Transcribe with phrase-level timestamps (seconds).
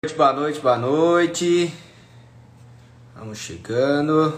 [0.00, 1.74] Boa noite, boa noite.
[3.16, 4.32] Vamos chegando.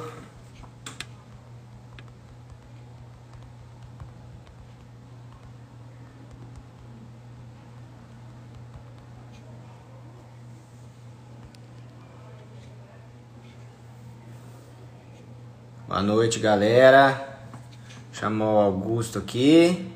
[15.87, 17.39] Boa noite, galera.
[18.11, 19.91] Chamou o Augusto aqui.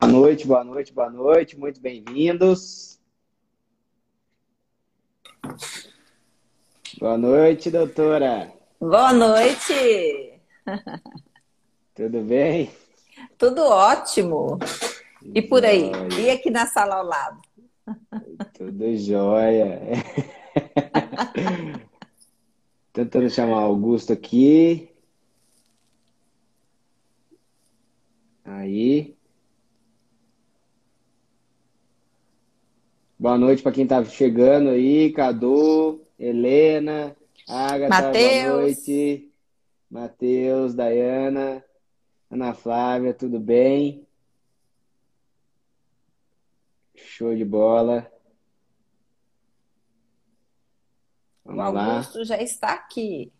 [0.00, 1.58] Boa noite, boa noite, boa noite.
[1.58, 3.00] Muito bem-vindos.
[7.00, 8.52] Boa noite, doutora.
[8.78, 10.40] Boa noite.
[11.94, 12.70] Tudo bem?
[13.36, 14.58] Tudo ótimo.
[15.34, 15.90] E por aí?
[16.20, 17.40] E aqui na sala ao lado?
[18.54, 19.80] Tudo jóia.
[22.92, 24.88] Tentando chamar Augusto aqui.
[28.44, 29.17] Aí.
[33.20, 37.16] Boa noite para quem está chegando aí, Cadu, Helena,
[37.48, 38.44] Agatha, Mateus.
[38.44, 39.32] boa noite.
[39.90, 41.64] Matheus, Dayana,
[42.30, 44.06] Ana Flávia, tudo bem?
[46.94, 48.08] Show de bola.
[51.44, 51.96] O Vamos lá.
[51.96, 53.32] Augusto já está aqui.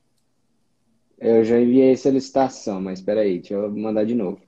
[1.19, 4.41] Eu já enviei solicitação, mas espera aí, deixa eu mandar de novo.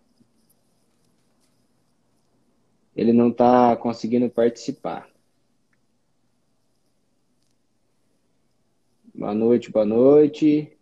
[2.96, 5.09] Ele não está conseguindo participar.
[9.20, 10.72] Boa noite, boa noite.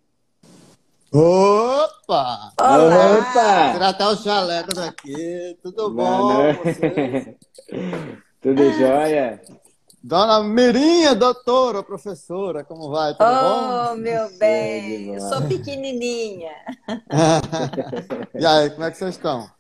[1.13, 2.53] Opa!
[2.61, 3.19] Olá!
[3.19, 3.73] Opa!
[3.73, 5.59] Tirar até o jaleco daqui.
[5.61, 6.63] Tudo Boa bom?
[8.41, 9.43] Tudo jóia?
[10.05, 13.13] Dona Mirinha, doutora, professora, como vai?
[13.15, 16.53] Tudo Oh, meu Segue, bem, eu sou pequenininha.
[16.87, 18.39] bom?
[18.39, 19.51] e aí, como é que vocês estão?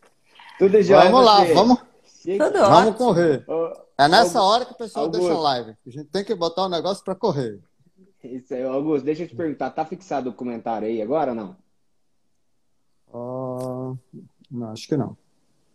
[0.56, 1.52] Tudo jóia, Vamos lá, você?
[1.52, 1.78] vamos.
[2.22, 2.94] Tudo vamos ótimo.
[2.94, 3.44] correr.
[3.98, 5.24] É nessa hora que o pessoal Augusto.
[5.26, 5.70] deixa a live.
[5.84, 7.60] A gente tem que botar o negócio para correr.
[8.36, 11.56] Isso aí, Augusto, deixa eu te perguntar, tá fixado o comentário aí agora ou não?
[13.12, 13.96] Ah,
[14.50, 15.16] não, acho que não.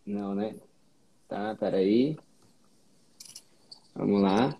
[0.05, 0.55] Não, né?
[1.27, 2.17] Tá, peraí.
[3.95, 4.55] Vamos lá.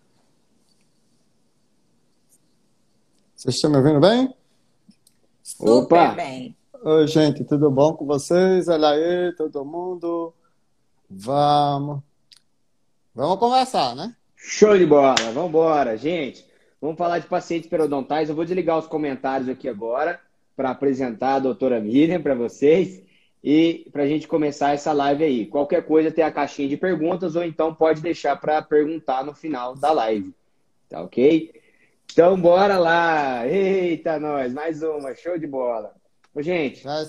[3.36, 4.34] Vocês estão me ouvindo bem?
[5.42, 6.14] Super Opa!
[6.14, 6.56] bem.
[6.82, 8.68] Oi, gente, tudo bom com vocês?
[8.68, 10.34] Olha aí, todo mundo.
[11.10, 12.02] Vamos.
[13.14, 14.16] Vamos conversar, né?
[14.36, 16.46] Show de bola, vamos embora, gente.
[16.84, 18.28] Vamos falar de pacientes periodontais.
[18.28, 20.20] Eu vou desligar os comentários aqui agora
[20.54, 23.02] para apresentar a doutora Miriam para vocês
[23.42, 25.46] e para a gente começar essa live aí.
[25.46, 29.76] Qualquer coisa tem a caixinha de perguntas ou então pode deixar para perguntar no final
[29.78, 30.34] da live,
[30.90, 31.54] tá ok?
[32.12, 33.48] Então bora lá!
[33.48, 35.96] Eita, nós, mais uma, show de bola.
[36.36, 37.06] Ô, gente, Já-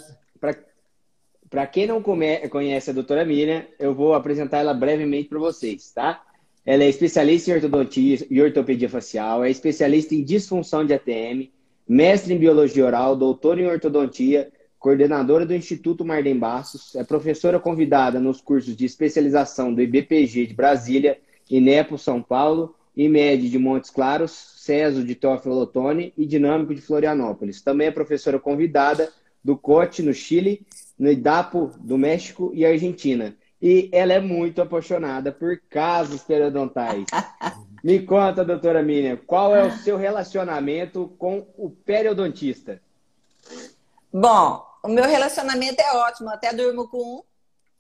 [1.51, 5.91] para quem não come- conhece a doutora Miriam, eu vou apresentar ela brevemente para vocês,
[5.91, 6.23] tá?
[6.67, 11.51] Ela é especialista em ortodontia e ortopedia facial, é especialista em disfunção de ATM,
[11.87, 18.19] mestre em biologia oral, doutora em ortodontia, coordenadora do Instituto Marden Bassos, é professora convidada
[18.19, 21.19] nos cursos de especialização do IBPG de Brasília,
[21.51, 27.61] INEPO São Paulo, IMED de Montes Claros, CESO de Teófilo Otoni e Dinâmico de Florianópolis.
[27.61, 30.67] Também é professora convidada do COT no Chile,
[30.99, 33.37] no IDAPO do México e Argentina.
[33.65, 37.07] E ela é muito apaixonada por casos periodontais.
[37.83, 42.83] Me conta, doutora Miriam, qual é o seu relacionamento com o periodontista?
[44.13, 47.23] Bom, o meu relacionamento é ótimo, até durmo com um.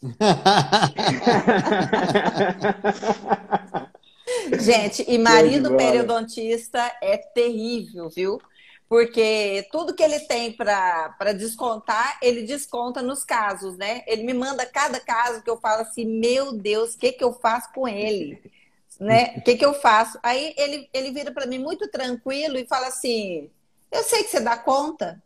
[4.58, 8.40] Gente, e marido periodontista é terrível, viu?
[8.88, 14.02] Porque tudo que ele tem para descontar, ele desconta nos casos, né?
[14.06, 17.32] Ele me manda cada caso que eu falo assim, meu Deus, o que, que eu
[17.32, 18.40] faço com ele?
[19.00, 19.34] Né?
[19.38, 20.16] O que, que eu faço?
[20.22, 23.50] Aí ele, ele vira para mim muito tranquilo e fala assim:
[23.90, 25.20] Eu sei que você dá conta,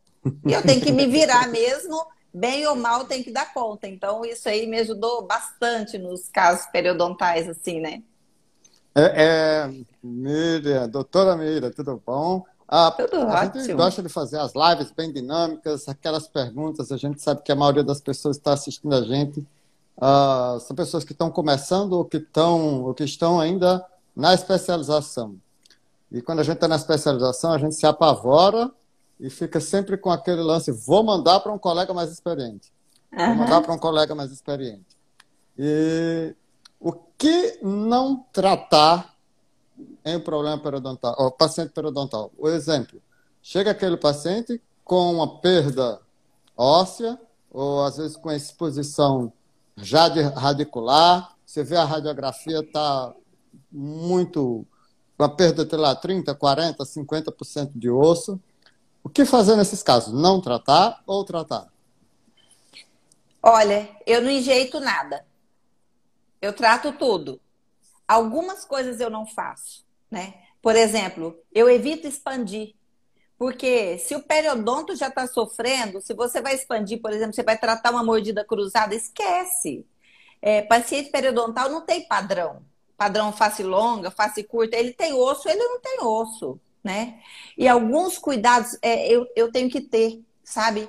[0.46, 3.86] e eu tenho que me virar mesmo, bem ou mal, tem que dar conta.
[3.86, 8.02] Então, isso aí me ajudou bastante nos casos periodontais, assim, né?
[8.94, 9.70] É, é,
[10.02, 12.44] Miriam, doutora Miriam, tudo bom?
[12.68, 16.92] Ah, a gente gosta de fazer as lives bem dinâmicas, aquelas perguntas.
[16.92, 19.46] A gente sabe que a maioria das pessoas que está assistindo a gente
[19.98, 23.82] ah, são pessoas que estão começando ou que estão, ou que estão ainda
[24.14, 25.36] na especialização.
[26.12, 28.70] E quando a gente está na especialização, a gente se apavora
[29.18, 32.70] e fica sempre com aquele lance: vou mandar para um colega mais experiente.
[33.10, 34.96] Vou mandar para um colega mais experiente.
[35.56, 36.34] E
[36.78, 39.14] o que não tratar
[40.10, 42.32] em um problema periodontal, ou paciente periodontal?
[42.38, 43.00] O exemplo,
[43.42, 46.00] chega aquele paciente com uma perda
[46.56, 47.18] óssea,
[47.50, 49.32] ou às vezes com exposição
[49.76, 53.14] já de radicular, você vê a radiografia está
[53.70, 54.66] muito.
[55.16, 58.40] com a perda de lá 30, 40, 50% de osso.
[59.02, 60.12] O que fazer nesses casos?
[60.12, 61.68] Não tratar ou tratar?
[63.42, 65.24] Olha, eu não enjeito nada.
[66.40, 67.40] Eu trato tudo.
[68.06, 70.34] Algumas coisas eu não faço, né?
[70.60, 72.74] Por exemplo, eu evito expandir.
[73.38, 77.56] Porque se o periodonto já está sofrendo, se você vai expandir, por exemplo, você vai
[77.56, 79.86] tratar uma mordida cruzada, esquece.
[80.42, 82.62] É, paciente periodontal não tem padrão.
[82.96, 84.76] Padrão face longa, face curta.
[84.76, 87.20] Ele tem osso, ele não tem osso, né?
[87.56, 90.88] E alguns cuidados é, eu, eu tenho que ter, sabe?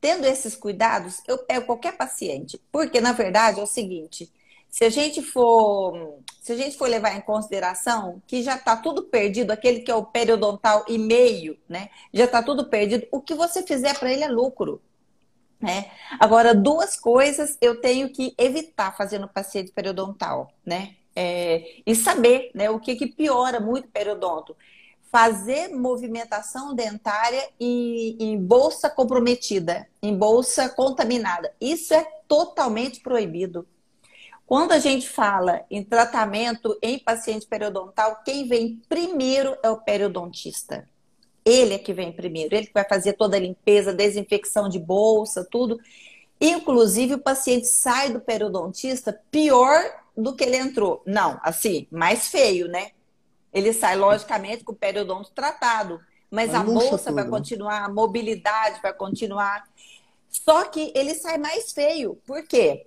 [0.00, 2.60] Tendo esses cuidados, eu pego qualquer paciente.
[2.72, 4.32] Porque, na verdade, é o seguinte
[4.74, 9.04] se a gente for, se a gente for levar em consideração que já está tudo
[9.04, 11.90] perdido, aquele que é o periodontal e meio, né?
[12.12, 13.06] Já está tudo perdido.
[13.12, 14.82] O que você fizer para ele é lucro.
[15.60, 15.92] Né?
[16.18, 20.96] Agora, duas coisas eu tenho que evitar fazendo paciente periodontal, né?
[21.14, 24.56] É, e saber né, o que, que piora muito periodonto.
[25.04, 31.54] Fazer movimentação dentária em, em bolsa comprometida, em bolsa contaminada.
[31.60, 33.64] Isso é totalmente proibido.
[34.46, 40.86] Quando a gente fala em tratamento em paciente periodontal, quem vem primeiro é o periodontista.
[41.44, 45.46] Ele é que vem primeiro, ele que vai fazer toda a limpeza, desinfecção de bolsa,
[45.50, 45.78] tudo.
[46.40, 49.82] Inclusive, o paciente sai do periodontista pior
[50.16, 51.02] do que ele entrou.
[51.06, 52.90] Não, assim, mais feio, né?
[53.52, 56.00] Ele sai, logicamente, com o periodonto tratado,
[56.30, 57.30] mas a bolsa tudo, vai né?
[57.30, 59.64] continuar, a mobilidade vai continuar.
[60.28, 62.20] Só que ele sai mais feio.
[62.26, 62.86] Por quê?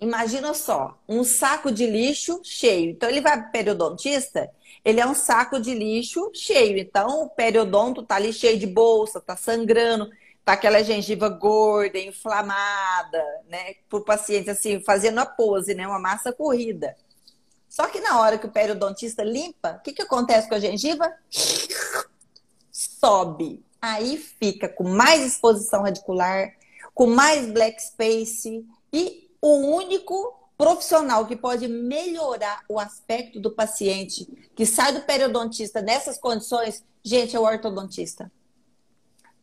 [0.00, 2.90] Imagina só, um saco de lixo cheio.
[2.90, 4.48] Então ele vai para o periodontista,
[4.84, 6.78] ele é um saco de lixo cheio.
[6.78, 10.08] Então o periodonto tá ali cheio de bolsa, tá sangrando,
[10.44, 13.74] tá aquela gengiva gorda, inflamada, né?
[13.88, 15.86] Para o paciente assim, fazendo a pose, né?
[15.86, 16.96] Uma massa corrida.
[17.68, 21.12] Só que na hora que o periodontista limpa, o que, que acontece com a gengiva?
[22.70, 23.62] Sobe.
[23.82, 26.56] Aí fica com mais exposição radicular,
[26.94, 34.26] com mais black space e o único profissional que pode melhorar o aspecto do paciente
[34.56, 38.30] que sai do periodontista nessas condições, gente, é o ortodontista.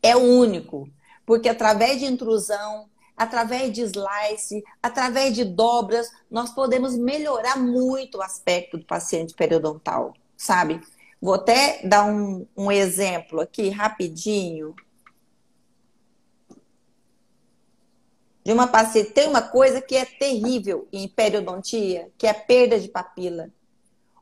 [0.03, 0.89] É o único.
[1.25, 8.21] Porque através de intrusão, através de slice, através de dobras, nós podemos melhorar muito o
[8.21, 10.81] aspecto do paciente periodontal, sabe?
[11.21, 14.75] Vou até dar um, um exemplo aqui rapidinho.
[18.45, 19.11] De uma paciente.
[19.11, 23.49] Tem uma coisa que é terrível em periodontia, que é a perda de papila.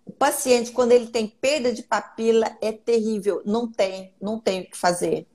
[0.06, 3.42] O paciente, quando ele tem perda de papila, é terrível.
[3.46, 5.28] Não tem, não tem o que fazer.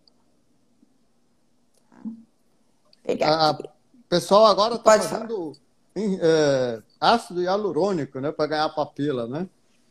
[3.03, 3.69] Pegar aqui.
[4.09, 5.53] pessoal agora está fazendo
[5.97, 9.47] é, ácido hialurônico, né, para ganhar papila, né?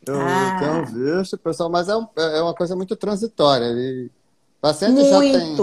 [0.06, 0.56] Eu ah.
[0.58, 3.66] tenho visto, pessoal, mas é, um, é uma coisa muito transitória.
[3.66, 4.10] E
[4.60, 5.10] paciente muito.
[5.10, 5.56] já tem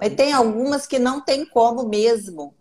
[0.00, 2.54] mas tem algumas que não tem como mesmo.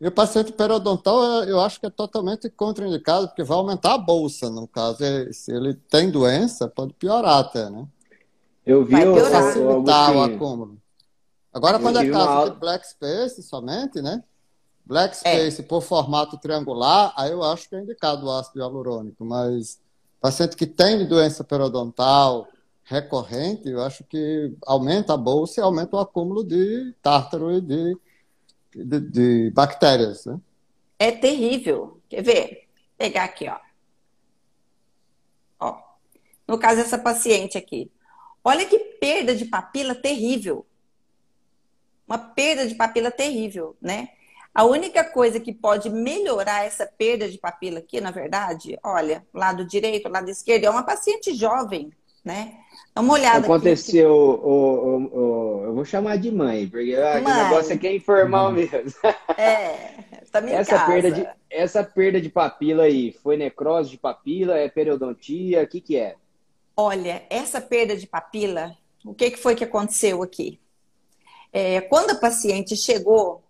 [0.00, 4.50] E o paciente periodontal, eu acho que é totalmente contraindicado, porque vai aumentar a bolsa,
[4.50, 4.98] no caso.
[5.32, 7.86] Se ele tem doença, pode piorar até, né?
[8.66, 10.78] Eu vi o, facilitar o, o acúmulo.
[11.52, 12.50] Agora, quando é caso uma...
[12.50, 14.22] de black space somente, né?
[14.84, 15.18] Black é.
[15.18, 15.64] space é.
[15.64, 19.78] por formato triangular, aí eu acho que é indicado o ácido hialurônico, mas
[20.20, 22.48] paciente que tem doença periodontal,
[22.84, 27.96] recorrente, eu acho que aumenta a bolsa e aumenta o acúmulo de tártaro e de,
[28.74, 30.26] de, de bactérias.
[30.26, 30.38] Né?
[30.98, 32.00] É terrível.
[32.08, 32.48] Quer ver?
[32.48, 33.58] Vou pegar aqui, ó.
[35.58, 35.78] ó.
[36.46, 37.90] No caso dessa paciente aqui.
[38.42, 40.66] Olha que perda de papila terrível.
[42.06, 44.10] Uma perda de papila terrível, né?
[44.54, 49.64] A única coisa que pode melhorar essa perda de papila aqui, na verdade, olha, lado
[49.64, 51.90] direito, lado esquerdo, é uma paciente jovem,
[52.24, 52.54] né?
[52.94, 54.42] Dá uma olhada Aconteceu, aqui.
[54.42, 57.22] O, o, o, eu vou chamar de mãe, porque mãe.
[57.22, 58.52] o negócio aqui é informal uhum.
[58.52, 58.92] mesmo.
[59.36, 59.94] É,
[60.30, 60.86] tá essa casa.
[60.86, 65.80] perda de Essa perda de papila aí, foi necrose de papila, é periodontia, o que
[65.80, 66.14] que é?
[66.76, 70.60] Olha, essa perda de papila, o que, que foi que aconteceu aqui?
[71.52, 73.43] É, quando a paciente chegou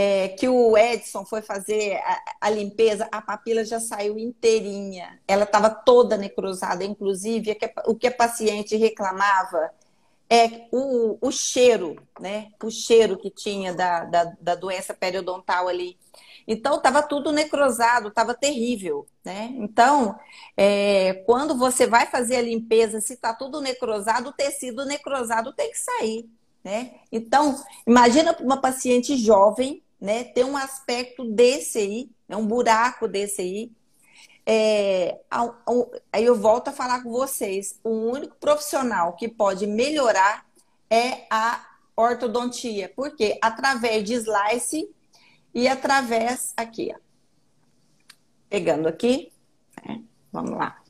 [0.00, 5.20] é, que o Edson foi fazer a, a, limpeza, a papila já saiu inteirinha.
[5.26, 9.72] Ela estava toda necrosada, inclusive o que a paciente reclamava
[10.30, 12.52] é o, o cheiro, né?
[12.62, 15.98] O cheiro que tinha da, da, da doença periodontal ali.
[16.46, 19.50] Então, estava tudo necrosado, estava terrível, né?
[19.56, 20.16] Então,
[20.56, 25.72] é, quando você vai fazer a limpeza, se está tudo necrosado, o tecido necrosado tem
[25.72, 26.30] que sair,
[26.62, 26.92] né?
[27.10, 33.42] Então, imagina uma paciente jovem, né, ter um aspecto desse aí, né, um buraco desse
[33.42, 33.72] aí,
[34.50, 35.20] é,
[36.10, 37.78] aí eu volto a falar com vocês.
[37.84, 40.46] O único profissional que pode melhorar
[40.88, 42.90] é a ortodontia.
[42.96, 43.38] Por quê?
[43.42, 44.88] Através de slice
[45.54, 46.98] e através aqui, ó.
[48.48, 49.30] Pegando aqui,
[49.84, 50.02] né?
[50.32, 50.80] vamos lá.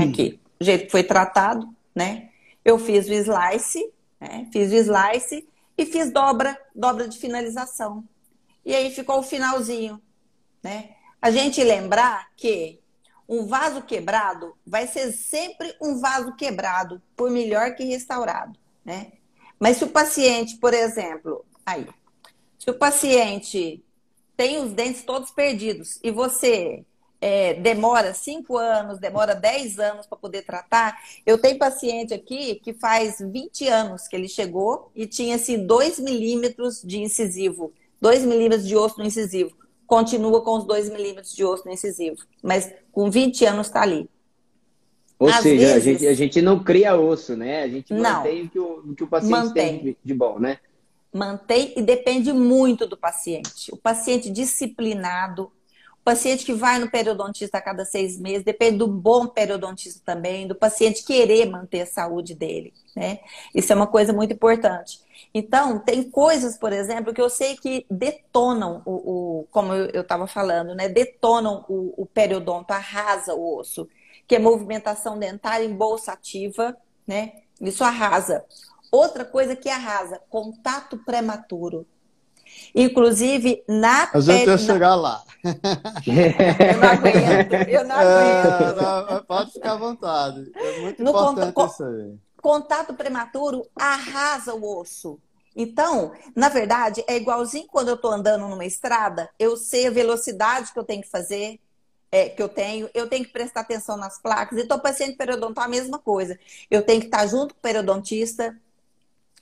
[0.00, 2.30] Aqui, o jeito que foi tratado, né?
[2.64, 4.48] Eu fiz o slice, né?
[4.50, 5.46] Fiz o slice
[5.78, 8.04] e fiz dobra, dobra de finalização.
[8.66, 10.02] E aí ficou o finalzinho,
[10.62, 10.96] né?
[11.20, 12.80] a gente lembrar que
[13.28, 19.12] um vaso quebrado vai ser sempre um vaso quebrado, por melhor que restaurado, né?
[19.58, 21.86] Mas se o paciente, por exemplo, aí,
[22.58, 23.84] se o paciente
[24.36, 26.86] tem os dentes todos perdidos e você
[27.20, 30.98] é, demora 5 anos, demora 10 anos para poder tratar.
[31.26, 36.00] Eu tenho paciente aqui que faz 20 anos que ele chegou e tinha assim 2
[36.00, 39.58] milímetros de incisivo, 2 milímetros de osso no incisivo
[39.88, 44.08] continua com os 2 milímetros de osso no incisivo, mas com 20 anos está ali.
[45.18, 47.62] Ou Às seja, vezes, a, gente, a gente não cria osso, né?
[47.62, 49.78] A gente não, mantém o que o, o, que o paciente mantém.
[49.78, 50.58] tem de bom, né?
[51.12, 53.72] Mantém e depende muito do paciente.
[53.72, 55.50] O paciente disciplinado,
[56.08, 60.54] paciente que vai no periodontista a cada seis meses, depende do bom periodontista também, do
[60.54, 63.18] paciente querer manter a saúde dele, né?
[63.54, 65.00] Isso é uma coisa muito importante.
[65.34, 70.26] Então, tem coisas, por exemplo, que eu sei que detonam o, o como eu estava
[70.26, 70.88] falando, né?
[70.88, 73.86] Detonam o, o periodonto, arrasa o osso,
[74.26, 76.74] que é movimentação dentária em bolsa ativa,
[77.06, 77.34] né?
[77.60, 78.42] Isso arrasa.
[78.90, 81.86] Outra coisa que arrasa, contato prematuro.
[82.74, 85.22] Inclusive, na A gente ia chegar lá.
[85.44, 88.80] eu não aguento, eu não aguento.
[88.80, 90.50] É, não, pode ficar à vontade.
[90.54, 92.14] É muito no importante conta, isso aí.
[92.40, 95.18] Contato prematuro arrasa o osso.
[95.54, 100.72] Então, na verdade, é igualzinho quando eu estou andando numa estrada, eu sei a velocidade
[100.72, 101.58] que eu tenho que fazer,
[102.12, 104.58] é, que eu tenho, eu tenho que prestar atenção nas placas.
[104.58, 106.38] Então, paciente periodontal, a mesma coisa.
[106.70, 108.56] Eu tenho que estar junto com o periodontista,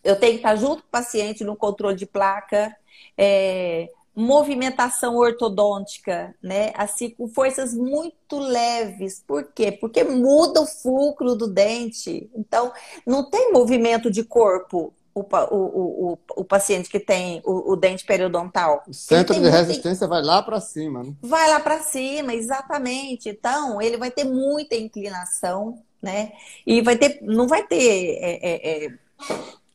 [0.06, 2.74] eu tenho que estar junto com o paciente no controle de placa,
[3.18, 6.72] é, movimentação ortodôntica, né?
[6.74, 9.22] Assim, com forças muito leves.
[9.26, 9.70] Por quê?
[9.70, 12.30] Porque muda o fulcro do dente.
[12.34, 12.72] Então,
[13.06, 14.94] não tem movimento de corpo.
[15.14, 18.84] O, o, o, o paciente que tem o, o dente periodontal.
[18.86, 21.14] O centro de resistência vai lá para cima, né?
[21.22, 23.30] Vai lá para cima, exatamente.
[23.30, 26.32] Então, ele vai ter muita inclinação, né?
[26.66, 28.92] E vai ter, não vai ter é, é, é,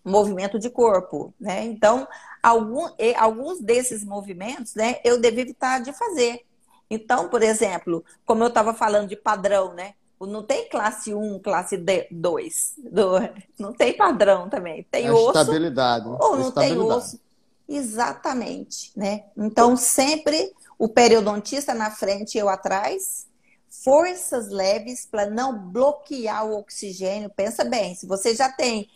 [0.03, 1.63] movimento de corpo, né?
[1.65, 2.07] Então,
[2.41, 6.41] algum, alguns desses movimentos, né, eu devo evitar de fazer.
[6.89, 9.93] Então, por exemplo, como eu estava falando de padrão, né?
[10.19, 11.77] Não tem classe 1, classe
[12.11, 12.73] 2.
[12.77, 13.13] Do,
[13.57, 14.85] não tem padrão também.
[14.91, 15.29] Tem é osso.
[15.29, 16.07] Estabilidade.
[16.07, 16.59] Ou não estabilidade.
[16.59, 17.19] tem osso.
[17.67, 19.23] Exatamente, né?
[19.35, 23.25] Então, sempre o periodontista na frente e eu atrás.
[23.69, 27.29] Forças leves para não bloquear o oxigênio.
[27.29, 28.89] Pensa bem, se você já tem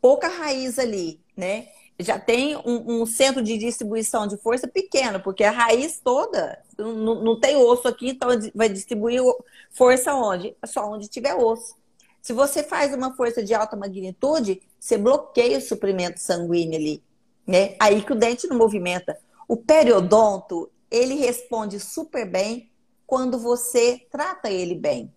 [0.00, 1.68] pouca raiz ali, né?
[1.98, 7.22] Já tem um, um, centro de distribuição de força pequeno, porque a raiz toda não,
[7.22, 9.20] não tem osso aqui, então vai distribuir
[9.70, 10.56] força onde?
[10.64, 11.76] Só onde tiver osso.
[12.22, 17.02] Se você faz uma força de alta magnitude, você bloqueia o suprimento sanguíneo ali,
[17.46, 17.76] né?
[17.78, 19.18] Aí que o dente não movimenta.
[19.46, 22.70] O periodonto, ele responde super bem
[23.06, 25.12] quando você trata ele bem,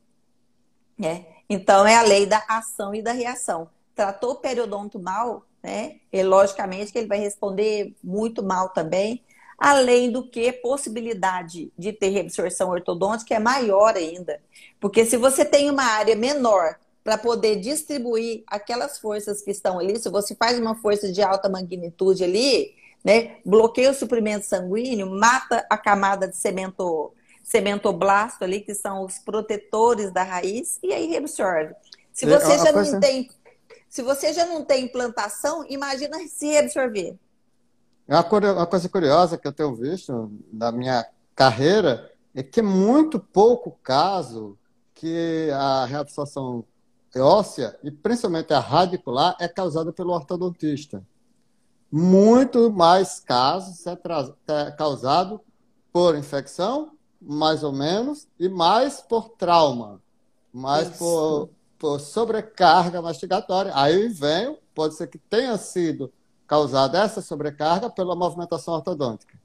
[0.98, 1.28] né?
[1.50, 5.98] Então é a lei da ação e da reação tratou o periodonto mal, né?
[6.12, 9.24] E logicamente que ele vai responder muito mal também.
[9.58, 14.42] Além do que possibilidade de ter reabsorção ortodôntica é maior ainda.
[14.80, 19.98] Porque se você tem uma área menor para poder distribuir aquelas forças que estão ali,
[20.00, 22.74] se você faz uma força de alta magnitude ali,
[23.04, 29.20] né, bloqueia o suprimento sanguíneo, mata a camada de cemento, cementoblasto ali, que são os
[29.20, 31.74] protetores da raiz, e aí reabsorve.
[32.14, 33.30] Se você já não tem
[33.94, 37.16] se você já não tem implantação, imagina se reabsorver.
[38.08, 43.78] Uma coisa curiosa que eu tenho visto na minha carreira é que é muito pouco
[43.84, 44.58] caso
[44.96, 46.66] que a reabsorção
[47.18, 51.06] óssea, e principalmente a radicular, é causada pelo ortodontista.
[51.92, 55.40] Muito mais casos é, é causado
[55.92, 60.02] por infecção, mais ou menos, e mais por trauma,
[60.52, 60.98] mais Isso.
[60.98, 63.72] por por sobrecarga mastigatória.
[63.76, 66.12] Aí vem, pode ser que tenha sido
[66.48, 69.38] causada essa sobrecarga pela movimentação ortodôntica.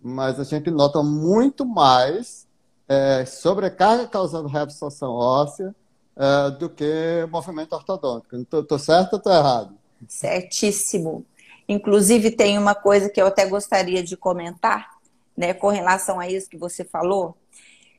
[0.00, 2.46] Mas a gente nota muito mais
[2.88, 5.74] é, sobrecarga causando reabsorção óssea
[6.16, 8.36] é, do que movimento ortodôntico.
[8.36, 9.74] Estou certo ou estou errado?
[10.08, 11.24] Certíssimo.
[11.68, 14.90] Inclusive, tem uma coisa que eu até gostaria de comentar,
[15.36, 17.36] né, com relação a isso que você falou.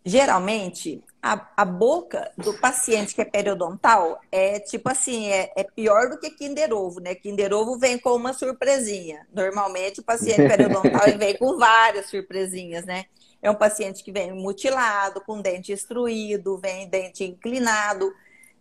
[0.03, 6.09] Geralmente, a, a boca do paciente que é periodontal é tipo assim, é, é pior
[6.09, 7.13] do que Kinder Ovo, né?
[7.13, 9.27] Kinder Ovo vem com uma surpresinha.
[9.31, 13.05] Normalmente, o paciente periodontal vem com várias surpresinhas, né?
[13.39, 18.11] É um paciente que vem mutilado, com dente extruído, vem dente inclinado.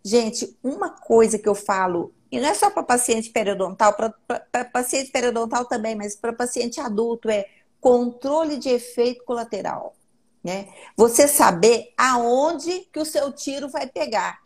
[0.05, 5.11] Gente, uma coisa que eu falo, e não é só para paciente periodontal, para paciente
[5.11, 7.47] periodontal também, mas para paciente adulto, é
[7.81, 9.95] controle de efeito colateral.
[10.43, 10.69] Né?
[10.97, 14.41] Você saber aonde que o seu tiro vai pegar.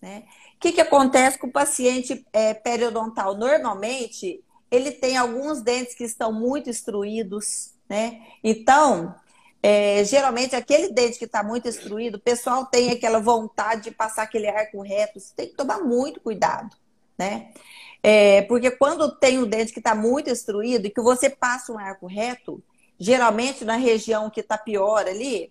[0.00, 0.24] Né?
[0.56, 3.36] O que, que acontece com o paciente é, periodontal?
[3.36, 8.20] Normalmente, ele tem alguns dentes que estão muito instruídos, né?
[8.44, 9.14] Então,
[9.62, 14.22] é, geralmente, aquele dente que está muito instruído, o pessoal tem aquela vontade de passar
[14.22, 15.18] aquele arco reto.
[15.18, 16.76] Você tem que tomar muito cuidado,
[17.18, 17.52] né?
[18.02, 21.78] É, porque quando tem o dente que está muito instruído e que você passa um
[21.78, 22.62] arco reto,
[23.00, 25.50] geralmente na região que está pior ali,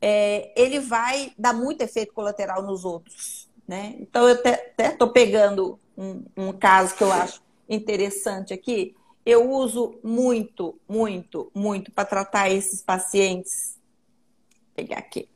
[0.00, 3.48] é, ele vai dar muito efeito colateral nos outros.
[3.66, 3.96] Né?
[3.98, 8.94] Então, eu até estou pegando um, um caso que eu acho interessante aqui.
[9.26, 13.76] Eu uso muito, muito, muito para tratar esses pacientes.
[14.50, 15.28] Vou pegar aqui.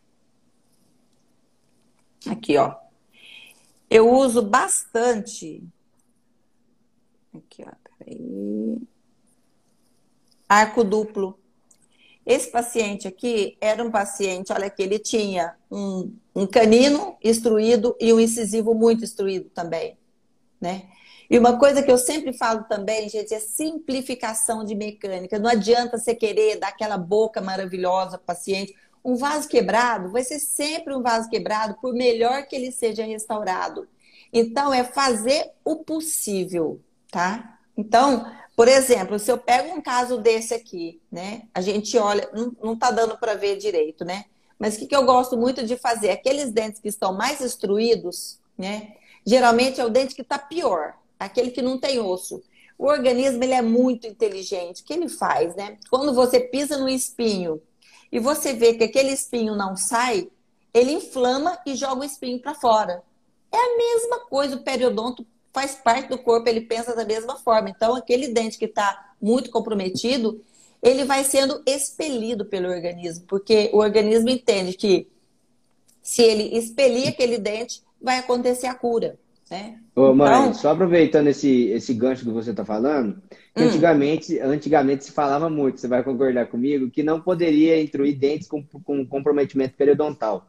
[2.29, 2.77] Aqui, ó.
[3.91, 5.67] Eu uso bastante.
[7.35, 7.73] Aqui, ó.
[7.99, 8.79] Peraí.
[10.47, 11.39] Arco duplo.
[12.29, 18.13] Esse paciente aqui era um paciente, olha que ele tinha um, um canino instruído e
[18.13, 19.97] um incisivo muito instruído também,
[20.61, 20.91] né?
[21.31, 25.39] E uma coisa que eu sempre falo também, gente, é simplificação de mecânica.
[25.39, 28.75] Não adianta você querer dar aquela boca maravilhosa para o paciente.
[29.03, 33.89] Um vaso quebrado vai ser sempre um vaso quebrado, por melhor que ele seja restaurado.
[34.31, 36.79] Então, é fazer o possível,
[37.11, 37.59] tá?
[37.75, 41.43] Então, por exemplo, se eu pego um caso desse aqui, né?
[41.55, 42.29] A gente olha,
[42.61, 44.25] não, tá dando para ver direito, né?
[44.59, 46.11] Mas o que, que eu gosto muito de fazer?
[46.11, 48.97] Aqueles dentes que estão mais instruídos, né?
[49.25, 52.43] Geralmente é o dente que está pior, aquele que não tem osso.
[52.77, 54.83] O organismo ele é muito inteligente.
[54.83, 55.79] O que ele faz, né?
[55.89, 57.63] Quando você pisa no espinho
[58.11, 60.29] e você vê que aquele espinho não sai,
[60.75, 63.05] ele inflama e joga o espinho para fora.
[63.53, 67.71] É a mesma coisa o periodonto faz parte do corpo, ele pensa da mesma forma.
[67.71, 70.41] Então, aquele dente que está muito comprometido,
[70.83, 75.09] ele vai sendo expelido pelo organismo, porque o organismo entende que
[76.03, 79.19] se ele expelir aquele dente, vai acontecer a cura.
[79.51, 79.79] Né?
[79.95, 80.55] Ô, mãe, então...
[80.55, 83.21] só aproveitando esse, esse gancho que você está falando,
[83.57, 83.65] hum.
[83.65, 88.63] antigamente, antigamente se falava muito, você vai concordar comigo, que não poderia intruir dentes com,
[88.63, 90.47] com comprometimento periodontal.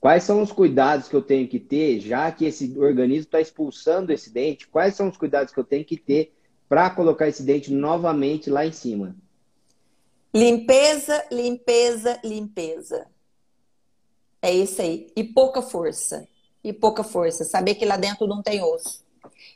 [0.00, 4.12] Quais são os cuidados que eu tenho que ter, já que esse organismo está expulsando
[4.12, 4.68] esse dente?
[4.68, 6.32] Quais são os cuidados que eu tenho que ter
[6.68, 9.16] para colocar esse dente novamente lá em cima?
[10.34, 13.06] Limpeza, limpeza, limpeza.
[14.42, 15.10] É isso aí.
[15.16, 16.28] E pouca força.
[16.62, 17.44] E pouca força.
[17.44, 19.02] Saber que lá dentro não tem osso.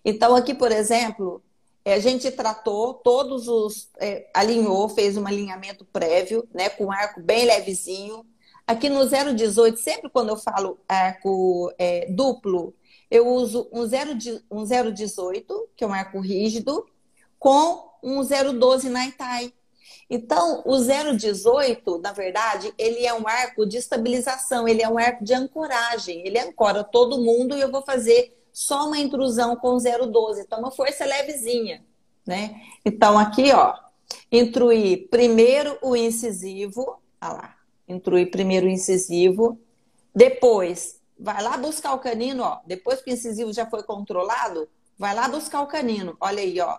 [0.05, 1.43] Então, aqui, por exemplo,
[1.85, 3.91] a gente tratou todos os.
[3.99, 6.71] É, alinhou, fez um alinhamento prévio, né?
[6.71, 8.25] Com um arco bem levezinho
[8.71, 12.73] Aqui no 018, sempre quando eu falo arco é, duplo,
[13.11, 14.13] eu uso um, 0,
[14.49, 16.87] um 018, que é um arco rígido,
[17.37, 19.53] com um 012 Naitai.
[20.09, 25.25] Então, o 018, na verdade, ele é um arco de estabilização, ele é um arco
[25.25, 26.25] de ancoragem.
[26.25, 30.43] Ele ancora todo mundo e eu vou fazer só uma intrusão com 012.
[30.43, 31.85] Então, uma força levezinha,
[32.25, 32.55] né?
[32.87, 33.75] Então, aqui, ó,
[34.31, 37.60] intruir primeiro o incisivo, olha lá,
[37.91, 39.61] intruir primeiro o incisivo,
[40.15, 42.61] depois vai lá buscar o canino, ó.
[42.67, 46.17] Depois que o incisivo já foi controlado, vai lá buscar o canino.
[46.21, 46.79] Olha aí, ó.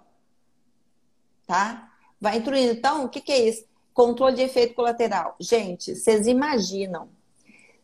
[1.45, 1.91] Tá?
[2.19, 2.73] Vai intruindo.
[2.73, 3.65] Então, o que, que é isso?
[3.93, 5.35] Controle de efeito colateral.
[5.39, 7.09] Gente, vocês imaginam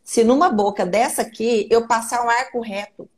[0.02, 3.08] se numa boca dessa aqui eu passar um arco reto,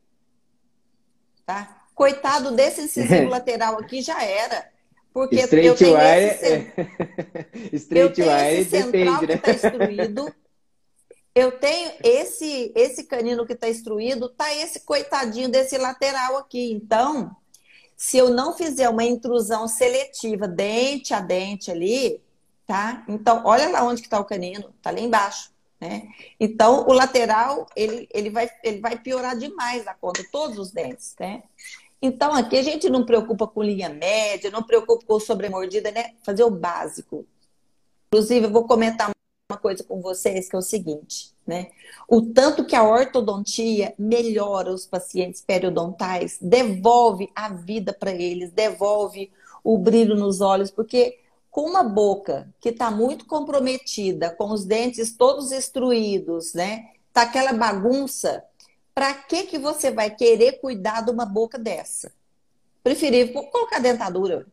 [1.45, 1.85] tá?
[1.95, 4.70] Coitado desse incisivo lateral aqui já era.
[5.13, 6.73] Porque Straight eu tenho wire, esse, é...
[7.73, 9.37] Straight eu wire depende, né?
[9.37, 10.35] que está instruído.
[11.33, 16.71] Eu tenho esse esse canino que está instruído, tá esse coitadinho desse lateral aqui.
[16.71, 17.35] Então,
[17.95, 22.21] se eu não fizer uma intrusão seletiva dente a dente ali,
[22.65, 23.03] tá?
[23.07, 25.51] Então, olha lá onde que está o canino, tá lá embaixo.
[25.79, 26.07] Né?
[26.39, 31.15] Então, o lateral, ele, ele, vai, ele vai piorar demais a conta, todos os dentes,
[31.19, 31.41] né?
[32.01, 36.15] Então, aqui a gente não preocupa com linha média, não preocupa com sobremordida, né?
[36.23, 37.27] Fazer o básico.
[38.07, 39.11] Inclusive, eu vou comentar
[39.51, 41.69] uma coisa com vocês, que é o seguinte, né?
[42.07, 49.31] O tanto que a ortodontia melhora os pacientes periodontais, devolve a vida para eles, devolve
[49.63, 51.19] o brilho nos olhos, porque
[51.51, 56.91] com uma boca que está muito comprometida, com os dentes todos destruídos, né?
[57.13, 58.43] Tá aquela bagunça,
[58.93, 62.11] para que que você vai querer cuidar de uma boca dessa?
[62.83, 64.45] Preferível colocar dentadura,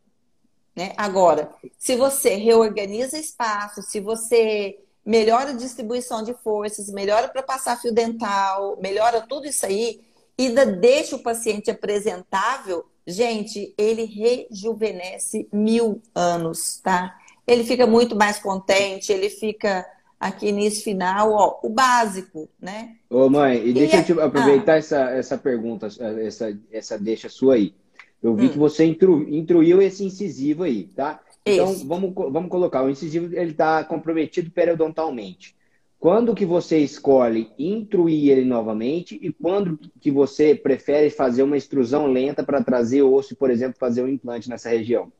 [0.76, 0.92] né?
[0.96, 7.80] Agora, se você reorganiza espaço, se você melhora a distribuição de forças, melhora para passar
[7.80, 10.02] fio dental, melhora tudo isso aí,
[10.36, 17.18] e ainda deixa o paciente apresentável, gente, ele rejuvenesce mil anos, tá?
[17.46, 19.84] Ele fica muito mais contente, ele fica
[20.18, 22.96] aqui nesse final, ó, o básico, né?
[23.08, 24.78] Ô mãe, e deixa e eu te aproveitar ah.
[24.78, 25.88] essa, essa pergunta,
[26.20, 27.74] essa, essa deixa sua aí.
[28.22, 28.48] Eu vi hum.
[28.50, 31.20] que você intru, intruiu esse incisivo aí, tá?
[31.46, 35.56] Então, vamos, vamos colocar, o incisivo ele está comprometido periodontalmente.
[35.98, 42.06] Quando que você escolhe intruir ele novamente e quando que você prefere fazer uma extrusão
[42.06, 45.12] lenta para trazer osso, por exemplo, fazer um implante nessa região?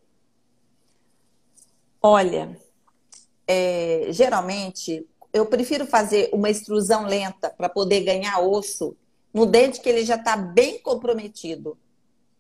[2.01, 2.57] Olha,
[3.49, 8.95] é, geralmente eu prefiro fazer uma extrusão lenta para poder ganhar osso
[9.33, 11.77] no dente que ele já está bem comprometido.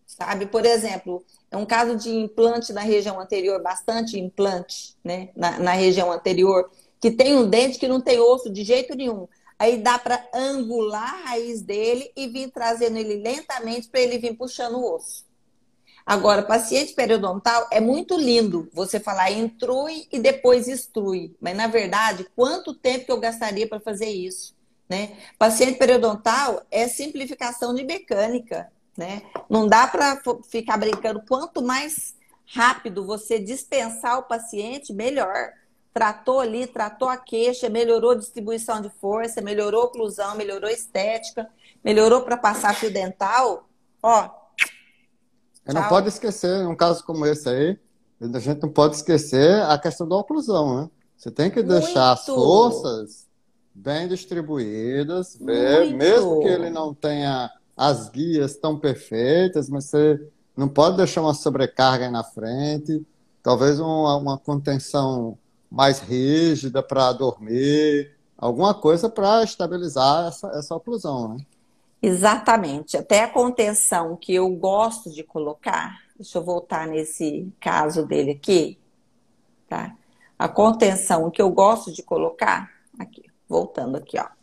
[0.06, 0.46] Sabe?
[0.46, 5.30] Por exemplo, é um caso de implante na região anterior, bastante implante né?
[5.36, 9.28] na, na região anterior, que tem um dente que não tem osso de jeito nenhum.
[9.58, 14.36] Aí dá para angular a raiz dele e vir trazendo ele lentamente para ele vir
[14.36, 15.27] puxando o osso.
[16.08, 21.36] Agora, paciente periodontal é muito lindo você falar intrui e depois extrui.
[21.38, 24.56] Mas, na verdade, quanto tempo que eu gastaria para fazer isso?
[24.88, 25.18] Né?
[25.38, 28.72] Paciente periodontal é simplificação de mecânica.
[28.96, 29.20] Né?
[29.50, 30.18] Não dá para
[30.50, 31.20] ficar brincando.
[31.28, 32.16] Quanto mais
[32.54, 35.52] rápido você dispensar o paciente, melhor.
[35.92, 40.72] Tratou ali, tratou a queixa, melhorou a distribuição de força, melhorou a oclusão, melhorou a
[40.72, 41.50] estética,
[41.84, 43.68] melhorou para passar fio dental.
[44.02, 44.37] Ó.
[45.68, 47.78] Eu não pode esquecer, um caso como esse aí,
[48.20, 50.90] a gente não pode esquecer a questão da oclusão, né?
[51.16, 52.20] Você tem que deixar Muito.
[52.20, 53.26] as forças
[53.74, 60.20] bem distribuídas, ver, mesmo que ele não tenha as guias estão perfeitas, mas você
[60.56, 63.06] não pode deixar uma sobrecarga aí na frente,
[63.42, 65.38] talvez uma, uma contenção
[65.70, 71.46] mais rígida para dormir, alguma coisa para estabilizar essa, essa oclusão, né?
[72.00, 72.96] Exatamente.
[72.96, 78.78] Até a contenção que eu gosto de colocar, deixa eu voltar nesse caso dele aqui,
[79.68, 79.96] tá?
[80.38, 84.38] A contenção que eu gosto de colocar, aqui, voltando aqui, ó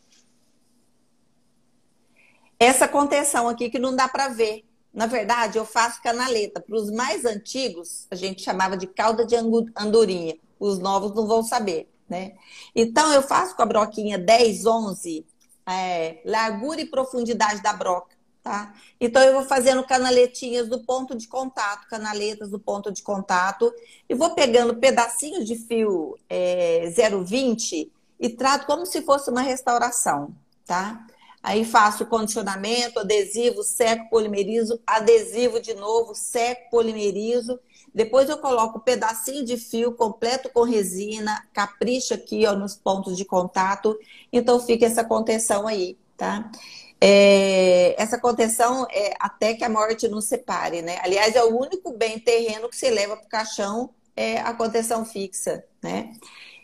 [2.59, 4.65] essa contenção aqui que não dá para ver.
[4.93, 6.61] Na verdade, eu faço canaleta.
[6.61, 10.37] Para os mais antigos, a gente chamava de cauda de andorinha.
[10.57, 12.33] Os novos não vão saber, né?
[12.73, 15.25] Então, eu faço com a broquinha 10, 11,
[15.67, 18.73] é, largura e profundidade da broca, tá?
[18.99, 23.73] Então, eu vou fazendo canaletinhas do ponto de contato, canaletas do ponto de contato,
[24.07, 30.33] e vou pegando pedacinhos de fio é, 0,20 e trato como se fosse uma restauração,
[30.65, 31.05] tá?
[31.45, 37.59] Aí faço condicionamento, adesivo, seco, polimerizo, adesivo de novo, seco, polimerizo.
[37.95, 43.15] Depois eu coloco um pedacinho de fio completo com resina, capricha aqui ó, nos pontos
[43.15, 43.97] de contato.
[44.33, 46.51] Então fica essa contenção aí, tá?
[46.99, 50.99] É, essa contenção é até que a morte nos separe, né?
[51.03, 55.05] Aliás, é o único bem terreno que se leva para o caixão, é a contenção
[55.05, 56.11] fixa, né?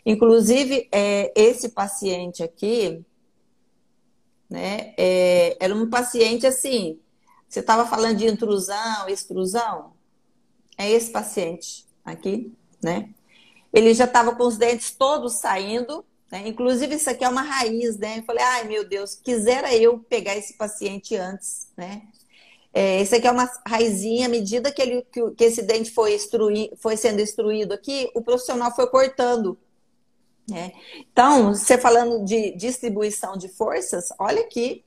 [0.04, 3.02] Inclusive, é, esse paciente aqui,
[4.50, 4.92] né?
[4.98, 7.00] É, era um paciente assim.
[7.48, 9.94] Você estava falando de intrusão, extrusão.
[10.76, 13.10] É esse paciente aqui, né?
[13.72, 16.46] Ele já estava com os dentes todos saindo, né?
[16.46, 18.18] Inclusive, isso aqui é uma raiz, né?
[18.18, 22.02] Eu falei, ai meu Deus, quisera eu pegar esse paciente antes, né?
[22.74, 26.16] É, esse aqui é uma raizinha, à medida que, ele, que, que esse dente foi,
[26.78, 29.58] foi sendo instruído aqui, o profissional foi cortando
[30.50, 30.72] é.
[31.12, 34.84] Então, você falando de distribuição de forças, olha aqui,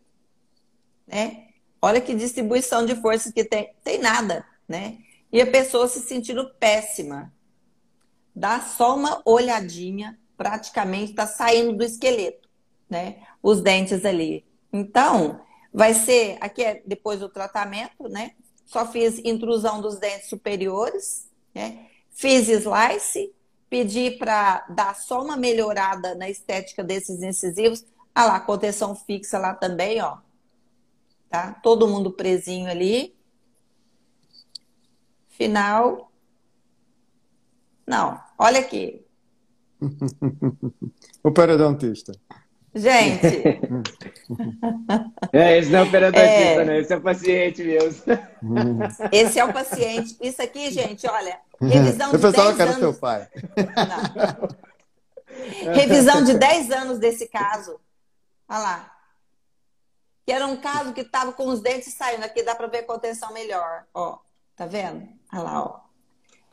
[1.08, 1.48] né?
[1.82, 4.98] Olha que distribuição de forças que tem, tem nada, né?
[5.36, 7.30] E a pessoa se sentindo péssima.
[8.34, 12.48] Dá só uma olhadinha, praticamente está saindo do esqueleto,
[12.90, 13.22] né?
[13.44, 14.46] Os dentes ali.
[14.72, 15.42] Então,
[15.74, 18.32] vai ser, aqui é depois do tratamento, né?
[18.66, 21.88] Só fiz intrusão dos dentes superiores, né?
[22.12, 23.36] Fiz slice,
[23.70, 27.84] pedir para dar só uma melhorada na estética desses incisivos,
[28.16, 30.18] ah lá, contenção fixa lá também, ó.
[31.30, 31.60] Tá?
[31.62, 33.15] Todo mundo presinho ali.
[35.38, 36.12] Final.
[37.86, 39.06] Não, olha aqui.
[41.24, 42.14] o periodontista.
[42.74, 43.28] Gente.
[45.32, 46.66] é, esse não é o periodontista, é...
[46.66, 46.80] né?
[46.80, 48.04] Esse é o paciente mesmo.
[49.12, 50.18] Esse é o paciente.
[50.22, 52.56] Isso aqui, gente, olha, revisão de 10 anos.
[52.56, 53.30] que era seu pai.
[53.58, 55.74] Não.
[55.74, 57.80] Revisão de 10 anos desse caso.
[58.50, 58.92] Olha lá.
[60.26, 62.26] Que era um caso que estava com os dentes saindo.
[62.26, 63.86] Aqui dá para ver a contenção melhor.
[63.94, 64.18] Ó,
[64.56, 65.15] tá vendo?
[65.36, 65.80] Olha lá, ó.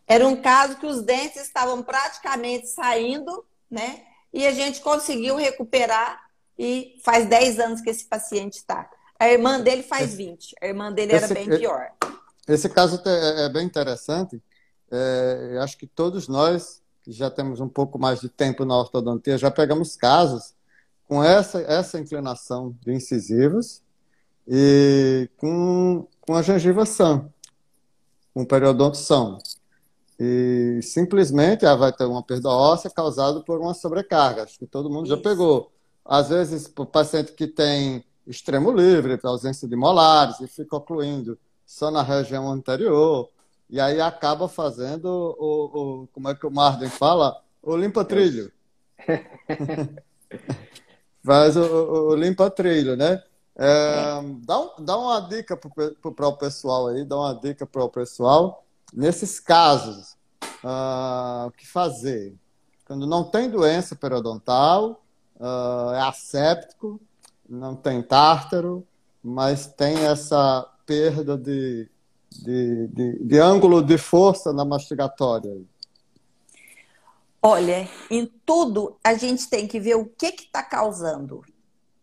[0.08, 4.02] Era um caso que os dentes estavam praticamente saindo, né?
[4.32, 6.20] E a gente conseguiu recuperar
[6.58, 8.90] e faz 10 anos que esse paciente está.
[9.18, 10.56] A irmã dele faz 20.
[10.60, 11.92] A irmã dele era esse, bem pior.
[12.48, 14.42] Esse caso é, é bem interessante.
[14.90, 18.76] É, eu acho que todos nós, que já temos um pouco mais de tempo na
[18.76, 20.54] ortodontia, já pegamos casos
[21.06, 23.80] com essa, essa inclinação de incisivos
[24.46, 27.31] e com, com a gengiva sã,
[28.34, 29.38] com o periodonto são.
[30.18, 34.44] E simplesmente ela vai ter uma perda óssea causada por uma sobrecarga.
[34.44, 35.16] Acho que todo mundo Isso.
[35.16, 35.72] já pegou.
[36.04, 41.90] Às vezes, o paciente que tem extremo livre, ausência de molares, e fica ocluindo só
[41.90, 43.28] na região anterior,
[43.68, 45.06] e aí acaba fazendo
[45.38, 47.40] o, o como é que o Marden fala?
[47.62, 48.52] O limpa-trilho.
[51.24, 53.22] Faz o, o limpa-trilho, né?
[53.56, 57.88] É, dá, um, dá uma dica para o pessoal aí, dá uma dica para o
[57.88, 58.62] pessoal
[58.92, 60.18] Nesses casos,
[60.62, 62.34] uh, o que fazer?
[62.84, 65.02] Quando não tem doença periodontal,
[65.40, 67.00] uh, é asséptico,
[67.48, 68.86] não tem tártaro,
[69.24, 71.88] mas tem essa perda de,
[72.30, 75.62] de, de, de ângulo de força na mastigatória.
[77.40, 81.42] Olha, em tudo a gente tem que ver o que está causando.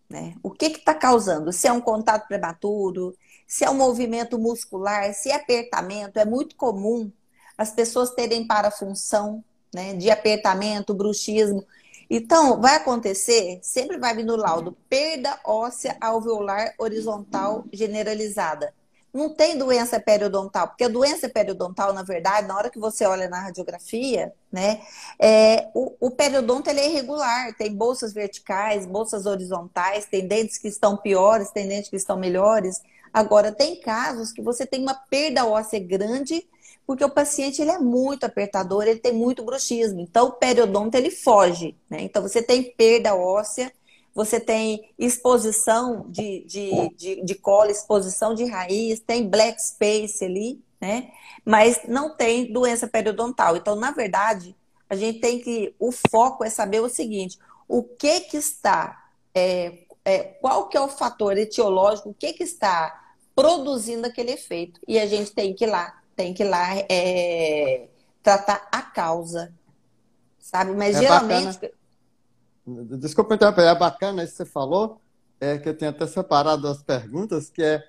[0.10, 0.36] Né?
[0.42, 1.54] O que está causando?
[1.54, 3.16] Se é um contato prematuro,
[3.48, 7.12] se é um movimento muscular, se é apertamento, é muito comum
[7.58, 9.44] as pessoas terem parafunção
[9.74, 11.64] né, de apertamento, bruxismo.
[12.10, 18.74] Então, vai acontecer, sempre vai vir no laudo, perda óssea alveolar horizontal generalizada.
[19.14, 23.28] Não tem doença periodontal, porque a doença periodontal, na verdade, na hora que você olha
[23.28, 24.82] na radiografia, né,
[25.20, 30.68] é, o, o periodonto ele é irregular, tem bolsas verticais, bolsas horizontais, tem dentes que
[30.68, 32.82] estão piores, tem dentes que estão melhores.
[33.14, 36.48] Agora, tem casos que você tem uma perda óssea grande,
[36.86, 40.00] porque o paciente ele é muito apertador, ele tem muito bruxismo.
[40.00, 42.02] Então, o periodonto ele foge, né?
[42.02, 43.72] Então, você tem perda óssea,
[44.20, 50.62] você tem exposição de, de, de, de cola, exposição de raiz, tem black space ali,
[50.82, 51.10] né?
[51.46, 53.56] Mas não tem doença periodontal.
[53.56, 54.54] Então, na verdade,
[54.90, 55.74] a gente tem que.
[55.80, 60.82] O foco é saber o seguinte: o que que está é, é, qual que é
[60.82, 64.82] o fator etiológico, o que, que está produzindo aquele efeito.
[64.86, 67.88] E a gente tem que ir lá, tem que ir lá é,
[68.22, 69.54] tratar a causa,
[70.40, 70.72] sabe?
[70.74, 71.54] Mas é geralmente...
[71.54, 71.79] Bacana.
[72.98, 75.00] Desculpa interromper, é bacana isso que você falou,
[75.40, 77.84] é que eu tenho até separado as perguntas, que é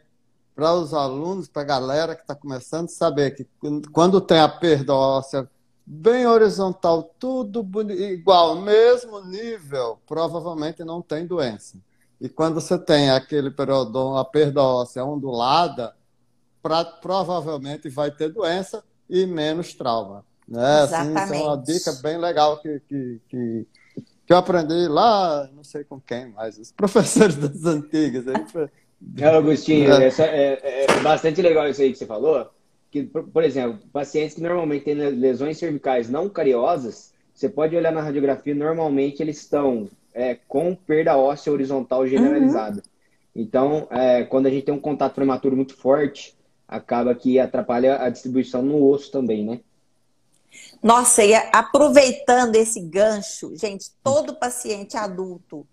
[0.55, 3.47] para os alunos, para a galera que está começando, saber que
[3.93, 5.49] quando tem a perda óssea
[5.87, 11.79] bem horizontal, tudo igual, mesmo nível, provavelmente não tem doença.
[12.21, 15.95] E quando você tem aquele periodon, a perda óssea ondulada,
[16.63, 20.25] pra, provavelmente vai ter doença e menos trauma.
[20.47, 20.85] Né?
[20.85, 21.19] Exatamente.
[21.19, 23.67] Assim, isso é uma dica bem legal que, que, que,
[24.31, 28.25] que, eu aprendi lá, não sei com quem, mas os professores das antigas.
[28.29, 30.07] É, Agostinho, é.
[30.07, 32.49] É, é, bastante legal isso aí que você falou.
[32.93, 38.03] Que, por exemplo, pacientes que normalmente têm lesões cervicais não cariosas, você pode olhar na
[38.03, 42.77] radiografia, normalmente eles estão é, com perda óssea horizontal generalizada.
[42.77, 43.43] Uhum.
[43.43, 46.37] Então, é, quando a gente tem um contato prematuro muito forte,
[46.69, 49.61] acaba que atrapalha a distribuição no osso também, né?
[50.83, 55.67] Nossa, e aproveitando esse gancho, gente, todo paciente adulto,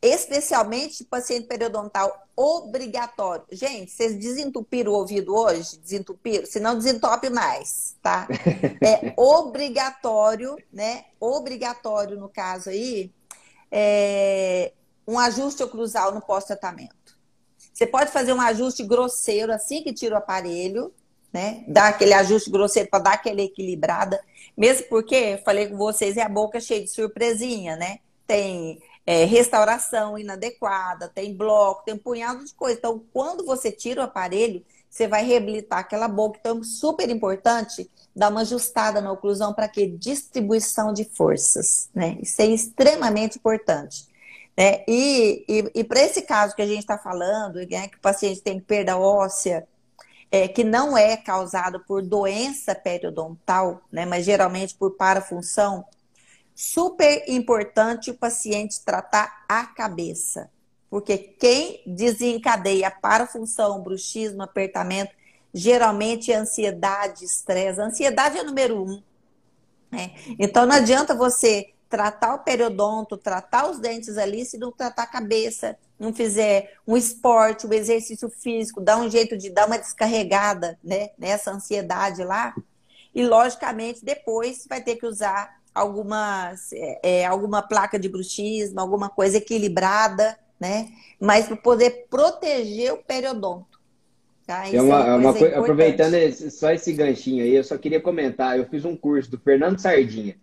[0.00, 3.44] especialmente paciente periodontal obrigatório.
[3.50, 5.78] Gente, vocês desentupiram o ouvido hoje?
[5.78, 6.46] Desentupiram?
[6.46, 8.26] Se não, desentope mais, tá?
[8.82, 11.04] É obrigatório, né?
[11.20, 13.10] Obrigatório no caso aí,
[13.70, 14.72] é,
[15.06, 17.18] um ajuste oclusal no pós-tratamento.
[17.72, 20.92] Você pode fazer um ajuste grosseiro assim que tira o aparelho,
[21.34, 21.64] né?
[21.66, 24.22] Dar aquele ajuste grosseiro para dar aquela equilibrada.
[24.56, 27.98] Mesmo porque, falei com vocês, é a boca cheia de surpresinha, né?
[28.24, 32.78] Tem é, restauração inadequada, tem bloco, tem um punhado de coisa.
[32.78, 36.38] Então, quando você tira o aparelho, você vai reabilitar aquela boca.
[36.38, 42.16] Então, é super importante dar uma ajustada na oclusão para que distribuição de forças, né?
[42.22, 44.06] Isso é extremamente importante.
[44.56, 44.84] Né?
[44.86, 48.40] E, e, e para esse caso que a gente está falando, né, que o paciente
[48.40, 49.66] tem perda óssea,
[50.34, 55.84] é, que não é causado por doença periodontal, né, mas geralmente por parafunção,
[56.52, 60.50] super importante o paciente tratar a cabeça.
[60.90, 65.12] Porque quem desencadeia parafunção, bruxismo, apertamento,
[65.52, 67.80] geralmente é ansiedade, estresse.
[67.80, 69.00] ansiedade é número um.
[69.88, 70.14] Né?
[70.36, 75.06] Então não adianta você tratar o periodonto, tratar os dentes ali, se não tratar a
[75.06, 80.76] cabeça, não fizer um esporte, um exercício físico, dar um jeito de dar uma descarregada
[80.82, 82.52] né, nessa ansiedade lá.
[83.14, 89.08] E, logicamente, depois vai ter que usar algumas, é, é alguma placa de bruxismo, alguma
[89.08, 90.88] coisa equilibrada, né?
[91.20, 93.78] Mas para poder proteger o periodonto.
[94.44, 94.68] Tá?
[94.68, 98.58] é uma, é uma coisa, aproveitando esse, só esse ganchinho aí, eu só queria comentar,
[98.58, 100.36] eu fiz um curso do Fernando Sardinha.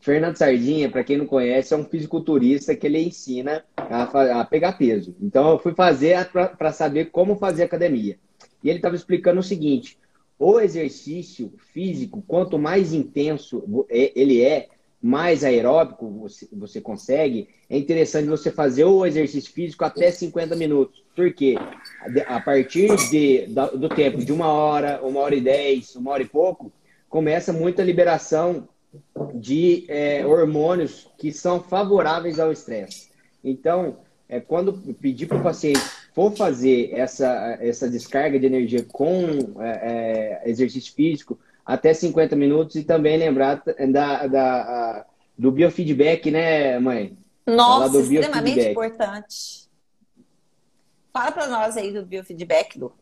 [0.00, 4.72] Fernando Sardinha, para quem não conhece, é um fisiculturista que ele ensina a, a pegar
[4.72, 5.14] peso.
[5.20, 8.18] Então, eu fui fazer para saber como fazer academia.
[8.62, 9.96] E ele estava explicando o seguinte:
[10.38, 14.68] o exercício físico, quanto mais intenso é, ele é,
[15.00, 21.04] mais aeróbico você, você consegue, é interessante você fazer o exercício físico até 50 minutos.
[21.14, 21.56] Por quê?
[22.26, 26.26] A partir de, do tempo de uma hora, uma hora e dez, uma hora e
[26.26, 26.72] pouco,
[27.08, 28.66] começa muita liberação
[29.34, 33.10] de é, hormônios que são favoráveis ao estresse.
[33.42, 35.80] Então, é, quando pedir para o paciente
[36.14, 42.76] for fazer essa, essa descarga de energia com é, é exercício físico, até 50 minutos,
[42.76, 47.16] e também lembrar da, da, do biofeedback, né, mãe?
[47.46, 49.68] Nossa, extremamente importante.
[51.12, 52.92] Fala para nós aí do biofeedback, Lu.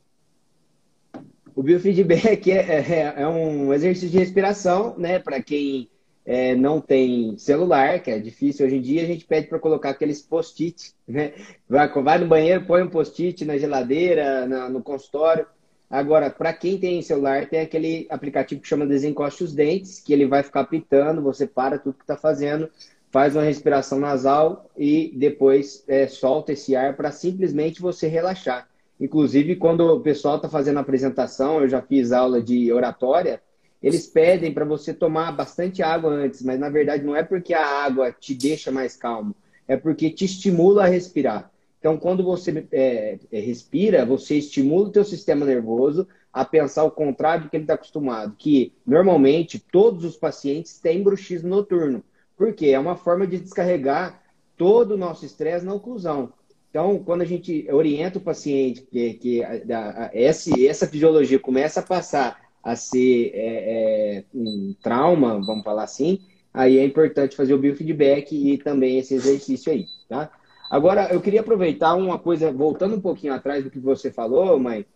[1.54, 5.18] O biofeedback é, é, é um exercício de respiração, né?
[5.18, 5.88] Para quem
[6.24, 9.90] é, não tem celular, que é difícil hoje em dia, a gente pede para colocar
[9.90, 11.32] aqueles post-it, né?
[11.68, 15.46] Vai, vai, no banheiro, põe um post-it na geladeira, na, no consultório.
[15.90, 20.26] Agora, para quem tem celular, tem aquele aplicativo que chama Desencoste os Dentes, que ele
[20.26, 22.70] vai ficar pitando, você para tudo que está fazendo,
[23.10, 28.71] faz uma respiração nasal e depois é, solta esse ar para simplesmente você relaxar.
[29.02, 33.42] Inclusive, quando o pessoal está fazendo apresentação, eu já fiz aula de oratória,
[33.82, 37.66] eles pedem para você tomar bastante água antes, mas na verdade não é porque a
[37.66, 39.34] água te deixa mais calmo,
[39.66, 41.50] é porque te estimula a respirar.
[41.80, 46.90] Então, quando você é, é respira, você estimula o teu sistema nervoso a pensar o
[46.92, 52.04] contrário do que ele está acostumado, que normalmente todos os pacientes têm bruxismo noturno,
[52.36, 54.22] porque é uma forma de descarregar
[54.56, 56.32] todo o nosso estresse na oclusão.
[56.72, 61.80] Então, quando a gente orienta o paciente que, que a, a, essa, essa fisiologia começa
[61.80, 66.18] a passar a ser é, é, um trauma, vamos falar assim,
[66.52, 70.32] aí é importante fazer o biofeedback e também esse exercício aí, tá?
[70.70, 74.86] Agora, eu queria aproveitar uma coisa, voltando um pouquinho atrás do que você falou, mãe,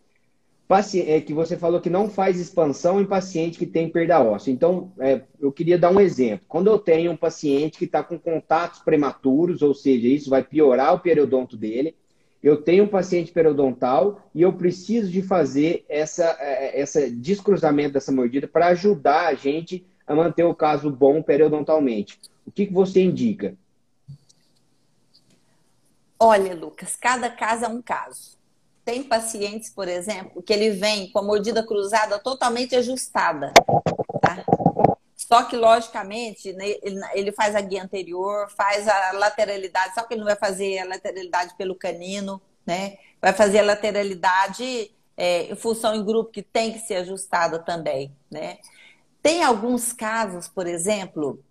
[0.68, 4.50] é que você falou que não faz expansão em paciente que tem perda óssea.
[4.50, 6.44] Então, é, eu queria dar um exemplo.
[6.48, 10.94] Quando eu tenho um paciente que está com contatos prematuros, ou seja, isso vai piorar
[10.94, 11.94] o periodonto dele,
[12.42, 18.10] eu tenho um paciente periodontal e eu preciso de fazer essa, é, essa descruzamento dessa
[18.10, 22.20] mordida para ajudar a gente a manter o caso bom periodontalmente.
[22.44, 23.56] O que, que você indica?
[26.18, 28.35] Olha, Lucas, cada caso é um caso.
[28.86, 33.52] Tem pacientes, por exemplo, que ele vem com a mordida cruzada totalmente ajustada,
[34.22, 34.44] tá?
[35.16, 36.76] Só que, logicamente, né,
[37.12, 40.84] ele faz a guia anterior, faz a lateralidade, só que ele não vai fazer a
[40.84, 42.96] lateralidade pelo canino, né?
[43.20, 48.58] Vai fazer a lateralidade é, função em grupo que tem que ser ajustada também, né?
[49.20, 51.42] Tem alguns casos, por exemplo,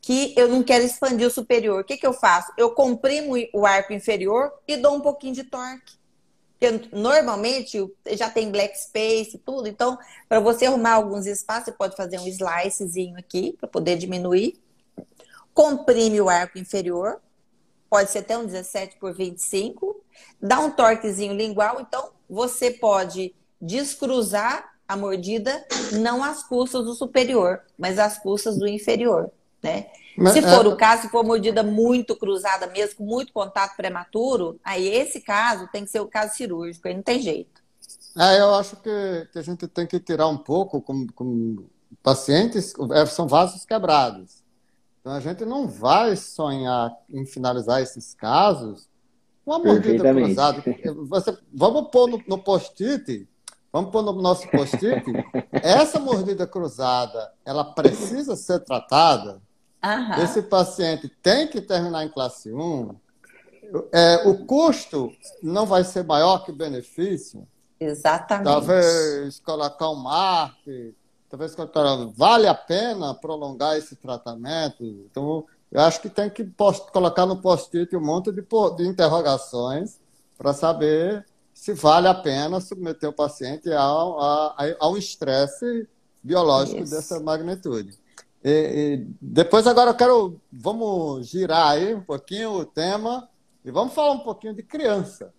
[0.00, 1.82] que eu não quero expandir o superior.
[1.82, 2.50] O que, que eu faço?
[2.56, 6.00] Eu comprimo o arco inferior e dou um pouquinho de torque.
[6.62, 9.98] Porque normalmente já tem black space e tudo, então
[10.28, 14.62] para você arrumar alguns espaços, você pode fazer um slicezinho aqui para poder diminuir.
[15.52, 17.20] Comprime o arco inferior,
[17.90, 20.04] pode ser até um 17 por 25,
[20.40, 27.60] dá um torquezinho lingual, então você pode descruzar a mordida não às custas do superior,
[27.76, 29.90] mas às custas do inferior, né?
[30.16, 30.68] Mas, se for é...
[30.68, 35.68] o caso, se for mordida muito cruzada mesmo, com muito contato prematuro, aí esse caso
[35.72, 37.62] tem que ser o caso cirúrgico, aí não tem jeito.
[38.18, 41.64] É, eu acho que, que a gente tem que tirar um pouco com, com
[42.02, 44.42] pacientes, é, são vasos quebrados.
[45.00, 48.88] Então a gente não vai sonhar em finalizar esses casos
[49.44, 50.62] com a mordida cruzada.
[51.08, 53.26] Você, vamos pôr no, no post-it
[53.72, 55.02] vamos pôr no nosso post-it,
[55.50, 59.40] essa mordida cruzada, ela precisa ser tratada?
[59.82, 60.22] Aham.
[60.22, 62.94] Esse paciente tem que terminar em classe 1?
[63.92, 65.10] É, o custo
[65.42, 67.46] não vai ser maior que o benefício?
[67.80, 68.44] Exatamente.
[68.44, 70.94] Talvez colocar um marque,
[71.28, 71.82] talvez colocar,
[72.14, 74.84] vale a pena prolongar esse tratamento?
[74.84, 78.42] Então, eu acho que tem que post, colocar no post-it um monte de,
[78.76, 79.98] de interrogações
[80.36, 85.88] para saber se vale a pena submeter o paciente ao, a, ao estresse
[86.22, 86.94] biológico Isso.
[86.94, 87.98] dessa magnitude.
[88.44, 93.28] E, e depois agora eu quero, vamos girar aí um pouquinho o tema
[93.64, 95.32] e vamos falar um pouquinho de criança.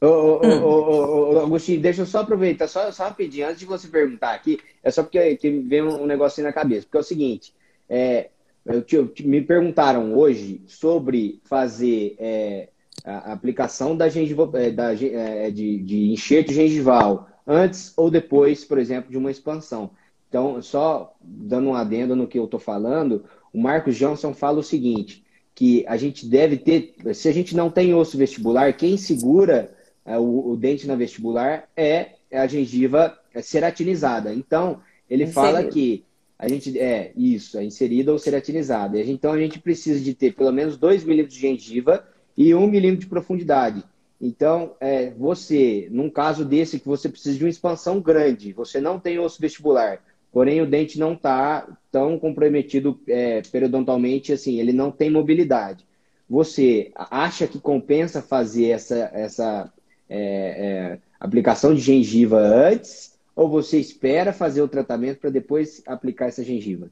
[0.00, 3.86] Ô, ô, ô, ô, Agostinho, deixa eu só aproveitar, só, só rapidinho, antes de você
[3.86, 6.86] perguntar aqui, é só porque que vem um negocinho na cabeça.
[6.86, 7.54] Porque é o seguinte,
[7.88, 8.30] é,
[8.64, 12.68] eu, me perguntaram hoje sobre fazer é,
[13.04, 18.78] a aplicação da gengiva, é, da, é, de, de enxerto gengival antes ou depois, por
[18.78, 19.90] exemplo, de uma expansão.
[20.30, 24.62] Então, só dando um adendo no que eu estou falando, o Marcos Johnson fala o
[24.62, 25.24] seguinte,
[25.56, 29.74] que a gente deve ter, se a gente não tem osso vestibular, quem segura
[30.06, 34.32] é, o, o, dente na vestibular é a gengiva ceratinizada.
[34.32, 35.34] Então, ele Inserido.
[35.34, 36.04] fala que
[36.38, 39.00] a gente é isso, é inserida ou ceratinizada.
[39.00, 42.06] Então, a gente precisa de ter pelo menos 2 milímetros de gengiva
[42.36, 43.82] e 1 milímetro de profundidade.
[44.20, 49.00] Então, é, você, num caso desse que você precisa de uma expansão grande, você não
[49.00, 50.00] tem osso vestibular,
[50.32, 55.86] porém o dente não está tão comprometido é, periodontalmente, assim, ele não tem mobilidade.
[56.28, 59.72] Você acha que compensa fazer essa, essa
[60.08, 66.26] é, é, aplicação de gengiva antes ou você espera fazer o tratamento para depois aplicar
[66.26, 66.90] essa gengiva?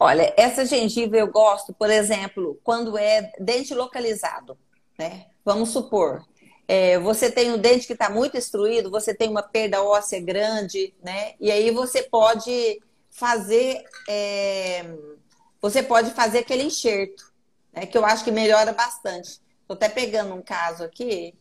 [0.00, 4.56] Olha, essa gengiva eu gosto, por exemplo, quando é dente localizado,
[4.96, 5.26] né?
[5.44, 6.24] Vamos supor,
[6.68, 10.92] é, você tem um dente que está muito destruído, você tem uma perda óssea grande,
[11.02, 11.32] né?
[11.40, 12.78] E aí você pode
[13.10, 14.84] fazer, é,
[15.62, 17.32] você pode fazer aquele enxerto,
[17.72, 17.86] né?
[17.86, 19.40] Que eu acho que melhora bastante.
[19.62, 21.34] Estou até pegando um caso aqui.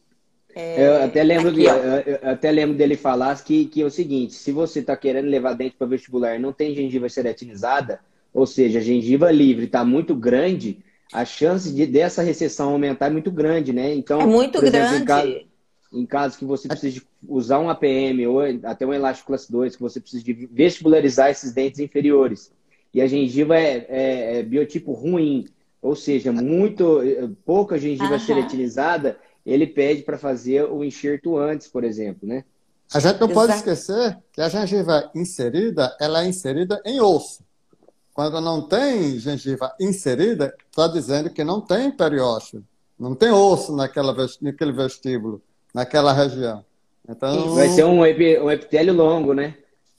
[0.55, 3.91] É, eu até lembro, aqui, eu, eu até lembro dele falar que, que é o
[3.91, 7.99] seguinte: se você está querendo levar dente para vestibular e não tem gengiva seretinizada,
[8.33, 10.79] ou seja, a gengiva livre está muito grande,
[11.13, 13.93] a chance de, dessa recessão aumentar é muito grande, né?
[13.93, 15.01] Então, é muito exemplo, grande.
[15.01, 15.47] Em caso,
[15.93, 19.81] em casos que você precisa usar um APM ou até um elástico classe 2, que
[19.81, 22.51] você precisa de vestibularizar esses dentes inferiores.
[22.93, 25.45] E a gengiva é, é, é biotipo ruim,
[25.81, 27.01] ou seja, muito
[27.45, 28.19] pouca gengiva uhum.
[28.19, 32.43] seletinizada, ele pede para fazer o enxerto antes, por exemplo, né?
[32.93, 33.33] A gente não Exato.
[33.33, 37.43] pode esquecer que a gengiva inserida, ela é inserida em osso.
[38.17, 42.63] Quando não tem gengiva inserida, está dizendo que não tem periósteo,
[42.97, 44.11] não tem osso naquela,
[44.41, 45.39] naquele vestíbulo,
[45.71, 46.65] naquela região.
[47.07, 49.55] Então, Vai ser um, um epitélio longo, né?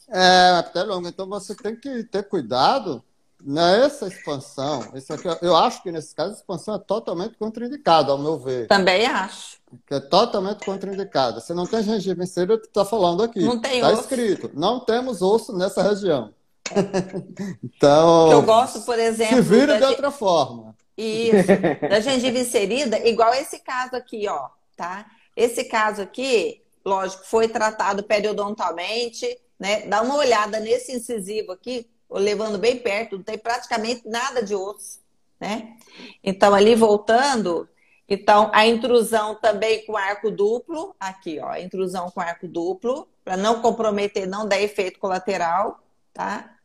[0.08, 1.06] É, um epitélio longo.
[1.06, 3.04] Então você tem que ter cuidado
[3.40, 4.80] nessa expansão.
[4.80, 8.66] Aqui, eu acho que nesse caso a expansão é totalmente contraindicada, ao meu ver.
[8.66, 9.58] Também acho.
[9.86, 11.38] Que é totalmente contraindicada.
[11.38, 13.44] Você não tem gengiva inserida, tu está falando aqui.
[13.44, 14.50] Não tem Está escrito.
[14.54, 16.34] Não temos osso nessa região.
[17.62, 18.30] então.
[18.30, 19.36] Eu gosto, por exemplo.
[19.36, 20.76] Se vira de outra forma.
[20.96, 21.48] Isso.
[21.88, 24.48] Da gengiva inserida, igual esse caso aqui, ó.
[24.76, 25.06] Tá?
[25.36, 29.26] Esse caso aqui, lógico, foi tratado periodontalmente,
[29.58, 29.86] né?
[29.86, 35.00] Dá uma olhada nesse incisivo aqui, levando bem perto, não tem praticamente nada de osso,
[35.40, 35.76] né?
[36.22, 37.68] Então, ali voltando,
[38.08, 43.60] então a intrusão também com arco duplo, aqui, ó, intrusão com arco duplo, para não
[43.60, 45.80] comprometer, não dar efeito colateral,
[46.12, 46.57] tá?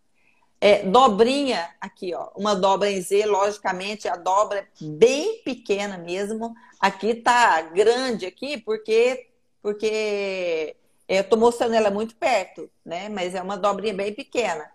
[0.65, 6.55] É, dobrinha aqui, ó, uma dobra em Z, logicamente a dobra é bem pequena mesmo.
[6.79, 9.27] Aqui tá grande aqui porque
[9.61, 10.73] porque
[11.05, 13.09] é, eu tô mostrando ela muito perto, né?
[13.09, 14.71] Mas é uma dobrinha bem pequena.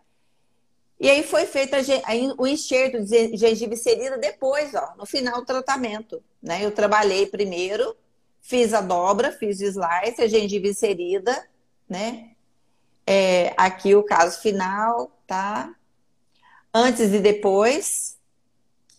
[1.00, 5.40] E aí foi feito a, a, o enxerto de gengiva inserida depois, ó, no final
[5.40, 6.62] do tratamento, né?
[6.62, 7.96] Eu trabalhei primeiro,
[8.42, 11.48] fiz a dobra, fiz o slice, a gengiva inserida,
[11.88, 12.32] né?
[13.06, 15.74] É, aqui o caso final, tá?
[16.72, 18.16] Antes e depois.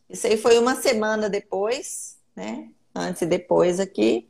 [0.09, 2.69] Isso aí foi uma semana depois, né?
[2.95, 4.29] Antes e depois aqui.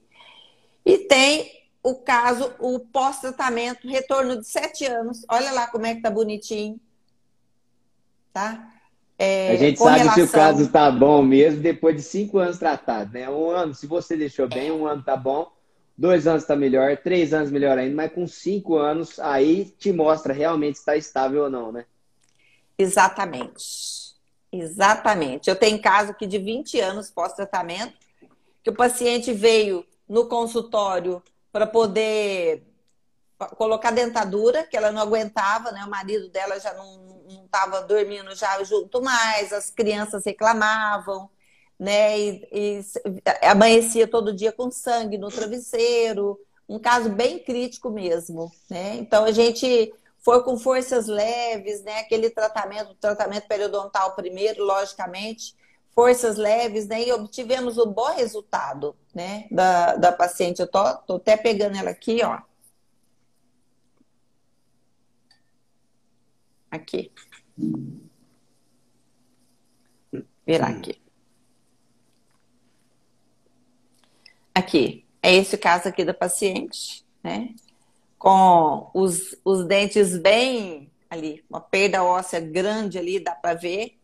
[0.86, 5.26] E tem o caso, o pós-tratamento, retorno de sete anos.
[5.30, 6.80] Olha lá como é que tá bonitinho.
[8.34, 8.74] Tá?
[9.18, 10.16] É, a gente sabe relação...
[10.16, 13.30] se o caso está bom mesmo depois de cinco anos tratado, né?
[13.30, 15.52] Um ano, se você deixou bem, um ano tá bom,
[15.98, 20.34] dois anos está melhor, três anos melhor ainda, mas com cinco anos aí te mostra
[20.34, 21.86] realmente se está estável ou não, né?
[22.80, 24.16] Exatamente.
[24.52, 25.50] Exatamente.
[25.50, 27.94] Eu tenho caso aqui de 20 anos pós-tratamento,
[28.64, 31.22] que o paciente veio no consultório
[31.52, 32.66] para poder
[33.58, 35.84] colocar dentadura, que ela não aguentava, né?
[35.86, 41.30] O marido dela já não estava dormindo já junto mais, as crianças reclamavam,
[41.78, 42.18] né?
[42.20, 42.82] E, e,
[43.44, 48.96] amanhecia todo dia com sangue no travesseiro, um caso bem crítico mesmo, né?
[48.96, 52.00] Então a gente foi com forças leves, né?
[52.00, 55.56] Aquele tratamento, tratamento periodontal primeiro, logicamente,
[55.92, 57.04] forças leves, né?
[57.08, 59.48] E obtivemos um bom resultado, né?
[59.52, 60.60] Da, da paciente.
[60.60, 62.42] Eu tô, tô até pegando ela aqui, ó.
[66.72, 67.12] Aqui.
[70.46, 71.02] Virar aqui.
[74.54, 75.06] Aqui.
[75.22, 77.54] É esse caso aqui da paciente, né?
[78.20, 83.98] Com os, os dentes bem ali, uma perda óssea grande ali, dá para ver,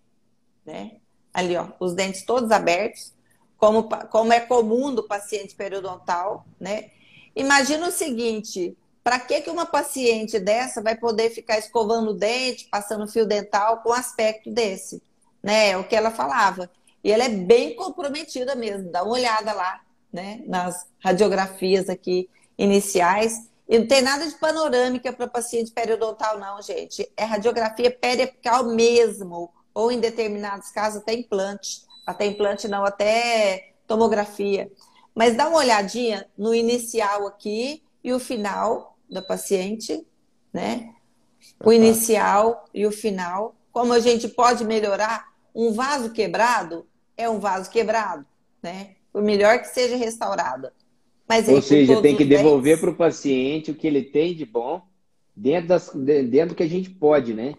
[0.66, 0.94] né?
[1.32, 3.14] Ali, ó, os dentes todos abertos,
[3.58, 6.92] como, como é comum do paciente periodontal, né?
[7.36, 12.68] Imagina o seguinte, para que, que uma paciente dessa vai poder ficar escovando o dente,
[12.72, 15.00] passando fio dental com aspecto desse?
[15.44, 15.70] Né?
[15.70, 16.72] É o que ela falava.
[17.04, 18.92] E ela é bem comprometida mesmo.
[18.92, 20.42] Dá uma olhada lá, né?
[20.48, 23.48] Nas radiografias aqui iniciais.
[23.68, 27.12] E não tem nada de panorâmica para paciente periodontal, não, gente.
[27.18, 29.52] É radiografia periapical mesmo.
[29.74, 31.84] Ou em determinados casos, até implante.
[32.06, 34.72] Até implante não, até tomografia.
[35.14, 40.06] Mas dá uma olhadinha no inicial aqui e o final, da paciente,
[40.54, 40.94] né?
[41.64, 43.56] O inicial e o final.
[43.72, 45.34] Como a gente pode melhorar?
[45.54, 46.86] Um vaso quebrado
[47.18, 48.26] é um vaso quebrado,
[48.62, 48.96] né?
[49.12, 50.70] Por melhor que seja restaurado.
[51.28, 54.82] Mas Ou seja, tem que devolver para o paciente o que ele tem de bom
[55.36, 57.56] dentro, das, dentro do que a gente pode, né?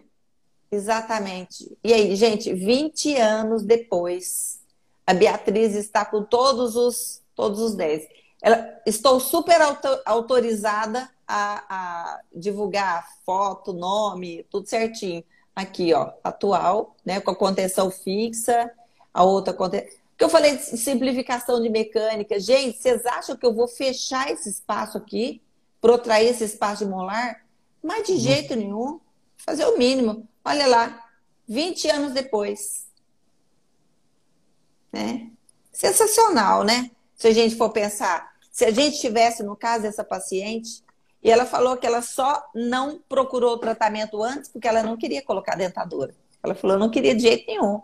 [0.71, 1.77] Exatamente.
[1.83, 4.59] E aí, gente, 20 anos depois,
[5.05, 8.07] a Beatriz está com todos os todos os 10.
[8.41, 9.59] Ela, estou super
[10.05, 15.23] autorizada a, a divulgar foto, nome, tudo certinho.
[15.55, 18.71] Aqui, ó, atual, né, com a contenção fixa,
[19.13, 19.95] a outra contenção.
[20.17, 22.39] Que eu falei de simplificação de mecânica.
[22.39, 25.41] Gente, vocês acham que eu vou fechar esse espaço aqui,
[25.79, 27.45] protrair esse espaço de molar?
[27.83, 28.19] Mas de uhum.
[28.19, 28.99] jeito nenhum.
[29.37, 30.27] Fazer o mínimo.
[30.43, 31.07] Olha lá,
[31.47, 32.87] 20 anos depois.
[34.91, 35.29] Né?
[35.71, 36.89] Sensacional, né?
[37.15, 38.35] Se a gente for pensar.
[38.51, 40.83] Se a gente tivesse, no caso dessa paciente,
[41.23, 45.21] e ela falou que ela só não procurou o tratamento antes porque ela não queria
[45.21, 46.15] colocar dentadura.
[46.47, 47.81] Ela falou, eu não queria de jeito nenhum.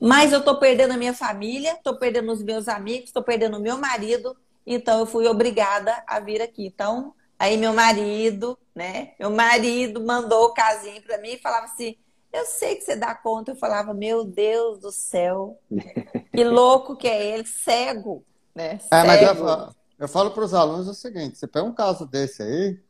[0.00, 3.60] Mas eu estou perdendo a minha família, estou perdendo os meus amigos, estou perdendo o
[3.60, 4.34] meu marido,
[4.66, 6.66] então eu fui obrigada a vir aqui.
[6.66, 9.12] Então, aí meu marido, né?
[9.18, 11.96] Meu marido mandou o casinho para mim e falava assim:
[12.32, 13.50] eu sei que você dá conta.
[13.50, 15.58] Eu falava, meu Deus do céu,
[16.32, 18.78] que louco que é ele, cego, né?
[18.78, 18.94] Cego.
[18.94, 22.42] É, mas eu, eu falo para os alunos o seguinte: você pega um caso desse
[22.42, 22.80] aí,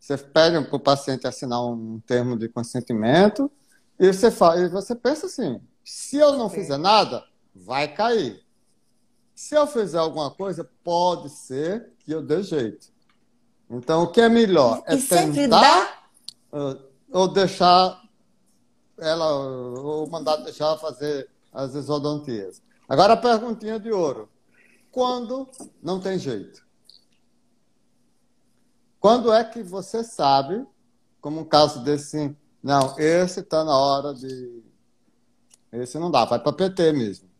[0.00, 3.48] você pede para o paciente assinar um termo de consentimento
[3.98, 7.24] e você, fala, e você pensa assim: se eu não fizer nada,
[7.54, 8.44] vai cair.
[9.34, 12.88] Se eu fizer alguma coisa, pode ser que eu dê jeito.
[13.68, 14.82] Então, o que é melhor?
[14.86, 16.08] É tentar
[16.50, 16.78] dá...
[17.12, 18.02] ou deixar
[18.98, 22.62] ela, ou mandar deixar fazer as exodontias.
[22.88, 24.28] Agora a perguntinha de ouro
[24.96, 25.46] quando
[25.82, 26.64] não tem jeito.
[28.98, 30.66] Quando é que você sabe,
[31.20, 32.34] como um caso desse,
[32.66, 34.60] não, esse está na hora de.
[35.72, 37.30] Esse não dá, vai para PT mesmo.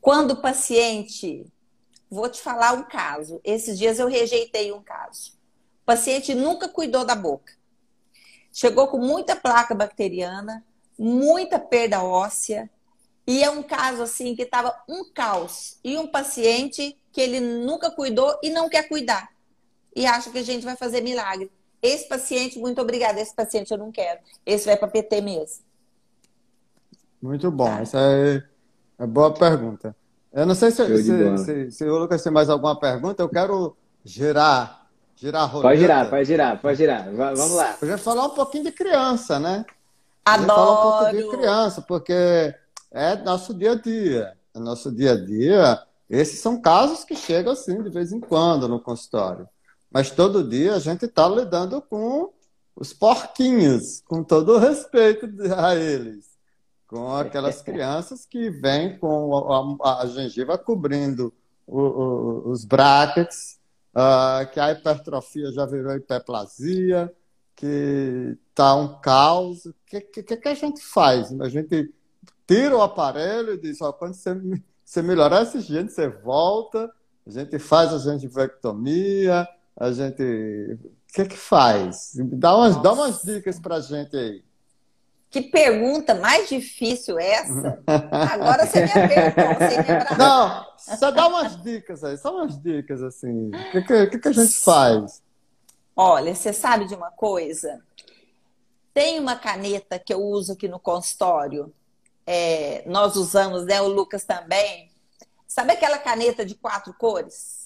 [0.00, 1.46] Quando o paciente.
[2.10, 3.38] Vou te falar um caso.
[3.44, 5.32] Esses dias eu rejeitei um caso.
[5.82, 7.52] O paciente nunca cuidou da boca.
[8.50, 10.64] Chegou com muita placa bacteriana,
[10.98, 12.70] muita perda óssea,
[13.26, 15.78] e é um caso assim que estava um caos.
[15.84, 19.30] E um paciente que ele nunca cuidou e não quer cuidar.
[19.94, 21.52] E acha que a gente vai fazer milagre.
[21.82, 23.20] Esse paciente, muito obrigada.
[23.20, 24.20] Esse paciente eu não quero.
[24.44, 25.64] Esse vai para PT mesmo.
[27.22, 27.66] Muito bom.
[27.66, 27.80] Tá.
[27.80, 28.42] Essa é,
[28.98, 29.94] é boa pergunta.
[30.32, 33.22] Eu não sei se, se, se, se, o Lucas tem mais alguma pergunta.
[33.22, 35.68] Eu quero girar, girar a roleta.
[35.68, 37.14] Pode girar, pode girar, pode girar.
[37.14, 37.72] Vamos lá.
[37.74, 39.64] Podia falar um pouquinho de criança, né?
[40.24, 40.48] Adoro.
[40.48, 42.54] Falar um pouco de criança, porque
[42.90, 44.36] é nosso dia a dia.
[44.54, 45.82] É nosso dia a dia.
[46.10, 49.48] Esses são casos que chegam assim de vez em quando no consultório.
[49.90, 52.32] Mas todo dia a gente está lidando com
[52.76, 55.26] os porquinhos, com todo o respeito
[55.56, 56.28] a eles.
[56.86, 61.32] Com aquelas crianças que vêm com a, a gengiva cobrindo
[61.66, 63.58] o, o, os brackets,
[63.94, 67.12] uh, que a hipertrofia já virou hiperplasia,
[67.54, 69.66] que está um caos.
[69.66, 71.32] O que, que, que, a gente faz?
[71.40, 71.92] A gente
[72.46, 74.34] tira o aparelho e diz, ó, quando você,
[74.84, 76.90] você melhorar esse higiene, você volta,
[77.26, 79.46] a gente faz a gengivectomia,
[79.78, 82.12] a gente O que, que faz?
[82.16, 84.44] Dá umas, dá umas dicas pra gente aí.
[85.30, 87.82] Que pergunta mais difícil essa?
[88.32, 93.48] Agora você me apertou, Não, só dá umas dicas aí, só umas dicas assim.
[93.48, 95.22] O que, que, que, a gente faz?
[95.94, 97.82] Olha, você sabe de uma coisa?
[98.94, 101.72] Tem uma caneta que eu uso aqui no consultório.
[102.26, 103.80] É, nós usamos, né?
[103.82, 104.90] O Lucas também.
[105.46, 107.57] Sabe aquela caneta de quatro cores?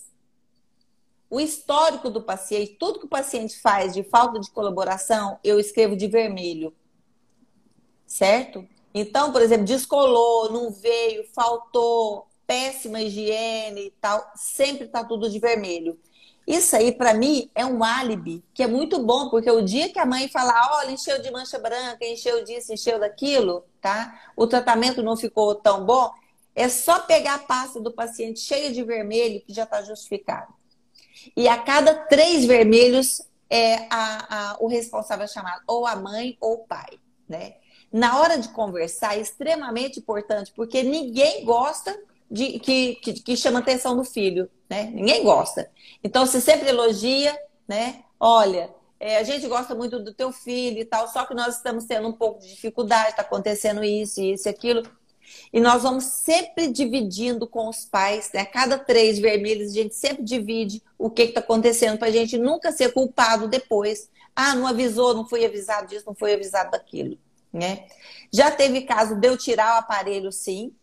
[1.32, 5.96] O histórico do paciente, tudo que o paciente faz de falta de colaboração, eu escrevo
[5.96, 6.72] de vermelho
[8.12, 8.68] certo?
[8.92, 15.38] Então, por exemplo, descolou, não veio, faltou, péssima higiene e tal, sempre tá tudo de
[15.38, 15.98] vermelho.
[16.46, 19.98] Isso aí, para mim, é um álibi que é muito bom, porque o dia que
[19.98, 24.20] a mãe falar, olha, encheu de mancha branca, encheu disso, encheu daquilo, tá?
[24.36, 26.10] O tratamento não ficou tão bom,
[26.54, 30.52] é só pegar a pasta do paciente cheia de vermelho que já está justificado.
[31.36, 36.36] E a cada três vermelhos, é a, a, o responsável é chamado ou a mãe
[36.40, 36.98] ou o pai,
[37.28, 37.54] né?
[37.92, 41.94] na hora de conversar é extremamente importante, porque ninguém gosta
[42.30, 44.84] de que, que, que chama atenção do filho, né?
[44.84, 45.70] Ninguém gosta.
[46.02, 48.02] Então, você sempre elogia, né?
[48.18, 51.84] Olha, é, a gente gosta muito do teu filho e tal, só que nós estamos
[51.84, 54.82] tendo um pouco de dificuldade, está acontecendo isso, isso e aquilo.
[55.52, 58.44] E nós vamos sempre dividindo com os pais, né?
[58.44, 62.72] Cada três vermelhos, a gente sempre divide o que está acontecendo, para a gente nunca
[62.72, 64.10] ser culpado depois.
[64.34, 67.18] Ah, não avisou, não fui avisado disso, não fui avisado daquilo
[67.52, 67.86] né?
[68.32, 70.74] Já teve caso de eu tirar o aparelho, sim.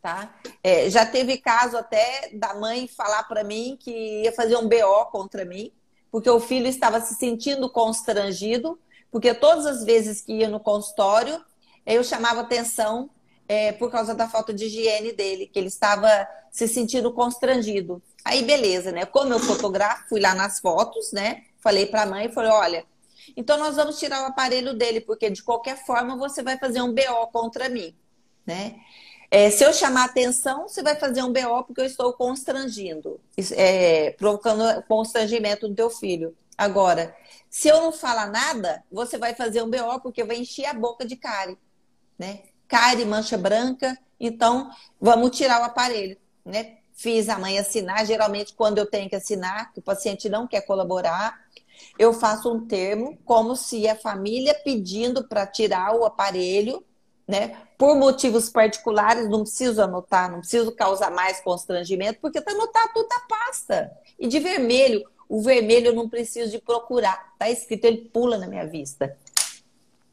[0.00, 0.34] Tá?
[0.62, 5.06] É, já teve caso até da mãe falar para mim que ia fazer um BO
[5.10, 5.72] contra mim,
[6.10, 8.78] porque o filho estava se sentindo constrangido,
[9.10, 11.44] porque todas as vezes que ia no consultório,
[11.84, 13.10] eu chamava atenção
[13.48, 18.02] é, por causa da falta de higiene dele, que ele estava se sentindo constrangido.
[18.24, 19.06] Aí, beleza, né?
[19.06, 21.44] Como eu fotografo, fui lá nas fotos, né?
[21.60, 22.84] Falei para a mãe, falei, olha,
[23.36, 26.92] então nós vamos tirar o aparelho dele, porque de qualquer forma você vai fazer um
[26.92, 27.94] BO contra mim,
[28.44, 28.76] né?
[29.30, 33.20] É, se eu chamar atenção, você vai fazer um BO porque eu estou constrangindo,
[33.56, 36.36] é, provocando constrangimento do teu filho.
[36.56, 37.14] Agora,
[37.50, 41.04] se eu não falar nada, você vai fazer um BO porque vai encher a boca
[41.04, 41.58] de cárie,
[42.18, 42.42] né?
[42.68, 46.76] Cárie, mancha branca, então vamos tirar o aparelho, né?
[46.92, 50.62] Fiz a mãe assinar, geralmente quando eu tenho que assinar, que o paciente não quer
[50.62, 51.38] colaborar,
[51.98, 56.82] eu faço um termo como se a família pedindo para tirar o aparelho,
[57.26, 57.56] né?
[57.76, 63.08] Por motivos particulares, não preciso anotar, não preciso causar mais constrangimento, porque está anotado tudo
[63.08, 63.92] na pasta.
[64.18, 67.32] E de vermelho, o vermelho eu não preciso de procurar.
[67.32, 69.16] Está escrito, ele pula na minha vista.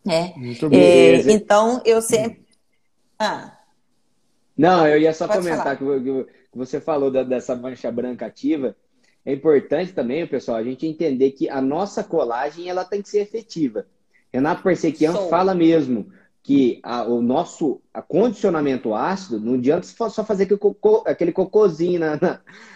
[0.08, 0.34] É.
[0.38, 0.70] Muito.
[0.74, 2.43] É, então, eu sempre.
[3.24, 3.58] Ah.
[4.58, 8.76] Não, eu ia só Pode comentar que, que você falou da, dessa mancha branca ativa.
[9.26, 13.20] É importante também, pessoal, a gente entender que a nossa colagem ela tem que ser
[13.20, 13.88] efetiva.
[14.32, 16.12] Renato Persequian fala mesmo
[16.42, 22.20] que a, o nosso acondicionamento ácido, não adianta só fazer aquele, cocô, aquele cocôzinho na,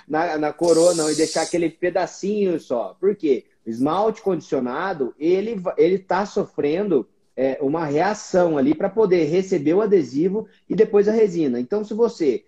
[0.08, 2.96] na, na, coroa, não, e deixar aquele pedacinho só.
[2.98, 3.46] Por quê?
[3.66, 7.06] O esmalte condicionado, ele está sofrendo
[7.38, 11.60] é, uma reação ali para poder receber o adesivo e depois a resina.
[11.60, 12.44] Então, se você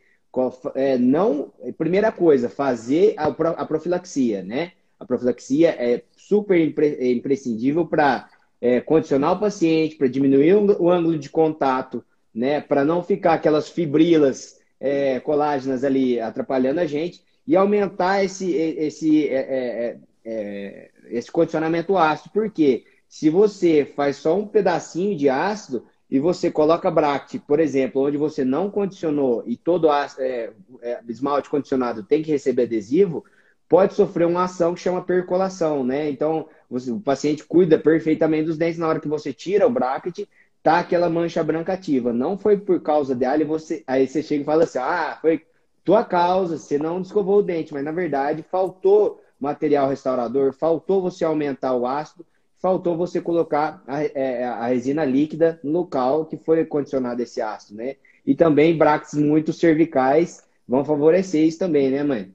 [0.75, 4.73] é, não, primeira coisa, fazer a, a profilaxia, né?
[4.99, 8.29] A profilaxia é super impre, é imprescindível para
[8.59, 12.59] é, condicionar o paciente, para diminuir o, ângulo de contato, né?
[12.59, 19.27] Para não ficar aquelas fibrilas é, colágenas ali atrapalhando a gente e aumentar esse, esse,
[19.29, 22.29] é, é, é, esse condicionamento ácido.
[22.33, 28.01] Porque se você faz só um pedacinho de ácido, e você coloca Bract, por exemplo,
[28.01, 30.51] onde você não condicionou e todo é,
[30.81, 33.23] é, esmalte condicionado tem que receber adesivo,
[33.67, 36.09] pode sofrer uma ação que chama percolação, né?
[36.09, 40.27] Então, você, o paciente cuida perfeitamente dos dentes na hora que você tira o bracket,
[40.63, 42.11] tá aquela mancha branca ativa.
[42.11, 45.45] Não foi por causa dela e você aí você chega e fala assim: "Ah, foi
[45.83, 51.23] tua causa, você não descovou o dente", mas na verdade faltou material restaurador, faltou você
[51.23, 52.25] aumentar o ácido
[52.61, 57.77] faltou você colocar a, é, a, resina líquida no local que foi condicionado esse ácido,
[57.77, 57.95] né?
[58.25, 62.33] E também brackets muito cervicais vão favorecer isso também, né, mãe?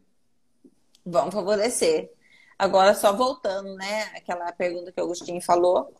[1.04, 2.10] Vão favorecer.
[2.58, 4.04] Agora, só voltando, né?
[4.16, 5.92] Aquela pergunta que o Agostinho falou.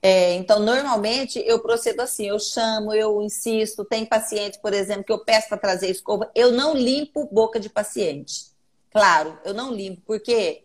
[0.00, 3.84] É, então, normalmente eu procedo assim: eu chamo, eu insisto.
[3.84, 7.68] Tem paciente, por exemplo, que eu peço para trazer escova, eu não limpo boca de
[7.68, 8.52] paciente.
[8.92, 10.64] Claro, eu não limpo, porque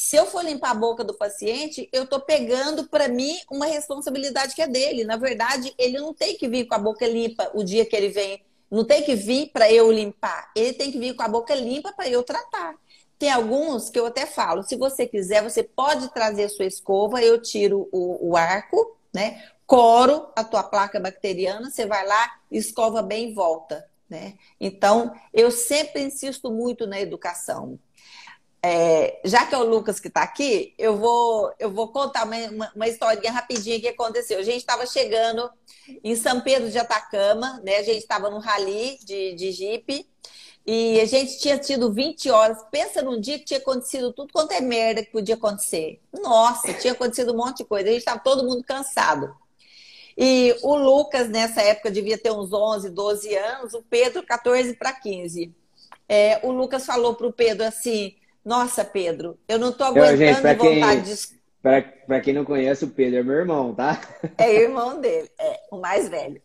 [0.00, 4.54] se eu for limpar a boca do paciente, eu estou pegando para mim uma responsabilidade
[4.54, 5.04] que é dele.
[5.04, 8.08] Na verdade, ele não tem que vir com a boca limpa o dia que ele
[8.08, 8.42] vem.
[8.70, 10.50] Não tem que vir para eu limpar.
[10.56, 12.76] Ele tem que vir com a boca limpa para eu tratar.
[13.18, 17.40] Tem alguns que eu até falo, se você quiser, você pode trazer sua escova, eu
[17.40, 19.50] tiro o, o arco, né?
[19.66, 24.32] Coro a tua placa bacteriana, você vai lá, escova bem e volta, né?
[24.58, 27.78] Então, eu sempre insisto muito na educação.
[28.62, 32.70] É, já que é o Lucas que está aqui, eu vou, eu vou contar uma,
[32.74, 34.38] uma, historinha rapidinha que aconteceu.
[34.38, 35.50] A gente estava chegando
[36.04, 37.76] em São Pedro de Atacama, né?
[37.76, 40.06] A gente estava no rally de, de Jeep
[40.66, 42.58] e a gente tinha tido 20 horas.
[42.70, 45.98] Pensa num dia que tinha acontecido tudo quanto é merda que podia acontecer.
[46.12, 47.88] Nossa, tinha acontecido um monte de coisa.
[47.88, 49.34] A gente estava todo mundo cansado.
[50.18, 54.92] E o Lucas, nessa época, devia ter uns 11, 12 anos, o Pedro, 14 para
[54.92, 55.54] 15.
[56.06, 58.14] É, o Lucas falou para o Pedro assim:
[58.50, 61.40] nossa, Pedro, eu não tô aguentando eu, gente, vontade quem, de.
[62.04, 64.00] Para quem não conhece, o Pedro é meu irmão, tá?
[64.36, 66.42] É irmão dele, é o mais velho.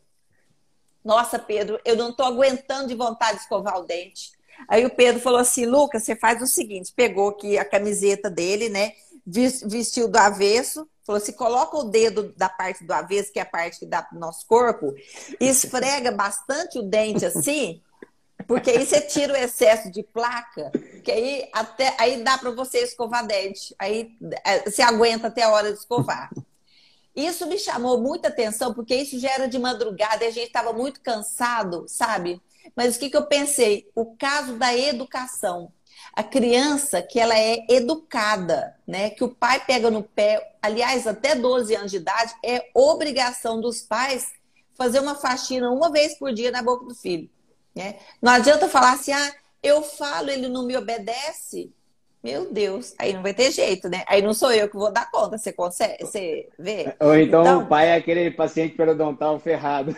[1.04, 4.34] Nossa, Pedro, eu não tô aguentando de vontade de escovar o dente.
[4.70, 8.70] Aí o Pedro falou assim: Lucas, você faz o seguinte: pegou aqui a camiseta dele,
[8.70, 8.92] né?
[9.26, 13.48] Vestiu do avesso, falou assim: coloca o dedo da parte do avesso, que é a
[13.48, 14.94] parte que dá pro nosso corpo,
[15.40, 17.82] esfrega bastante o dente assim,
[18.48, 20.72] porque aí você tira o excesso de placa,
[21.04, 23.76] que aí até aí dá para você escovar dente.
[23.80, 24.16] Aí
[24.46, 26.30] é, você aguenta até a hora de escovar.
[27.16, 30.74] Isso me chamou muita atenção, porque isso já era de madrugada e a gente estava
[30.74, 32.42] muito cansado, sabe?
[32.76, 33.90] Mas o que, que eu pensei?
[33.96, 35.72] O caso da educação.
[36.14, 39.10] A criança que ela é educada, né?
[39.10, 43.82] Que o pai pega no pé, aliás, até 12 anos de idade, é obrigação dos
[43.82, 44.32] pais
[44.76, 47.30] fazer uma faxina uma vez por dia na boca do filho.
[47.76, 47.98] Né?
[48.22, 51.74] Não adianta falar assim, ah, eu falo, ele não me obedece.
[52.24, 54.04] Meu Deus, aí não vai ter jeito, né?
[54.08, 56.96] Aí não sou eu que vou dar conta, você consegue, você vê?
[57.00, 59.96] Ou então, então o pai é aquele paciente periodontal ferrado.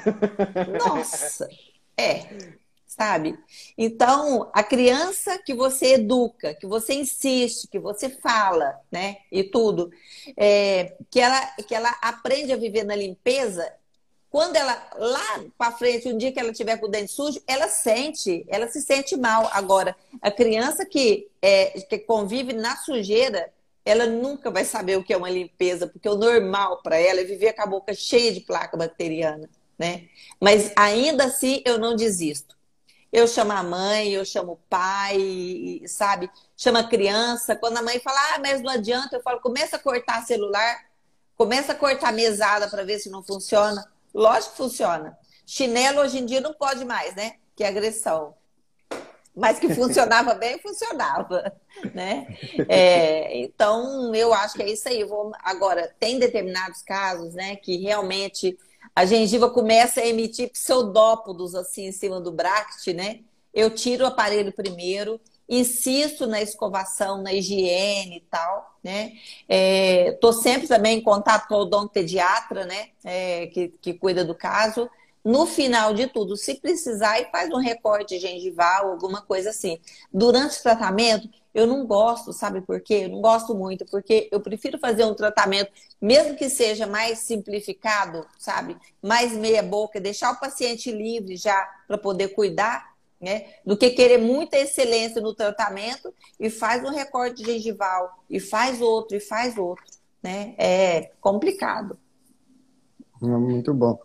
[0.77, 1.47] Nossa,
[1.97, 2.25] é,
[2.85, 3.37] sabe?
[3.77, 9.17] Então, a criança que você educa, que você insiste, que você fala, né?
[9.31, 9.89] E tudo,
[10.35, 13.71] é, que, ela, que ela aprende a viver na limpeza,
[14.37, 17.67] quando ela, lá para frente, um dia que ela tiver com o dente sujo, ela
[17.67, 19.49] sente, ela se sente mal.
[19.51, 23.51] Agora, a criança que, é, que convive na sujeira,
[23.83, 27.23] ela nunca vai saber o que é uma limpeza, porque o normal para ela é
[27.23, 30.07] viver com a boca cheia de placa bacteriana, né?
[30.39, 32.55] Mas ainda assim, eu não desisto.
[33.11, 36.29] Eu chamo a mãe, eu chamo o pai, sabe?
[36.55, 37.55] Chama a criança.
[37.55, 40.85] Quando a mãe fala, ah, mas não adianta, eu falo, começa a cortar celular,
[41.35, 43.96] começa a cortar mesada para ver se não funciona.
[44.13, 45.17] Lógico que funciona.
[45.45, 47.35] Chinelo hoje em dia não pode mais, né?
[47.55, 48.35] Que é agressão.
[49.35, 51.55] Mas que funcionava bem, funcionava,
[51.93, 52.27] né?
[52.67, 55.03] É, então, eu acho que é isso aí.
[55.03, 55.31] Vou...
[55.43, 58.57] Agora, tem determinados casos, né, que realmente
[58.95, 63.19] a gengiva começa a emitir pseudópodos assim em cima do bract, né?
[63.53, 69.11] Eu tiro o aparelho primeiro, insisto na escovação, na higiene e tal né?
[70.13, 72.89] Estou é, sempre também em contato com o odontopediatra, né?
[73.03, 74.89] É, que, que cuida do caso.
[75.25, 79.77] No final de tudo, se precisar, e faz um recorte gengival, alguma coisa assim.
[80.13, 83.01] Durante o tratamento, eu não gosto, sabe por quê?
[83.03, 85.69] Eu não gosto muito, porque eu prefiro fazer um tratamento,
[85.99, 88.77] mesmo que seja mais simplificado, sabe?
[89.01, 92.86] Mais meia boca, deixar o paciente livre já para poder cuidar,
[93.19, 93.45] né?
[93.65, 99.17] Do que querer muita excelência no tratamento e faz um recorte gengival, e faz outro,
[99.17, 99.83] e faz outro,
[100.21, 100.53] né?
[100.57, 101.97] É complicado.
[103.21, 103.99] Muito bom.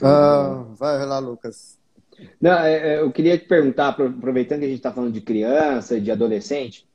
[0.00, 1.78] Uh, vai lá, Lucas.
[2.40, 6.00] Não, é, é, eu queria te perguntar, aproveitando que a gente está falando de criança,
[6.00, 6.86] de adolescente,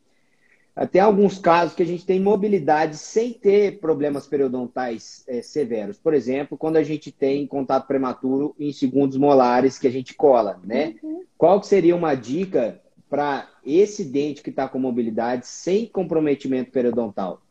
[0.85, 5.97] tem alguns casos que a gente tem mobilidade sem ter problemas periodontais é, severos.
[5.97, 10.59] Por exemplo, quando a gente tem contato prematuro em segundos molares que a gente cola,
[10.63, 10.95] né?
[11.01, 11.23] Uhum.
[11.35, 17.41] Qual que seria uma dica para esse dente que está com mobilidade sem comprometimento periodontal?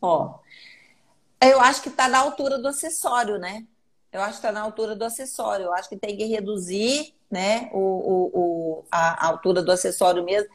[0.00, 0.38] Ó,
[1.40, 3.66] eu acho que está na altura do acessório, né?
[4.12, 5.64] Eu acho que está na altura do acessório.
[5.64, 10.48] Eu acho que tem que reduzir, né, o, o, o a altura do acessório mesmo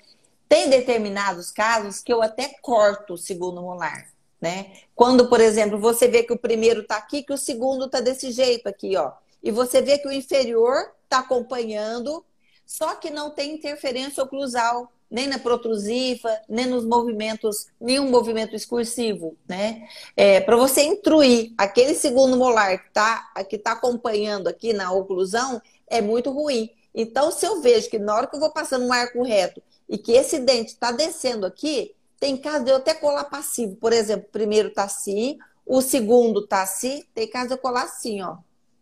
[0.51, 4.09] tem determinados casos que eu até corto o segundo molar,
[4.41, 4.73] né?
[4.93, 8.33] Quando, por exemplo, você vê que o primeiro está aqui, que o segundo está desse
[8.33, 9.13] jeito aqui, ó.
[9.41, 12.25] E você vê que o inferior está acompanhando,
[12.65, 19.37] só que não tem interferência oclusal, nem na protrusiva, nem nos movimentos, nenhum movimento excursivo,
[19.47, 19.87] né?
[20.17, 25.61] É, Para você intruir aquele segundo molar que está que tá acompanhando aqui na oclusão,
[25.87, 26.69] é muito ruim.
[26.93, 29.97] Então, se eu vejo que na hora que eu vou passando um arco reto e
[29.97, 33.75] que esse dente está descendo aqui, tem caso de eu até colar passivo.
[33.75, 37.83] Por exemplo, o primeiro está assim, o segundo está assim, tem caso de eu colar
[37.83, 38.37] assim, ó.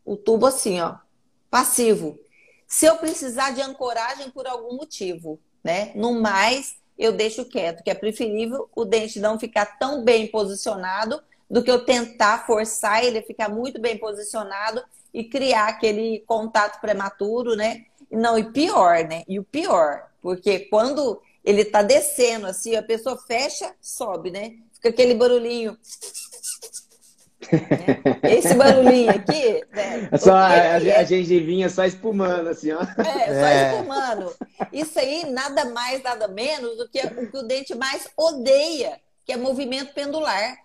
[0.05, 0.97] O tubo assim, ó.
[1.49, 2.19] Passivo.
[2.67, 5.91] Se eu precisar de ancoragem por algum motivo, né?
[5.95, 11.23] No mais, eu deixo quieto, que é preferível o dente não ficar tão bem posicionado
[11.49, 16.79] do que eu tentar forçar ele a ficar muito bem posicionado e criar aquele contato
[16.79, 17.85] prematuro, né?
[18.11, 19.23] Não, e pior, né?
[19.27, 24.53] E o pior, porque quando ele tá descendo assim, a pessoa fecha, sobe, né?
[24.73, 25.77] Fica aquele barulhinho.
[27.51, 28.19] Né?
[28.31, 30.09] Esse barulhinho aqui, né?
[30.17, 32.81] Só a, a, a gengivinha só espumando, assim, ó.
[32.81, 33.71] É, só é.
[33.71, 34.35] espumando.
[34.73, 39.31] Isso aí, nada mais, nada menos do que o que o dente mais odeia, que
[39.31, 40.57] é movimento pendular.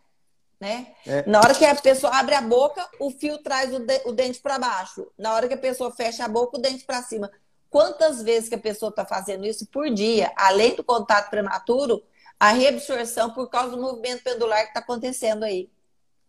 [0.60, 0.94] Né?
[1.06, 1.28] É.
[1.28, 4.40] Na hora que a pessoa abre a boca, o fio traz o, de, o dente
[4.40, 5.06] para baixo.
[5.18, 7.30] Na hora que a pessoa fecha a boca, o dente para cima.
[7.68, 12.02] Quantas vezes que a pessoa está fazendo isso por dia, além do contato prematuro,
[12.38, 15.70] a reabsorção por causa do movimento pendular que está acontecendo aí.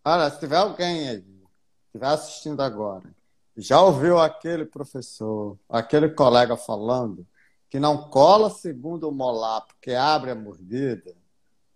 [0.04, 1.24] Olha, se tiver alguém aí,
[1.86, 3.04] estiver assistindo agora,
[3.56, 7.26] já ouviu aquele professor, aquele colega falando
[7.68, 11.14] que não cola segundo o molar porque abre a mordida,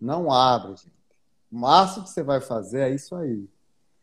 [0.01, 1.00] não abre, gente.
[1.51, 3.49] O máximo que você vai fazer é isso aí.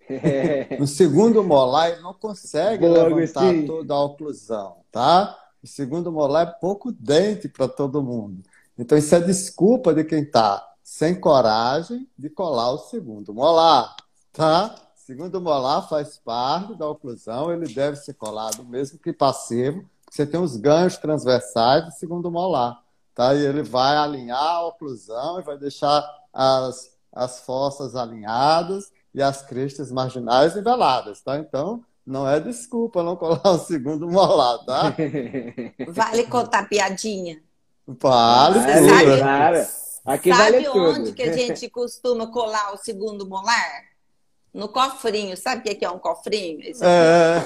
[0.10, 0.78] É.
[0.80, 5.38] No segundo molar, ele não consegue Boa, levantar toda a oclusão, tá?
[5.62, 8.42] O segundo molar é pouco dente para todo mundo.
[8.78, 13.94] Então, isso é desculpa de quem está sem coragem de colar o segundo molar,
[14.32, 14.74] tá?
[14.96, 20.40] Segundo molar faz parte da oclusão, ele deve ser colado mesmo que passivo, você tem
[20.40, 22.82] os ganhos transversais do segundo molar,
[23.14, 23.34] tá?
[23.34, 29.42] E ele vai alinhar a oclusão e vai deixar as, as fossas alinhadas e as
[29.42, 31.38] crestas marginais niveladas, tá?
[31.38, 34.96] Então, não é desculpa não colar o segundo molar, tá?
[35.90, 37.42] Vale contar piadinha.
[37.86, 39.68] Vale, Você sabe, Claro.
[40.06, 41.16] Aqui sabe vale onde tudo.
[41.16, 43.84] que a gente costuma colar o segundo molar?
[44.54, 45.36] No cofrinho.
[45.36, 46.62] Sabe o que é um cofrinho?
[46.82, 47.42] É...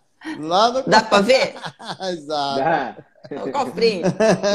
[0.38, 0.82] Lá no...
[0.82, 1.54] Dá para ver?
[2.12, 2.58] Exato.
[2.58, 2.96] Dá.
[3.28, 4.02] É o cofrinho.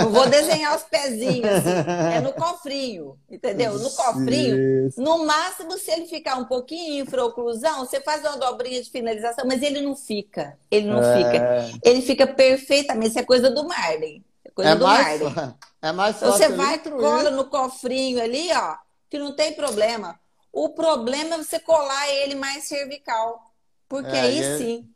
[0.02, 2.16] Não vou desenhar os pezinhos assim.
[2.16, 3.78] É no cofrinho, entendeu?
[3.78, 5.02] No cofrinho, Isso.
[5.02, 9.62] no máximo, se ele ficar um pouquinho infraoclusão, você faz uma dobrinha de finalização, mas
[9.62, 10.58] ele não fica.
[10.72, 11.18] Ele não É.
[11.18, 11.80] fica.
[11.84, 13.10] Ele fica perfeitamente.
[13.10, 14.24] Isso é coisa do Marley.
[14.46, 15.54] É coisa É do mais, Marley.
[15.82, 18.76] é mais fácil Você vai, cola no cofrinho ali, ó,
[19.10, 20.18] que não tem problema.
[20.54, 23.52] O problema é você colar ele mais cervical.
[23.90, 24.88] Porque É, aí é- sim.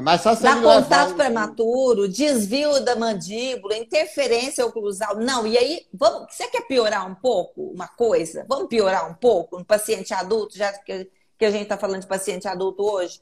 [0.00, 5.16] É mais fácil Dá levar contato prematuro, desvio da mandíbula, interferência oclusal.
[5.18, 8.46] Não, e aí, vamos, você quer piorar um pouco uma coisa?
[8.48, 12.06] Vamos piorar um pouco no paciente adulto, já que, que a gente está falando de
[12.06, 13.20] paciente adulto hoje?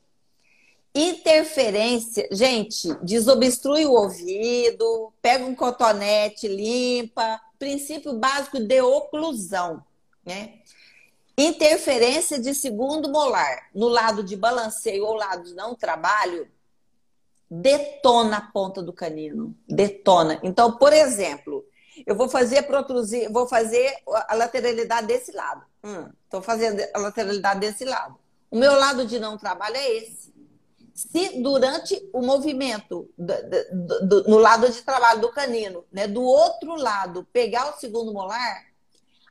[0.94, 7.40] Interferência, gente, desobstrui o ouvido, pega um cotonete, limpa.
[7.58, 9.82] Princípio básico de oclusão,
[10.24, 10.60] né?
[11.36, 16.48] Interferência de segundo molar no lado de balanceio ou lado de não trabalho
[17.50, 20.38] detona a ponta do canino, detona.
[20.42, 21.64] Então, por exemplo,
[22.06, 23.94] eu vou fazer protrusir, vou fazer
[24.28, 25.64] a lateralidade desse lado.
[26.24, 28.16] Estou fazendo a lateralidade desse lado.
[28.50, 30.28] O meu lado de não trabalho é esse.
[30.94, 36.22] Se durante o movimento do- do- do- no lado de trabalho do canino, né, do
[36.22, 38.66] outro lado, pegar o segundo molar,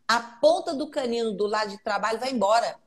[0.07, 2.77] a ponta do canino do lado de trabalho vai embora.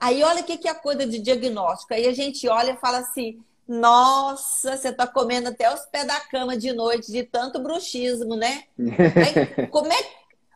[0.00, 1.94] Aí olha o que que é a coisa de diagnóstico.
[1.94, 6.18] Aí a gente olha e fala assim: nossa, você tá comendo até os pés da
[6.20, 8.64] cama de noite de tanto bruxismo, né?
[8.78, 10.10] Aí, como, é,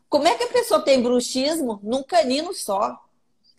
[0.08, 2.98] como é que a pessoa tem bruxismo num canino só?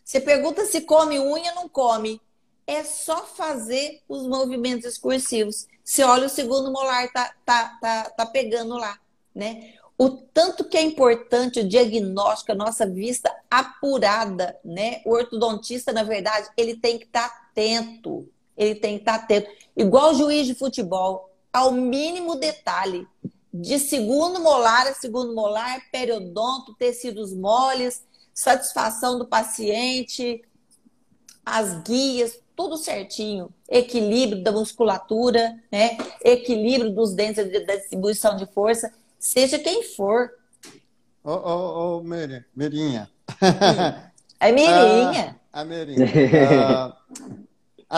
[0.04, 2.20] Você pergunta se come unha, não come.
[2.66, 5.68] É só fazer os movimentos excursivos.
[5.84, 8.98] Você olha o segundo molar, tá, tá, tá, tá pegando lá,
[9.36, 9.74] né?
[9.98, 15.02] O tanto que é importante o diagnóstico, a nossa vista apurada, né?
[15.06, 18.28] O ortodontista, na verdade, ele tem que estar atento.
[18.58, 19.50] Ele tem que estar atento.
[19.76, 23.08] Igual o juiz de futebol, ao mínimo detalhe.
[23.54, 30.42] De segundo molar a segundo molar, periodonto, tecidos moles, satisfação do paciente,
[31.46, 33.50] as guias, tudo certinho.
[33.70, 35.98] Equilíbrio da musculatura, né?
[36.24, 40.32] Equilíbrio dos dentes da distribuição de força, seja quem for.
[41.24, 43.10] Ô, ô, ô, Mirinha.
[44.40, 45.40] É mirinha.
[45.54, 46.08] Ah, a Mirinha.
[46.60, 46.98] Ah,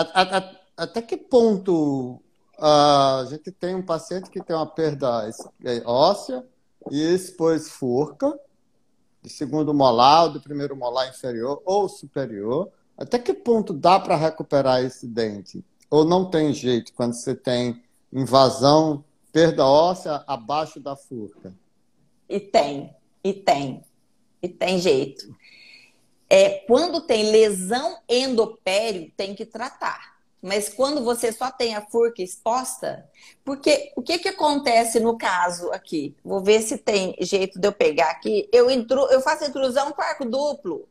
[0.00, 2.20] a- a- até que ponto
[2.58, 5.28] a gente tem um paciente que tem uma perda
[5.64, 6.44] eh, óssea
[6.90, 8.38] e expôs furca,
[9.22, 12.70] de segundo molar, ou do primeiro molar inferior ou superior.
[12.96, 15.64] Até que ponto dá para recuperar esse dente?
[15.90, 17.82] Ou não tem jeito quando você tem
[18.12, 21.52] invasão, perda óssea abaixo da furca?
[22.28, 23.82] E tem, e tem,
[24.42, 25.28] e tem jeito.
[26.28, 30.16] É, quando tem lesão endopério, tem que tratar.
[30.42, 33.08] Mas quando você só tem a furca exposta,
[33.44, 36.14] porque o que, que acontece no caso aqui?
[36.24, 38.48] Vou ver se tem jeito de eu pegar aqui.
[38.52, 40.88] Eu, intru, eu faço intrusão com arco duplo.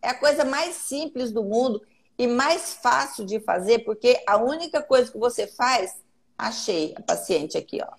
[0.00, 1.82] É a coisa mais simples do mundo
[2.18, 5.96] e mais fácil de fazer, porque a única coisa que você faz,
[6.38, 7.92] achei a paciente aqui, ó.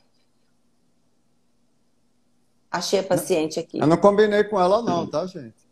[2.72, 3.80] Achei a paciente aqui.
[3.80, 5.67] Eu não combinei com ela, não, tá, gente?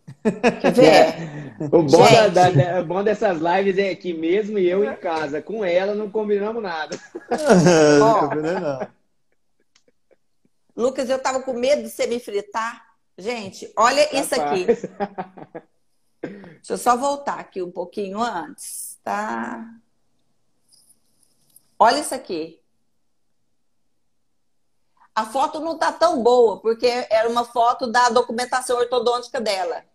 [0.62, 0.86] Quer ver?
[0.86, 1.45] É.
[1.72, 5.64] O bom, da, da, da, bom dessas lives é que mesmo eu em casa, com
[5.64, 6.99] ela, não combinamos nada.
[7.99, 8.88] não combinei, não.
[10.76, 12.86] Lucas, eu tava com medo de você me fritar.
[13.18, 14.26] Gente, olha Rapaz.
[14.26, 14.66] isso aqui.
[16.22, 19.66] Deixa eu só voltar aqui um pouquinho antes, tá?
[21.80, 22.62] Olha isso aqui.
[25.14, 29.86] A foto não tá tão boa, porque era uma foto da documentação ortodôntica dela.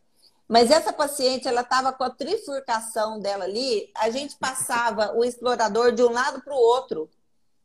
[0.51, 5.93] Mas essa paciente, ela estava com a trifurcação dela ali, a gente passava o explorador
[5.93, 7.09] de um lado para o outro,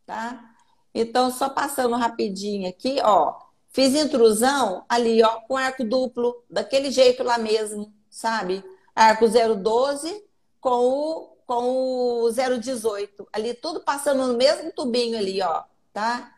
[0.06, 0.54] tá?
[0.94, 3.40] Então, só passando rapidinho aqui, ó.
[3.70, 8.64] Fiz intrusão ali, ó, com arco duplo, daquele jeito lá mesmo, sabe?
[8.96, 10.24] Arco 012
[10.62, 13.28] com o, com o 018.
[13.34, 16.36] Ali, tudo passando no mesmo tubinho ali, ó, tá?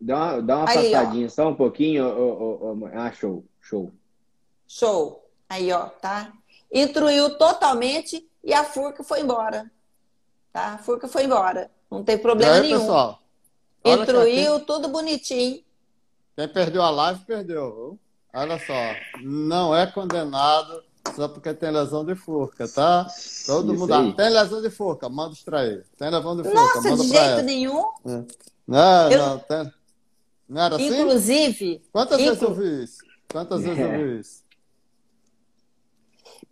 [0.00, 1.30] Dá uma, dá uma Aí, passadinha, ó.
[1.30, 2.06] só um pouquinho.
[2.06, 3.92] Oh, oh, oh, ah, show, show.
[4.66, 5.28] Show.
[5.48, 6.32] Aí, ó, tá?
[6.72, 9.70] Intruiu totalmente e a furca foi embora.
[10.52, 10.74] Tá?
[10.74, 11.70] A furca foi embora.
[11.90, 12.80] Não tem problema aí, nenhum.
[12.80, 13.22] Pessoal,
[13.84, 15.62] Intruiu, tudo bonitinho.
[16.36, 17.98] Quem perdeu a live, perdeu.
[18.34, 20.82] Olha só, não é condenado
[21.14, 23.06] só porque tem lesão de furca, tá?
[23.46, 23.94] Todo Isso mundo.
[23.94, 24.12] Aí.
[24.14, 25.86] Tem lesão de furca, manda extrair.
[25.96, 27.42] Tem lesão de furca, Nossa, manda de jeito ela.
[27.42, 27.84] nenhum.
[28.04, 28.24] É.
[28.66, 29.18] Não, Eu...
[29.18, 29.72] não, tem...
[30.48, 31.00] não era assim?
[31.00, 31.82] Inclusive.
[31.92, 32.34] Quantas inclu...
[32.34, 32.98] vezes eu vi isso?
[33.30, 34.45] Quantas vezes eu vi isso?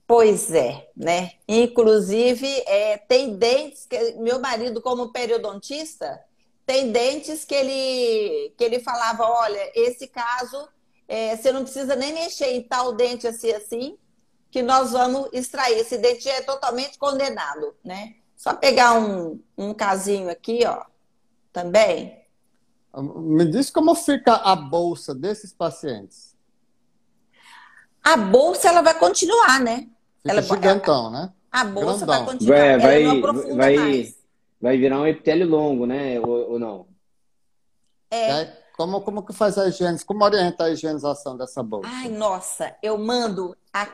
[0.07, 1.33] Pois é, né?
[1.49, 6.23] Inclusive, é, tem dentes que meu marido, como periodontista,
[6.67, 10.69] tem dentes que ele que ele falava, olha, esse caso
[11.09, 13.99] é, você não precisa nem mexer em tal dente assim assim,
[14.51, 15.79] que nós vamos extrair.
[15.79, 18.15] Esse dente é totalmente condenado, né?
[18.37, 20.85] Só pegar um, um casinho aqui, ó,
[21.53, 22.23] também.
[22.95, 26.37] Me diz como fica a bolsa desses pacientes.
[28.03, 29.89] A bolsa ela vai continuar, né?
[30.25, 31.33] Fica ela, gigantão, né?
[31.53, 32.07] A bolsa Grandão.
[32.07, 32.57] vai continuar.
[32.57, 33.21] Vai, vai,
[33.55, 34.15] vai,
[34.61, 36.19] vai, virar um epitélio longo, né?
[36.19, 36.87] Ou, ou não?
[38.11, 38.31] É.
[38.31, 38.65] é.
[38.75, 40.03] Como, como que faz a higiene?
[40.05, 41.89] Como orienta a higienização dessa bolsa?
[41.93, 43.87] Ai, nossa, eu mando a,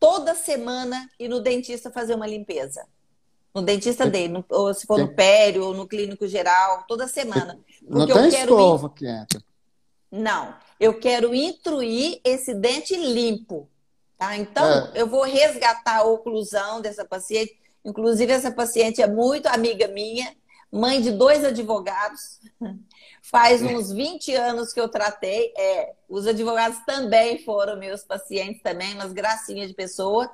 [0.00, 2.86] toda semana ir no dentista fazer uma limpeza.
[3.54, 7.58] No dentista dele, no, ou se for no pério, ou no clínico geral, toda semana.
[7.80, 9.42] Porque Não tem eu quero escova que entra.
[10.10, 13.68] Não, eu quero intruir esse dente limpo.
[14.18, 14.36] Tá?
[14.36, 15.02] Então, é.
[15.02, 17.58] eu vou resgatar a oclusão dessa paciente.
[17.84, 20.34] Inclusive, essa paciente é muito amiga minha,
[20.72, 22.40] mãe de dois advogados.
[23.22, 25.52] Faz uns 20 anos que eu tratei.
[25.56, 30.30] É, os advogados também foram meus pacientes também, umas gracinhas de pessoa.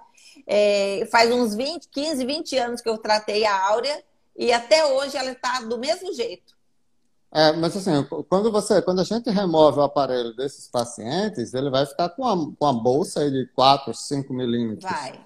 [0.47, 4.03] É, faz uns 20, 15, 20 anos que eu tratei a Áurea
[4.37, 6.55] e até hoje ela está do mesmo jeito.
[7.35, 11.87] É, mas assim, quando você, quando a gente remove o aparelho desses pacientes, ele vai
[11.87, 14.91] ficar com uma, com uma bolsa de 4, 5 milímetros.
[14.91, 15.19] Vai.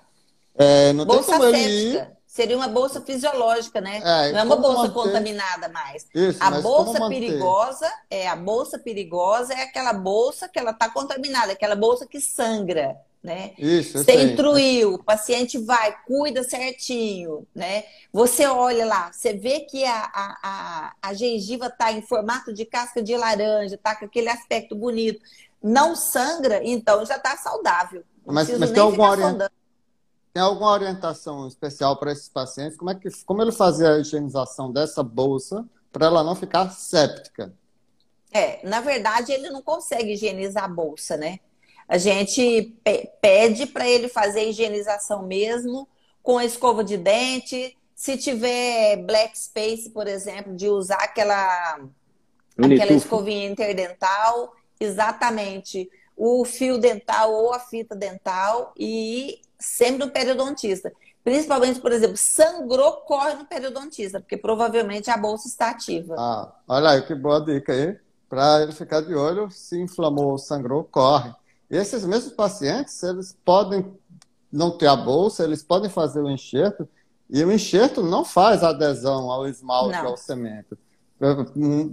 [0.54, 2.15] É, não bolsa tem como ele ir...
[2.36, 4.02] Seria uma bolsa fisiológica, né?
[4.04, 4.92] É, não é uma bolsa manter...
[4.92, 6.06] contaminada mais.
[6.14, 11.52] Isso, a bolsa perigosa é a bolsa perigosa é aquela bolsa que ela está contaminada,
[11.52, 13.54] aquela bolsa que sangra né?
[13.58, 17.82] Isso, você intruiu, o paciente vai, cuida certinho, né?
[18.12, 22.64] Você olha lá, você vê que a, a, a, a gengiva está em formato de
[22.64, 25.20] casca de laranja, está com aquele aspecto bonito,
[25.60, 28.04] não sangra, então já está saudável.
[28.24, 29.38] Não mas, mas tem, alguma orient...
[30.36, 32.76] tem alguma orientação especial para esses pacientes?
[32.76, 37.54] Como, é que, como ele fazia a higienização dessa bolsa para ela não ficar séptica?
[38.30, 41.40] É, na verdade, ele não consegue higienizar a bolsa, né?
[41.88, 42.76] A gente
[43.18, 45.88] pede para ele fazer a higienização mesmo,
[46.22, 47.74] com a escova de dente.
[47.94, 51.80] Se tiver black space, por exemplo, de usar aquela,
[52.58, 55.90] aquela escovinha interdental, exatamente.
[56.14, 60.92] O fio dental ou a fita dental e sempre no periodontista.
[61.24, 66.14] Principalmente, por exemplo, sangrou, corre no periodontista, porque provavelmente a bolsa está ativa.
[66.16, 67.98] Ah, olha aí, que boa dica aí.
[68.28, 71.32] Para ele ficar de olho, se inflamou, sangrou, corre.
[71.68, 73.92] Esses mesmos pacientes, eles podem
[74.52, 76.88] não ter a bolsa, eles podem fazer o enxerto,
[77.28, 80.08] e o enxerto não faz adesão ao esmalte, não.
[80.08, 80.78] ao cimento.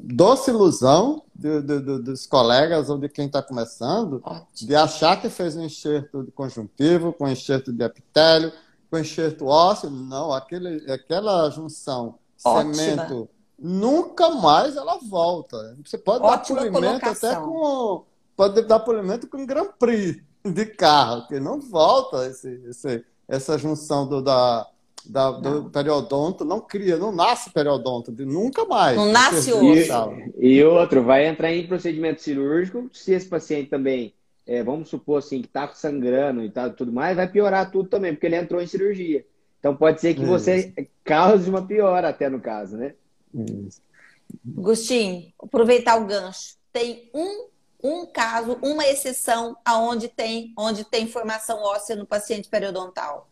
[0.03, 4.47] Doce ilusão de, de, de, dos colegas ou de quem está começando Ótimo.
[4.53, 8.51] de achar que fez um enxerto de conjuntivo, com enxerto de epitélio,
[8.91, 12.73] com enxerto ósseo, não, aquele, aquela junção Ótima.
[12.73, 15.77] cemento, nunca mais ela volta.
[15.85, 17.31] Você pode Ótima dar polimento colocação.
[17.31, 18.05] até com.
[18.35, 24.07] Pode dar polimento com Grand Prix de carro, que não volta esse, esse, essa junção
[24.07, 24.67] do, da,
[25.05, 28.95] da, do periodonto, não cria, não nasce periodonto, nunca mais.
[28.95, 30.17] Não nasce outro.
[30.37, 34.13] E, e outro, vai entrar em procedimento cirúrgico, se esse paciente também
[34.45, 38.13] é, vamos supor assim, que está sangrando e tá, tudo mais, vai piorar tudo também,
[38.13, 39.25] porque ele entrou em cirurgia.
[39.59, 40.29] Então pode ser que Isso.
[40.29, 40.73] você
[41.03, 42.93] cause uma piora até no caso, né?
[43.33, 43.81] Isso.
[44.57, 46.57] Agostinho, aproveitar o gancho.
[46.73, 47.47] Tem um,
[47.81, 53.29] um caso, uma exceção aonde tem, onde tem formação óssea no paciente periodontal.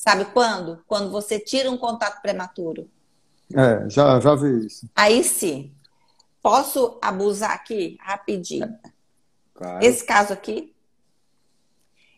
[0.00, 0.82] Sabe quando?
[0.86, 2.88] Quando você tira um contato prematuro.
[3.54, 4.88] É, já, já vi isso.
[4.96, 5.74] Aí sim.
[6.40, 8.78] Posso abusar aqui rapidinho?
[9.52, 9.84] Claro.
[9.84, 10.74] Esse caso aqui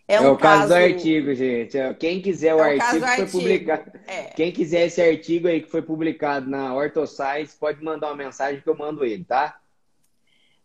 [0.06, 1.76] é, um é o caso, caso, do artigo, gente.
[1.76, 3.92] É, quem quiser o, é o artigo que foi publicado.
[4.06, 4.22] É.
[4.26, 8.68] Quem quiser esse artigo aí que foi publicado na OrthoScience, pode mandar uma mensagem que
[8.68, 9.58] eu mando ele, tá?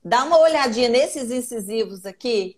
[0.05, 2.57] Dá uma olhadinha nesses incisivos aqui,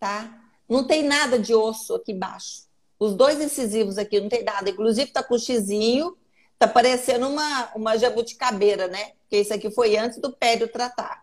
[0.00, 0.34] tá?
[0.66, 2.67] Não tem nada de osso aqui embaixo.
[2.98, 4.70] Os dois incisivos aqui não tem nada.
[4.70, 6.16] Inclusive tá com xizinho,
[6.58, 9.12] tá parecendo uma, uma jabuticabeira, né?
[9.20, 11.22] Porque isso aqui foi antes do pério tratar.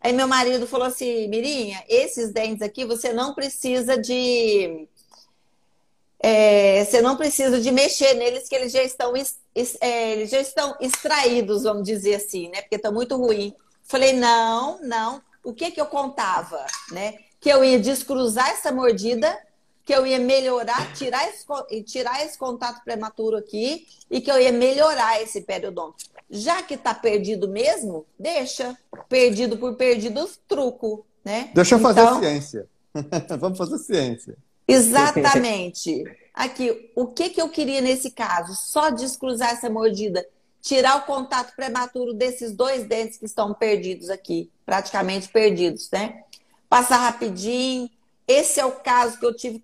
[0.00, 4.86] Aí meu marido falou assim, Mirinha, esses dentes aqui você não precisa de.
[6.20, 10.76] É, você não precisa de mexer neles, que eles já estão, é, eles já estão
[10.80, 12.62] extraídos, vamos dizer assim, né?
[12.62, 13.54] Porque estão muito ruim.
[13.82, 15.22] Falei, não, não.
[15.42, 17.18] O que que eu contava, né?
[17.40, 19.36] Que eu ia descruzar essa mordida,
[19.86, 21.46] que eu ia melhorar, tirar esse,
[21.84, 26.04] tirar esse contato prematuro aqui e que eu ia melhorar esse periodonto.
[26.28, 28.76] Já que está perdido mesmo, deixa.
[29.08, 31.52] Perdido por perdido, truco, né?
[31.54, 32.66] Deixa eu fazer então, ciência.
[33.38, 34.36] Vamos fazer ciência.
[34.66, 36.02] Exatamente.
[36.34, 38.56] Aqui, o que, que eu queria nesse caso?
[38.56, 40.26] Só descruzar essa mordida.
[40.60, 44.50] Tirar o contato prematuro desses dois dentes que estão perdidos aqui.
[44.64, 46.24] Praticamente perdidos, né?
[46.68, 47.88] Passar rapidinho.
[48.26, 49.62] Esse é o caso que eu tive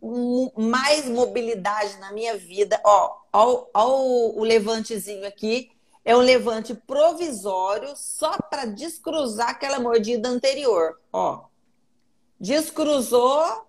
[0.56, 2.80] mais mobilidade na minha vida.
[2.84, 5.72] Ó, ó, ó o, o levantezinho aqui
[6.04, 11.00] é um levante provisório só para descruzar aquela mordida anterior.
[11.12, 11.44] Ó,
[12.38, 13.66] descruzou,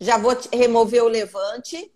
[0.00, 1.92] já vou remover o levante,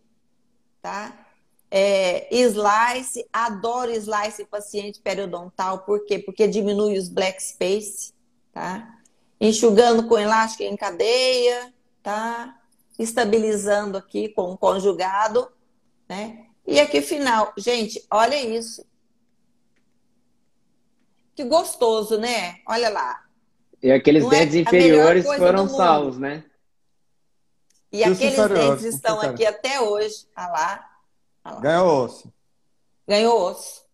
[0.80, 1.26] tá?
[1.70, 6.18] É, slice, adoro slice paciente periodontal, por quê?
[6.18, 8.12] Porque diminui os black space,
[8.52, 8.99] tá?
[9.40, 11.72] Enxugando com elástico em cadeia,
[12.02, 12.60] tá?
[12.98, 15.50] Estabilizando aqui com o conjugado,
[16.08, 16.46] né?
[16.66, 18.84] E aqui final, gente, olha isso.
[21.34, 22.60] Que gostoso, né?
[22.66, 23.24] Olha lá.
[23.82, 26.44] E aqueles Não é dentes é inferiores foram salvos, né?
[27.90, 30.26] E, aqueles dentes estão aqui até hoje.
[30.36, 30.90] Olha lá.
[31.44, 31.60] Olha lá.
[31.60, 32.32] Ganhou osso.
[33.08, 33.84] Ganhou osso.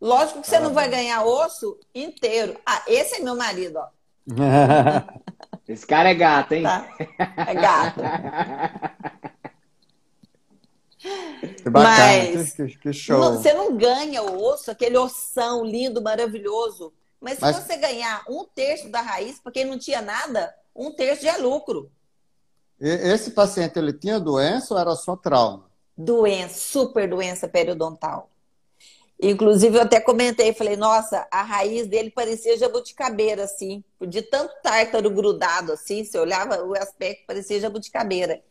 [0.00, 2.58] Lógico que você não vai ganhar osso inteiro.
[2.66, 3.88] Ah, esse é meu marido, ó.
[5.68, 6.62] Esse cara é gato, hein?
[6.62, 6.88] Tá?
[7.46, 8.00] É gato.
[11.62, 13.18] Que bacana, Mas que, que show.
[13.18, 16.92] Não, você não ganha o osso, aquele ossão lindo, maravilhoso.
[17.20, 17.56] Mas se Mas...
[17.56, 21.38] você ganhar um terço da raiz, para quem não tinha nada, um terço já é
[21.38, 21.90] lucro.
[22.80, 25.64] E esse paciente, ele tinha doença ou era só trauma?
[25.96, 28.30] Doença, super doença periodontal.
[29.20, 33.82] Inclusive, eu até comentei, falei, nossa, a raiz dele parecia jabuticabeira, assim.
[34.00, 38.42] De tanto tártaro grudado, assim, você olhava o aspecto, parecia jabuticabeira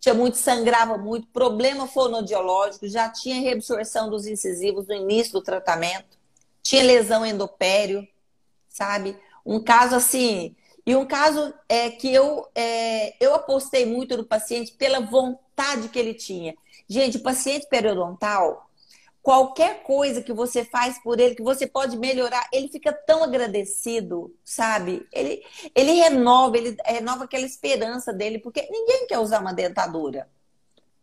[0.00, 6.16] tinha muito, sangrava muito, problema fonodiológico, já tinha reabsorção dos incisivos no início do tratamento,
[6.62, 8.06] tinha lesão endopério,
[8.68, 9.16] sabe?
[9.44, 10.54] Um caso assim,
[10.86, 15.98] e um caso é que eu, é, eu apostei muito no paciente pela vontade que
[15.98, 16.54] ele tinha.
[16.88, 18.67] Gente, o paciente periodontal,
[19.28, 24.34] qualquer coisa que você faz por ele, que você pode melhorar, ele fica tão agradecido,
[24.42, 25.06] sabe?
[25.12, 25.44] Ele,
[25.74, 30.30] ele renova, ele renova aquela esperança dele, porque ninguém quer usar uma dentadura,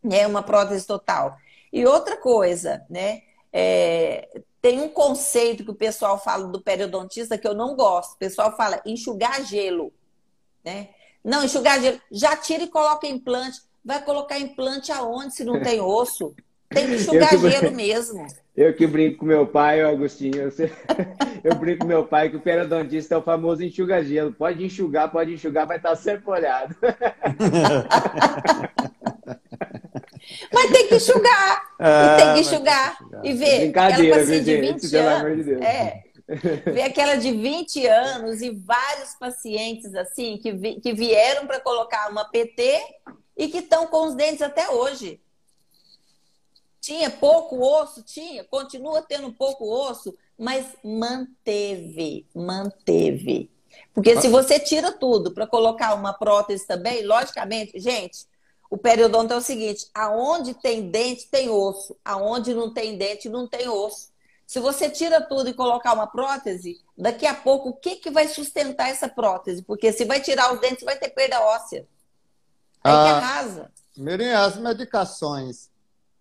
[0.03, 0.25] né?
[0.25, 1.37] Uma prótese total.
[1.71, 3.21] E outra coisa, né?
[3.53, 4.27] É,
[4.59, 8.13] tem um conceito que o pessoal fala do periodontista que eu não gosto.
[8.13, 9.93] O pessoal fala enxugar gelo,
[10.63, 10.89] né?
[11.23, 12.01] Não, enxugar gelo.
[12.11, 13.61] Já tira e coloca implante.
[13.83, 16.33] Vai colocar implante aonde se não tem osso?
[16.69, 18.25] Tem que enxugar que, gelo mesmo.
[18.55, 20.35] Eu que brinco com meu pai, Agostinho.
[20.35, 20.71] Eu, sei,
[21.43, 24.33] eu brinco com meu pai que o periodontista é o famoso enxuga gelo.
[24.33, 26.75] Pode enxugar, pode enxugar, vai estar sempre molhado.
[30.51, 31.63] Mas tem que enxugar.
[31.79, 32.97] É, tem que enxugar.
[33.23, 35.45] E ver aquela paciente de 20 gente, anos.
[35.45, 41.45] De é, ver aquela de 20 anos e vários pacientes assim que, vi, que vieram
[41.45, 42.79] para colocar uma PT
[43.37, 45.19] e que estão com os dentes até hoje.
[46.85, 48.03] Tinha pouco osso?
[48.03, 48.43] Tinha.
[48.43, 53.49] Continua tendo pouco osso, mas manteve, manteve.
[53.91, 58.27] Porque se você tira tudo para colocar uma prótese também, logicamente, gente,
[58.69, 61.97] o periodonto é o seguinte: aonde tem dente, tem osso.
[62.05, 64.11] Aonde não tem dente, não tem osso.
[64.45, 68.27] Se você tira tudo e colocar uma prótese, daqui a pouco, o que, que vai
[68.27, 69.63] sustentar essa prótese?
[69.63, 71.87] Porque se vai tirar os dentes, vai ter perda óssea.
[72.83, 73.71] Aí ah, que arrasa.
[73.97, 75.73] Mirim, as medicações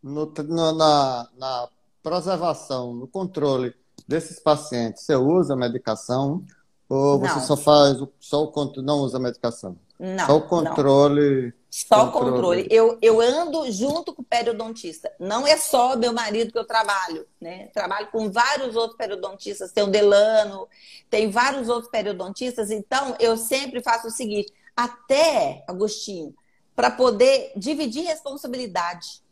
[0.05, 1.69] no, no, na, na
[2.03, 3.75] preservação, no controle
[4.07, 6.45] desses pacientes, você usa medicação
[6.87, 7.41] ou você não.
[7.41, 9.79] só faz só o não usa medicação?
[9.99, 10.27] Não.
[10.27, 11.47] Só o controle.
[11.47, 11.53] Não.
[11.71, 12.69] Só o controle.
[12.71, 15.11] Eu, eu ando junto com o periodontista.
[15.19, 17.69] Não é só meu marido que eu trabalho, né?
[17.69, 19.73] Trabalho com vários outros periodontistas.
[19.73, 20.69] Tem o Delano,
[21.09, 22.71] tem vários outros periodontistas.
[22.71, 26.35] Então, eu sempre faço o seguinte: até, Agostinho,
[26.77, 29.24] para poder dividir responsabilidade,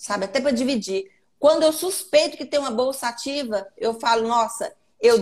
[0.00, 0.24] sabe?
[0.24, 1.10] Até para dividir.
[1.38, 5.16] Quando eu suspeito que tem uma bolsa ativa, eu falo, nossa, eu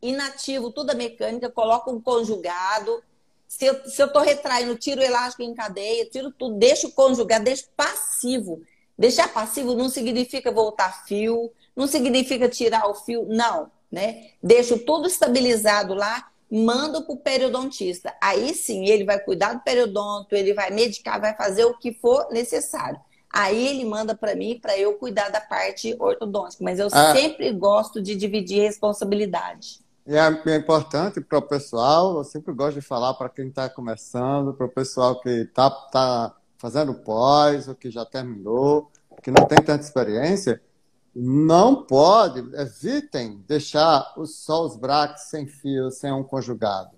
[0.00, 3.02] inativo toda a mecânica, coloco um conjugado.
[3.46, 8.62] Se eu, tô retraindo, tiro o elástico em cadeia, tiro tudo, deixo conjugado, deixo passivo.
[8.98, 14.30] Deixar passivo não significa voltar fio, não significa tirar o fio, não, né?
[14.42, 18.14] Deixo tudo estabilizado lá, mando para o periodontista.
[18.20, 22.28] Aí sim, ele vai cuidar do periodonto, ele vai medicar, vai fazer o que for
[22.30, 23.00] necessário.
[23.32, 26.62] Aí ele manda para mim para eu cuidar da parte ortodôntica.
[26.62, 27.14] Mas eu ah.
[27.14, 29.80] sempre gosto de dividir responsabilidade.
[30.06, 34.52] É, é importante para o pessoal, eu sempre gosto de falar para quem está começando,
[34.52, 38.90] para o pessoal que está tá fazendo pós, ou que já terminou,
[39.22, 40.60] que não tem tanta experiência,
[41.14, 46.90] não pode, evitem deixar só os braques sem fio, sem um conjugado.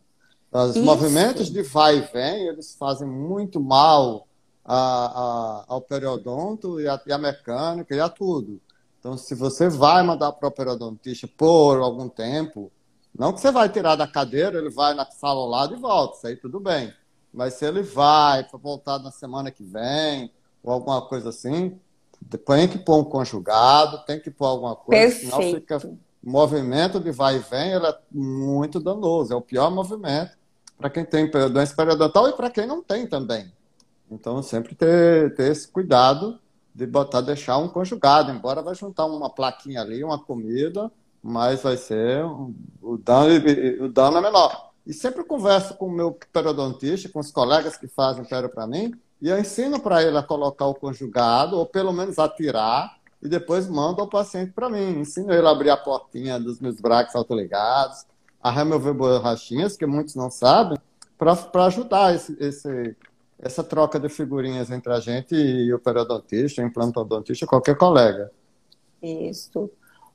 [0.51, 0.85] Os Isso.
[0.85, 4.27] movimentos de vai e vem, eles fazem muito mal
[4.65, 8.61] a, a, ao periodonto e a, e a mecânica e a tudo.
[8.99, 12.73] Então, se você vai mandar para o periodontista por algum tempo,
[13.17, 16.17] não que você vai tirar da cadeira, ele vai na sala ao lado e volta,
[16.17, 16.93] isso aí tudo bem.
[17.33, 20.33] Mas se ele vai para voltar na semana que vem,
[20.63, 21.79] ou alguma coisa assim,
[22.47, 25.31] tem que pôr um conjugado, tem que pôr alguma coisa, Perfeito.
[25.31, 25.99] senão fica.
[26.23, 30.33] movimento de vai e vem ele é muito danoso, é o pior movimento
[30.79, 33.53] para quem tem doença periodontal e para quem não tem também.
[34.15, 36.39] Então, sempre ter, ter esse cuidado
[36.75, 40.91] de botar, deixar um conjugado, embora vai juntar uma plaquinha ali, uma comida,
[41.23, 42.25] mas vai ser
[42.83, 43.31] o dano,
[43.81, 44.71] o dano é menor.
[44.87, 48.93] E sempre converso com o meu periodontista, com os colegas que fazem perio para mim,
[49.21, 53.29] e eu ensino para ele a colocar o conjugado, ou pelo menos a tirar, e
[53.29, 55.01] depois mando o paciente para mim.
[55.01, 58.05] Ensino ele a abrir a portinha dos meus braques autoligados,
[58.43, 60.77] a remover borrachinhas, que muitos não sabem,
[61.17, 62.95] para ajudar esse, esse
[63.45, 68.33] essa troca de figurinhas entre a gente e o periodontista, o implantodontista, qualquer colega.
[69.03, 69.71] Isso.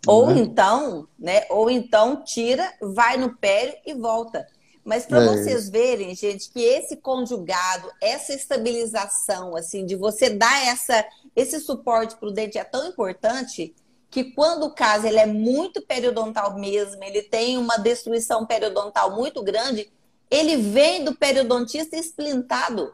[0.08, 0.40] Ou né?
[0.40, 1.46] então, né?
[1.50, 4.48] Ou então tira, vai no pério e volta.
[4.84, 10.66] Mas para é vocês verem, gente, que esse conjugado, essa estabilização, assim, de você dar
[10.66, 13.76] essa, esse suporte para o dente é tão importante
[14.10, 19.44] que quando o caso ele é muito periodontal mesmo, ele tem uma destruição periodontal muito
[19.44, 19.92] grande,
[20.32, 22.92] ele vem do periodontista esplintado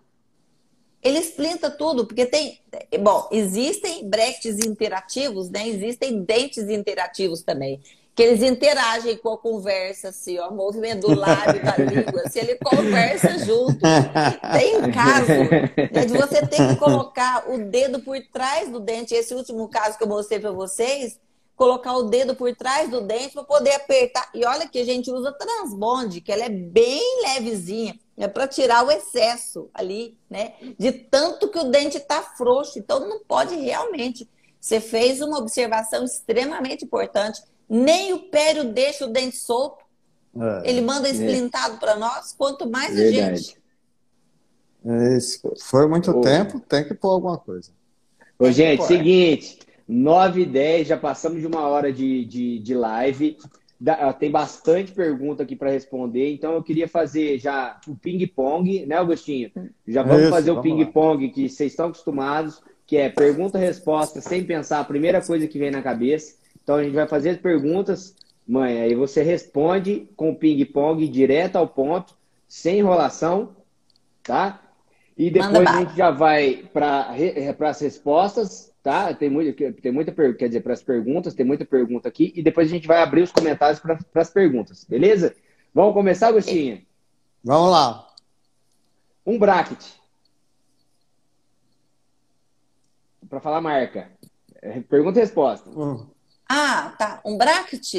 [1.06, 2.60] ele explica tudo, porque tem.
[2.99, 5.68] Bom, existem breques interativos, né?
[5.68, 7.80] Existem dentes interativos também.
[8.15, 12.56] Que eles interagem com a conversa, assim, ó, movimento do lábio, da língua, se ele
[12.56, 13.77] conversa junto.
[14.53, 19.14] Tem caso né, de você ter que colocar o dedo por trás do dente.
[19.14, 21.19] Esse último caso que eu mostrei para vocês,
[21.56, 24.27] colocar o dedo por trás do dente para poder apertar.
[24.34, 27.99] E olha que a gente usa transbonde, que ela é bem levezinha.
[28.18, 30.54] É para tirar o excesso ali, né?
[30.80, 32.80] De tanto que o dente está frouxo.
[32.80, 34.30] Então, não pode realmente.
[34.60, 37.42] Você fez uma observação extremamente importante.
[37.70, 39.84] Nem o pério deixa o dente solto.
[40.38, 41.78] É, Ele manda esplintado é.
[41.78, 43.20] para nós, quanto mais Verdade.
[43.20, 43.58] a gente.
[44.86, 45.42] É isso.
[45.62, 47.72] Foi muito Ô, tempo, tem que pôr alguma coisa.
[48.38, 53.38] Ô, gente, seguinte, 9 e 10, já passamos de uma hora de, de, de live.
[54.19, 59.52] Tem bastante pergunta aqui para responder, então eu queria fazer já o ping-pong, né, Augustinho?
[59.85, 64.80] Já vamos Isso, fazer o ping-pong que vocês estão acostumados, que é pergunta-resposta sem pensar
[64.80, 66.35] a primeira coisa que vem na cabeça.
[66.64, 68.15] Então a gente vai fazer as perguntas,
[68.47, 72.15] mãe, aí você responde com o ping-pong direto ao ponto,
[72.47, 73.56] sem enrolação,
[74.23, 74.61] tá?
[75.18, 77.14] E depois a gente já vai para
[77.69, 79.12] as respostas tá?
[79.16, 82.44] Tem, muito, tem muita pergunta, quer dizer, para as perguntas, tem muita pergunta aqui, e
[82.44, 85.36] depois a gente vai abrir os comentários para as perguntas, beleza?
[85.74, 86.86] Vamos começar, Agostinho?
[87.44, 88.07] Vamos lá.
[89.26, 89.84] Um bracket.
[93.28, 94.12] Para falar marca.
[94.62, 95.68] É, pergunta e resposta.
[95.68, 96.07] Hum.
[96.48, 97.22] Ah, tá.
[97.26, 97.95] Um bracket?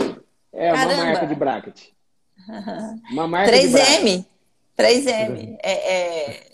[0.53, 0.95] É, Caramba.
[1.03, 1.83] uma marca de bracket.
[3.11, 4.25] Uma marca 3M.
[4.79, 5.57] 3M.
[5.65, 6.47] É, é...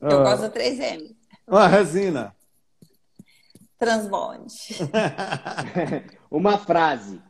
[0.00, 0.22] Eu ah.
[0.24, 1.14] gosto do 3M.
[1.46, 2.34] Uma resina.
[3.82, 4.76] Transbonde.
[6.30, 7.20] uma frase.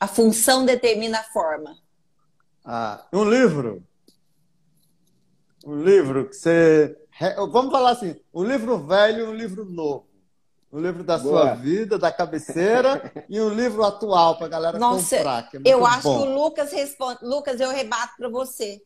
[0.00, 1.76] A função determina a forma.
[2.64, 3.86] Ah, um livro.
[5.64, 6.98] Um livro que você.
[7.52, 10.08] Vamos falar assim: um livro velho e um livro novo.
[10.72, 11.42] Um livro da Boa.
[11.42, 15.50] sua vida, da cabeceira, e um livro atual para a galera Nossa, comprar.
[15.54, 16.20] É eu acho bom.
[16.20, 17.20] que o Lucas responde.
[17.22, 18.82] Lucas, eu rebato para você.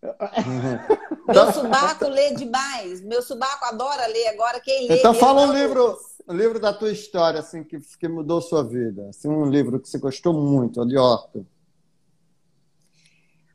[1.26, 3.00] Meu subaco lê demais.
[3.00, 4.28] Meu subaco adora ler.
[4.28, 4.98] Agora quem lê.
[4.98, 5.98] Então fala um livro,
[6.28, 9.08] um livro da tua história assim que, que mudou sua vida.
[9.08, 11.46] Assim, um livro que você gostou muito, de Horto.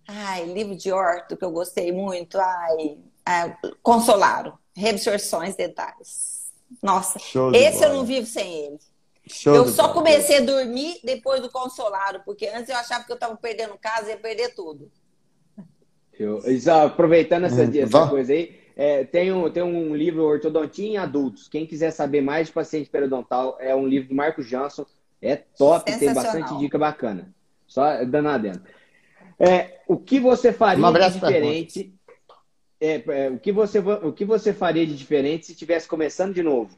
[0.07, 2.37] Ai, livro de Horto que eu gostei muito.
[2.39, 4.57] Ai, ai Consolaro.
[4.75, 6.51] Reabsorções dentárias.
[6.81, 7.19] Nossa,
[7.53, 8.79] esse eu não vivo sem ele.
[9.27, 13.15] Show eu só comecei a dormir depois do Consolaro, porque antes eu achava que eu
[13.15, 14.91] estava perdendo casa e ia perder tudo.
[16.23, 16.41] Eu,
[16.85, 21.47] aproveitando essa, hum, essa coisa aí, é, tem, um, tem um livro Ortodontia em Adultos.
[21.47, 24.85] Quem quiser saber mais de paciente periodontal, é um livro do Marco Jansson.
[25.21, 27.33] É top, tem bastante dica bacana.
[27.67, 28.61] Só dando adendo.
[29.39, 31.93] É, o que você faria de diferente?
[32.79, 36.43] É, é, o, que você, o que você faria de diferente se estivesse começando de
[36.43, 36.77] novo?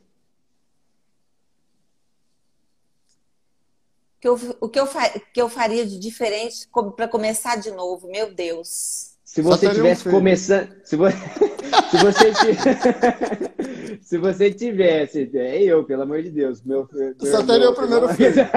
[4.20, 4.88] Que eu, o que eu,
[5.34, 8.08] que eu faria de diferente para começar de novo?
[8.08, 9.15] Meu Deus.
[9.36, 10.70] Se você tivesse um começando.
[10.86, 11.18] Se, você,
[11.92, 12.34] se, você
[14.02, 15.30] se você tivesse.
[15.34, 16.64] É eu, pelo amor de Deus.
[16.64, 18.34] Meu, meu Só teria o primeiro filho.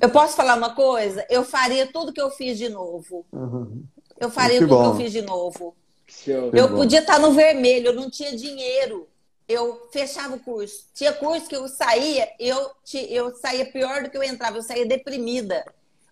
[0.00, 1.24] Eu posso falar uma coisa?
[1.30, 3.24] Eu faria tudo que eu fiz de novo.
[3.32, 3.84] Uhum.
[4.20, 4.82] Eu faria que tudo bom.
[4.82, 5.74] que eu fiz de novo.
[6.06, 6.50] Show.
[6.52, 7.04] Eu que podia bom.
[7.06, 9.08] estar no vermelho, eu não tinha dinheiro.
[9.48, 10.84] Eu fechava o curso.
[10.92, 12.70] Tinha curso que eu saía, eu,
[13.08, 15.64] eu saía pior do que eu entrava, eu saía deprimida.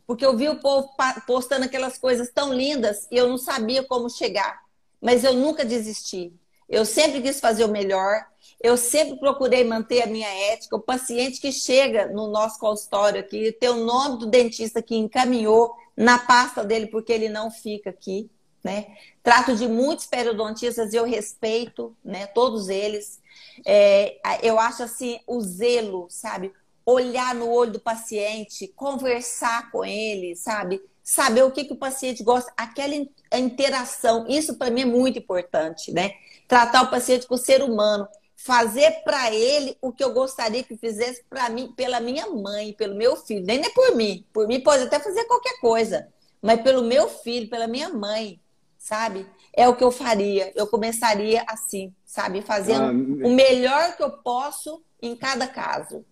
[0.06, 0.90] Porque eu vi o povo
[1.26, 4.62] postando aquelas coisas tão lindas e eu não sabia como chegar.
[5.00, 6.32] Mas eu nunca desisti.
[6.68, 8.24] Eu sempre quis fazer o melhor.
[8.60, 10.76] Eu sempre procurei manter a minha ética.
[10.76, 15.74] O paciente que chega no nosso consultório aqui tem o nome do dentista que encaminhou
[15.96, 18.30] na pasta dele porque ele não fica aqui,
[18.64, 18.96] né?
[19.22, 22.26] Trato de muitos periodontistas e eu respeito, né?
[22.26, 23.20] Todos eles.
[23.66, 26.52] É, eu acho assim o zelo, sabe?
[26.84, 30.80] Olhar no olho do paciente, conversar com ele, sabe?
[31.02, 32.94] Saber o que, que o paciente gosta, aquela
[33.32, 34.26] interação.
[34.28, 36.12] Isso para mim é muito importante, né?
[36.46, 38.06] Tratar o paciente com o ser humano,
[38.36, 42.94] fazer para ele o que eu gostaria que fizesse para mim, pela minha mãe, pelo
[42.94, 43.44] meu filho.
[43.44, 44.26] Nem é por mim.
[44.32, 46.08] Por mim pode até fazer qualquer coisa,
[46.40, 48.40] mas pelo meu filho, pela minha mãe,
[48.76, 49.26] sabe?
[49.54, 50.52] É o que eu faria.
[50.56, 52.42] Eu começaria assim, sabe?
[52.42, 56.04] Fazendo ah, o melhor que eu posso em cada caso.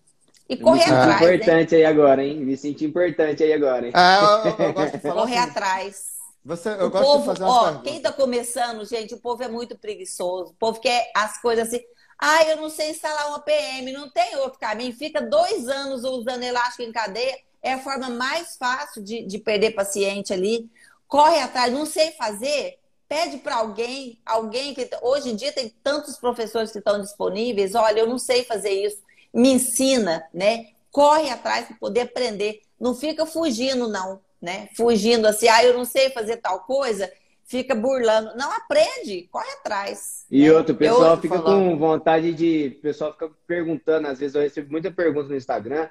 [0.51, 1.21] E correr Me atrás.
[1.29, 1.35] Né?
[1.35, 1.77] importante né?
[1.77, 2.41] aí agora, hein?
[2.41, 3.93] Me senti importante aí agora, hein?
[3.95, 4.17] É,
[4.49, 5.49] eu, eu gosto de falar correr assim.
[5.49, 6.05] atrás.
[6.43, 7.83] Você, eu o gosto povo, de fazer uma ó, pergunta.
[7.83, 10.51] quem tá começando, gente, o povo é muito preguiçoso.
[10.51, 11.81] O povo quer as coisas assim.
[12.19, 14.93] Ah, eu não sei instalar uma PM, não tem outro caminho.
[14.93, 17.37] Fica dois anos usando elástico em cadeia.
[17.63, 20.69] É a forma mais fácil de, de perder paciente ali.
[21.07, 22.77] Corre atrás, não sei fazer.
[23.07, 27.73] Pede para alguém, alguém que hoje em dia tem tantos professores que estão disponíveis.
[27.73, 28.97] Olha, eu não sei fazer isso
[29.33, 30.67] me ensina, né?
[30.91, 32.61] Corre atrás para poder aprender.
[32.79, 34.67] Não fica fugindo, não, né?
[34.75, 37.11] Fugindo assim, ah, eu não sei fazer tal coisa,
[37.45, 38.35] fica burlando.
[38.35, 40.25] Não, aprende, corre atrás.
[40.29, 40.51] E né?
[40.51, 41.71] outro, o pessoal fica falando.
[41.71, 42.75] com vontade de.
[42.77, 45.89] O pessoal fica perguntando, às vezes eu recebo muita pergunta no Instagram.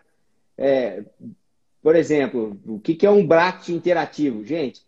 [0.56, 1.02] É,
[1.82, 4.44] por exemplo, o que, que é um bracket interativo?
[4.44, 4.84] Gente,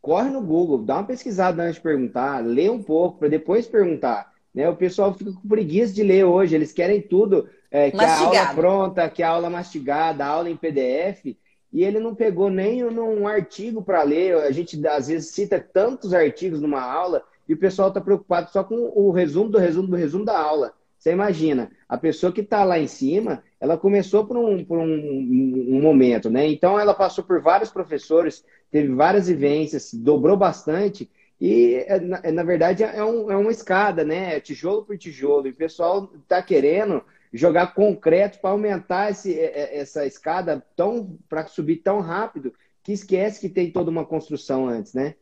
[0.00, 4.32] corre no Google, dá uma pesquisada antes de perguntar, lê um pouco para depois perguntar.
[4.54, 4.68] Né?
[4.68, 8.54] O pessoal fica com preguiça de ler hoje, eles querem tudo é, que a aula
[8.54, 11.36] pronta, que a aula mastigada, a aula em PDF,
[11.72, 14.36] e ele não pegou nem um artigo para ler.
[14.38, 18.64] A gente às vezes cita tantos artigos numa aula e o pessoal está preocupado só
[18.64, 20.72] com o resumo do resumo do resumo da aula.
[20.98, 24.84] Você imagina, a pessoa que está lá em cima, ela começou por, um, por um,
[24.84, 26.46] um, momento, né?
[26.46, 31.10] Então ela passou por vários professores, teve várias vivências, dobrou bastante,
[31.40, 34.36] e na, na verdade é, um, é uma escada, né?
[34.36, 35.46] É tijolo por tijolo.
[35.46, 41.18] E o pessoal está querendo jogar concreto para aumentar esse, é, é, essa escada tão
[41.28, 42.52] para subir tão rápido
[42.82, 45.14] que esquece que tem toda uma construção antes, né?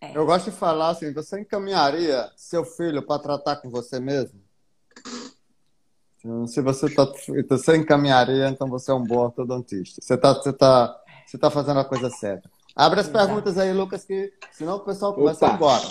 [0.00, 0.16] É.
[0.16, 4.40] Eu gosto de falar assim, você encaminharia seu filho para tratar com você mesmo?
[6.46, 7.06] Se você tá,
[7.48, 10.00] você encaminharia, então você é um bom ortodontista.
[10.02, 12.50] Você está você tá, você tá fazendo a coisa certa.
[12.74, 15.54] Abre as perguntas aí, Lucas, que senão o pessoal começa Opa.
[15.54, 15.84] embora.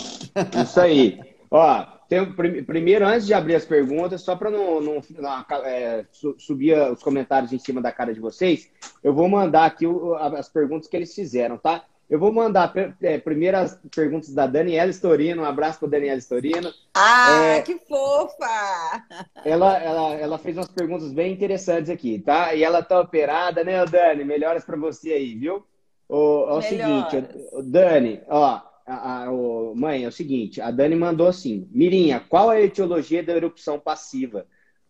[0.62, 1.20] Isso aí.
[1.50, 2.32] Ó, tem,
[2.64, 6.06] primeiro, antes de abrir as perguntas, só para não, não, não é,
[6.38, 8.70] subir os comentários em cima da cara de vocês,
[9.04, 11.84] eu vou mandar aqui o, as perguntas que eles fizeram, tá?
[12.08, 12.72] Eu vou mandar
[13.02, 15.42] é, primeiro as perguntas da Daniela Storino.
[15.42, 16.72] Um abraço para Daniela Storino.
[16.94, 19.04] Ah, é, que fofa!
[19.44, 22.54] Ela, ela, ela fez umas perguntas bem interessantes aqui, tá?
[22.54, 24.24] E ela tá operada, né, Dani?
[24.24, 25.62] Melhoras para você aí, viu?
[26.08, 27.22] O, é o seguinte,
[27.64, 32.50] Dani, ó, a, a, o, mãe, é o seguinte, a Dani mandou assim, Mirinha, qual
[32.50, 34.46] é a etiologia da erupção passiva?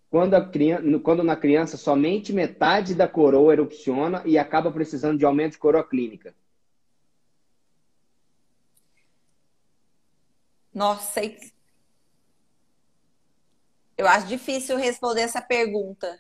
[0.09, 5.25] Quando, a criança, quando na criança somente metade da coroa erupciona e acaba precisando de
[5.25, 6.35] aumento de coroa clínica.
[10.73, 11.21] Nossa,
[13.99, 16.19] eu acho difícil responder essa pergunta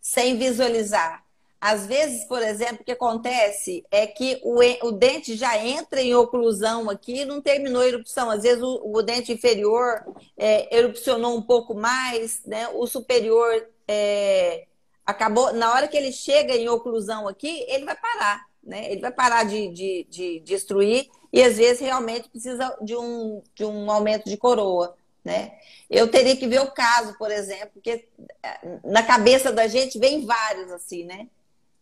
[0.00, 1.24] sem visualizar.
[1.60, 6.14] Às vezes, por exemplo, o que acontece é que o, o dente já entra em
[6.14, 8.30] oclusão aqui não terminou a erupção.
[8.30, 10.02] Às vezes o, o dente inferior
[10.38, 12.66] é, erupcionou um pouco mais, né?
[12.68, 14.66] o superior é,
[15.04, 15.52] acabou.
[15.52, 18.46] Na hora que ele chega em oclusão aqui, ele vai parar.
[18.64, 18.90] Né?
[18.90, 23.66] Ele vai parar de, de, de destruir e às vezes realmente precisa de um, de
[23.66, 24.96] um aumento de coroa.
[25.22, 25.58] Né?
[25.90, 28.08] Eu teria que ver o caso, por exemplo, porque
[28.42, 31.28] é, na cabeça da gente vem vários assim, né?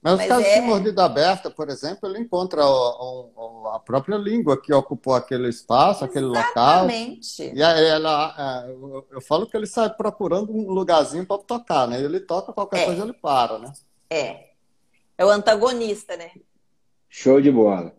[0.01, 0.61] Mas, Mas os casos é...
[0.61, 5.49] de mordida aberta, por exemplo, ele encontra o, o, a própria língua que ocupou aquele
[5.49, 7.43] espaço, aquele Exatamente.
[7.43, 7.57] local.
[7.57, 8.71] E aí ela, é,
[9.11, 12.01] eu falo que ele sai procurando um lugarzinho para tocar, né?
[12.01, 12.85] Ele toca qualquer é.
[12.87, 13.73] coisa, ele para, né?
[14.09, 14.49] É.
[15.17, 16.31] É o antagonista, né?
[17.09, 17.93] Show de bola.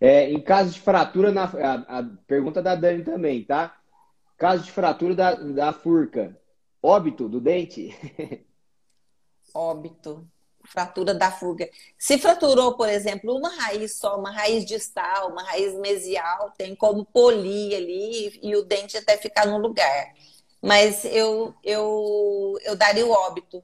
[0.00, 3.76] É, em caso de fratura, na, a, a, pergunta da Dani também, tá?
[4.38, 6.38] Caso de fratura da, da furca,
[6.80, 7.94] óbito do dente?
[9.52, 10.26] óbito
[10.70, 11.68] fratura da fuga.
[11.98, 17.04] Se fraturou, por exemplo, uma raiz só, uma raiz distal, uma raiz mesial, tem como
[17.04, 20.14] polir ali e o dente até ficar no lugar.
[20.62, 23.62] Mas eu, eu, eu daria o óbito.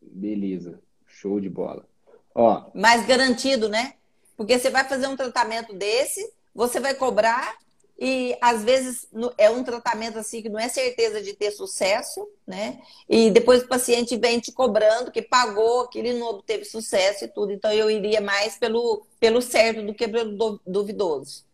[0.00, 0.80] Beleza.
[1.04, 1.86] Show de bola.
[2.34, 2.70] Ó.
[2.74, 3.94] Mais garantido, né?
[4.36, 7.56] Porque você vai fazer um tratamento desse, você vai cobrar
[7.98, 9.08] e às vezes
[9.38, 12.78] é um tratamento assim que não é certeza de ter sucesso, né?
[13.08, 17.28] E depois o paciente vem te cobrando que pagou, que ele não obteve sucesso e
[17.28, 17.52] tudo.
[17.52, 21.44] Então eu iria mais pelo, pelo certo do que pelo duvidoso.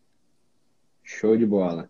[1.05, 1.89] Show de bola.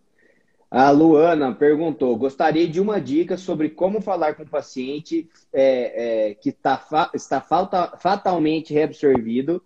[0.70, 6.35] A Luana perguntou: gostaria de uma dica sobre como falar com o paciente é, é,
[6.35, 9.62] que tá, está falta, fatalmente reabsorvido,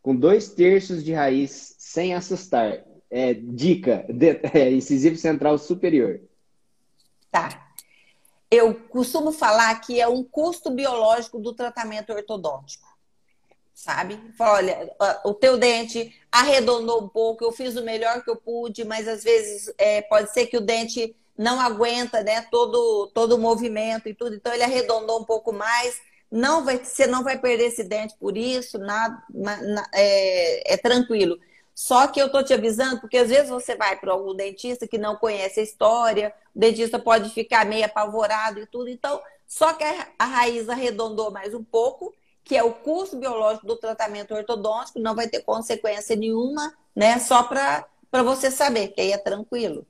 [0.00, 6.18] com dois terços de raiz sem assustar é, dica, de, é, incisivo central superior.
[7.30, 7.68] Tá.
[8.50, 12.90] Eu costumo falar que é um custo biológico do tratamento ortodôntico.
[13.74, 14.18] Sabe?
[14.36, 14.94] Fala, olha,
[15.24, 19.24] o teu dente arredondou um pouco, eu fiz o melhor que eu pude, mas às
[19.24, 24.14] vezes é, pode ser que o dente não aguenta né, todo, todo o movimento e
[24.14, 26.00] tudo, então ele arredondou um pouco mais.
[26.30, 31.38] Não vai, você não vai perder esse dente por isso, nada, na, é, é tranquilo.
[31.74, 34.98] Só que eu tô te avisando, porque às vezes você vai para algum dentista que
[34.98, 38.88] não conhece a história, o dentista pode ficar meio apavorado e tudo.
[38.88, 39.84] Então, só que
[40.18, 45.14] a raiz arredondou mais um pouco, que é o custo biológico do tratamento ortodôntico, não
[45.14, 47.18] vai ter consequência nenhuma, né?
[47.18, 47.86] Só para
[48.22, 49.86] você saber, que aí é tranquilo.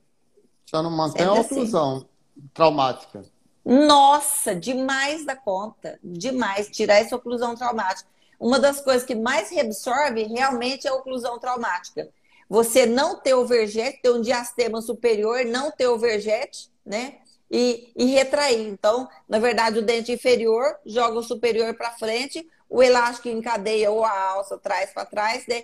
[0.65, 2.49] Já não mantém a oclusão assim.
[2.53, 3.25] traumática.
[3.65, 5.99] Nossa, demais da conta.
[6.03, 6.69] Demais.
[6.69, 8.09] Tirar essa oclusão traumática
[8.43, 12.09] uma das coisas que mais reabsorve realmente é a oclusão traumática.
[12.49, 17.19] Você não ter o vergete, ter um diastema superior, não ter o vergete, né?
[17.49, 18.67] E, e retrair.
[18.67, 24.03] Então, na verdade, o dente inferior joga o superior para frente, o elástico encadeia ou
[24.03, 25.63] a alça traz para trás, né?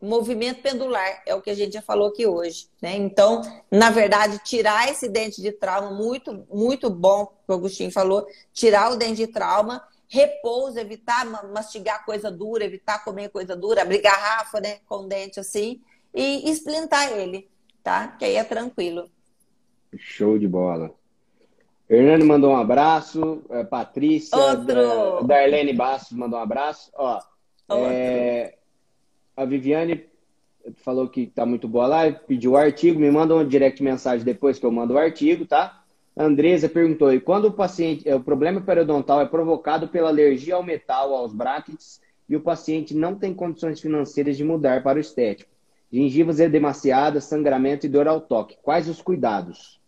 [0.00, 2.94] movimento pendular, é o que a gente já falou aqui hoje, né?
[2.94, 8.26] Então, na verdade, tirar esse dente de trauma, muito, muito bom, que o Agostinho falou,
[8.52, 14.00] tirar o dente de trauma repouso, evitar mastigar coisa dura, evitar comer coisa dura, abrir
[14.00, 15.80] garrafa, né, com dente assim,
[16.14, 17.48] e esplintar ele,
[17.82, 18.08] tá?
[18.08, 19.10] Que aí é tranquilo.
[19.96, 20.94] Show de bola.
[21.88, 24.74] Hernani mandou um abraço, é, Patrícia, Outro.
[24.74, 26.90] Da, Darlene Bastos mandou um abraço.
[26.94, 27.20] Ó,
[27.70, 28.56] é,
[29.36, 30.06] a Viviane
[30.76, 34.58] falou que tá muito boa lá, pediu o artigo, me manda um direct mensagem depois
[34.58, 35.83] que eu mando o artigo, tá?
[36.16, 40.54] A Andresa perguntou: e quando o paciente, é, o problema periodontal é provocado pela alergia
[40.54, 45.00] ao metal, aos brackets, e o paciente não tem condições financeiras de mudar para o
[45.00, 45.50] estético?
[45.92, 48.56] Gengivas edemaciadas, sangramento e dor ao toque.
[48.62, 49.80] Quais os cuidados?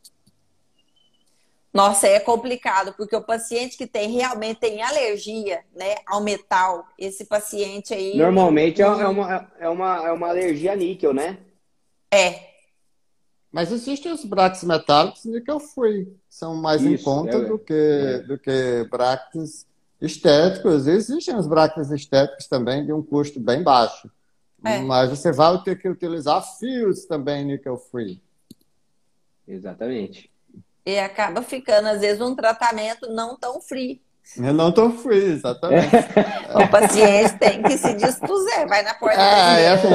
[1.76, 7.26] Nossa, é complicado, porque o paciente que tem realmente tem alergia né, ao metal, esse
[7.26, 8.16] paciente aí.
[8.16, 11.36] Normalmente é, é, uma, é, uma, é uma alergia a níquel, né?
[12.10, 12.55] É,
[13.56, 17.72] Mas existem os brackets metálicos nickel free, são mais Isso, em conta é, do, que,
[17.72, 18.18] é.
[18.18, 19.66] do que brackets
[19.98, 20.86] estéticos.
[20.86, 24.10] Existem os brackets estéticos também de um custo bem baixo.
[24.62, 24.80] É.
[24.80, 28.20] Mas você vai ter que utilizar fios também nickel free.
[29.48, 30.30] Exatamente.
[30.84, 34.02] E acaba ficando, às vezes, um tratamento não tão free.
[34.36, 35.94] Eu não tô free, exatamente.
[36.54, 39.88] o paciente tem que se dispuser, vai na porta é, é assim,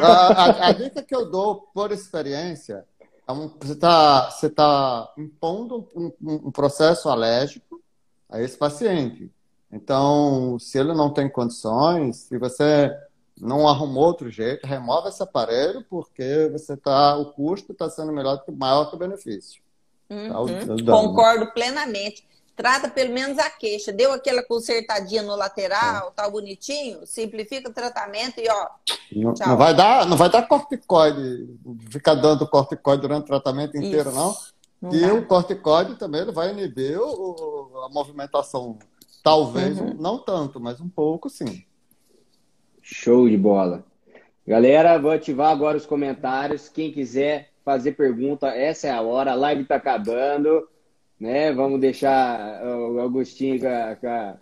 [0.00, 2.84] a, a, a, dica que eu dou por experiência
[3.26, 7.82] é um, você está você tá impondo um, um, processo alérgico
[8.30, 9.30] a esse paciente.
[9.72, 12.94] Então, se ele não tem condições, se você
[13.40, 18.42] não arrumou outro jeito, remove esse aparelho, porque você tá, o custo está sendo melhor
[18.56, 19.60] maior que o benefício.
[20.08, 20.28] Uhum.
[20.28, 22.24] Tá, o, Concordo plenamente
[22.56, 23.92] trata pelo menos a queixa.
[23.92, 28.68] Deu aquela consertadinha no lateral, tá bonitinho, simplifica o tratamento e ó.
[29.12, 31.48] Não, não vai dar, não vai dar corticoide,
[31.90, 34.18] ficar dando corticoide durante o tratamento inteiro, Isso.
[34.18, 34.36] não.
[34.82, 35.14] não e dá.
[35.14, 38.78] o corticoide também ele vai inibir o, a movimentação.
[39.22, 39.94] Talvez, uhum.
[39.94, 41.64] não tanto, mas um pouco sim.
[42.82, 43.84] Show de bola.
[44.46, 46.68] Galera, vou ativar agora os comentários.
[46.68, 49.32] Quem quiser fazer pergunta, essa é a hora.
[49.32, 50.68] A live está acabando
[51.18, 51.52] né?
[51.52, 54.36] Vamos deixar o Agostinho com a, com a,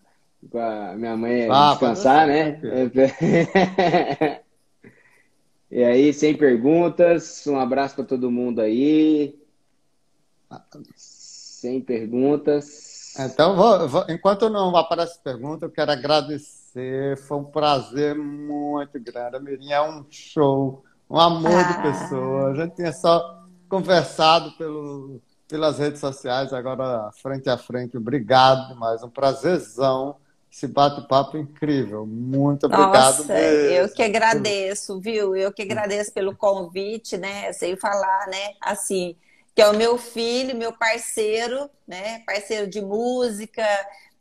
[0.50, 2.60] com a minha mãe ah, descansar, né?
[5.70, 9.38] e aí, sem perguntas, um abraço para todo mundo aí.
[10.96, 13.14] Sem perguntas.
[13.18, 17.16] Então, vou, vou, enquanto não aparece pergunta, eu quero agradecer.
[17.18, 19.36] Foi um prazer muito grande.
[19.36, 21.62] A Mirinha é um show, um amor ah.
[21.62, 22.50] de pessoa.
[22.50, 25.20] A gente tinha só conversado pelo
[25.52, 27.94] pelas redes sociais, agora frente a frente.
[27.94, 30.16] Obrigado mais um prazerzão.
[30.50, 32.06] Esse bate-papo incrível.
[32.06, 33.68] Muito obrigado Nossa, mesmo.
[33.68, 35.36] eu que agradeço, viu?
[35.36, 37.52] Eu que agradeço pelo convite, né?
[37.52, 38.54] Sei falar, né?
[38.62, 39.14] Assim,
[39.54, 42.20] que é o meu filho, meu parceiro, né?
[42.20, 43.62] Parceiro de música,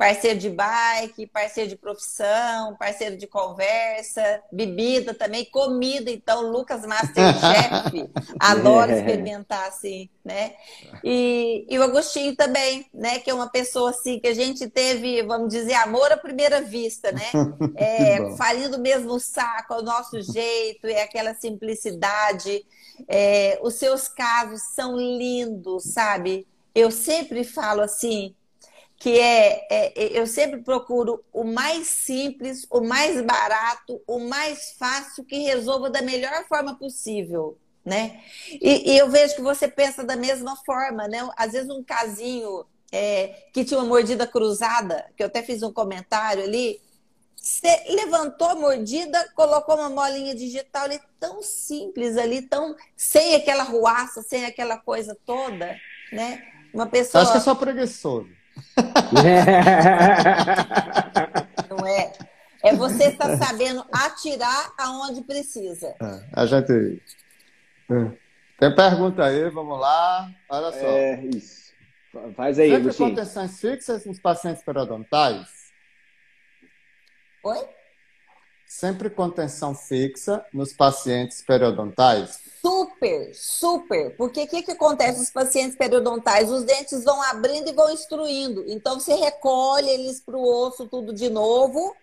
[0.02, 6.10] parceiro de bike, parceiro de profissão, parceiro de conversa, bebida também, comida.
[6.10, 8.10] Então, Lucas Masterchef,
[8.42, 10.56] adora experimentar assim, né?
[11.04, 13.20] E, e o Agostinho também, né?
[13.20, 17.12] Que é uma pessoa assim que a gente teve, vamos dizer, amor à primeira vista,
[17.12, 17.30] né?
[17.76, 22.66] É, farinha do mesmo saco, ao nosso jeito, é aquela simplicidade.
[23.08, 26.48] É, os seus casos são lindos, sabe?
[26.74, 28.36] Eu sempre falo assim,
[29.02, 34.76] que é, é, é, eu sempre procuro o mais simples, o mais barato, o mais
[34.78, 38.22] fácil que resolva da melhor forma possível, né?
[38.48, 41.28] E, e eu vejo que você pensa da mesma forma, né?
[41.36, 45.74] Às vezes um casinho é, que tinha uma mordida cruzada, que eu até fiz um
[45.74, 46.80] comentário ali,
[47.36, 53.64] você levantou a mordida, colocou uma molinha digital ali tão simples ali, tão sem aquela
[53.64, 55.76] ruaça, sem aquela coisa toda,
[56.14, 56.40] né?
[56.72, 57.24] Uma pessoa.
[57.24, 58.41] Acho que é só preguiçoso.
[61.70, 62.12] Não é.
[62.64, 65.96] É você estar sabendo atirar aonde precisa.
[66.02, 67.02] É, a gente.
[67.90, 68.12] É.
[68.60, 70.30] Tem pergunta aí, vamos lá.
[70.50, 70.88] Olha só.
[70.88, 71.72] É isso.
[72.36, 75.48] Faz aí, Sempre contenções fixas nos pacientes periodontais?
[77.44, 77.68] Oi?
[78.72, 82.40] sempre contenção fixa nos pacientes periodontais?
[82.62, 84.16] Super, super.
[84.16, 86.52] Porque o que, que acontece nos pacientes periodontais?
[86.52, 88.64] Os dentes vão abrindo e vão instruindo.
[88.68, 91.96] Então, você recolhe eles para o osso tudo de novo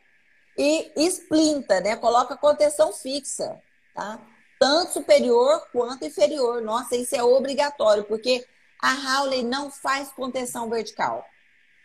[0.56, 1.94] e esplinta, né?
[1.96, 3.60] Coloca contenção fixa,
[3.94, 4.20] tá?
[4.58, 6.60] Tanto superior quanto inferior.
[6.60, 8.44] Nossa, isso é obrigatório, porque
[8.82, 11.24] a Howley não faz contenção vertical.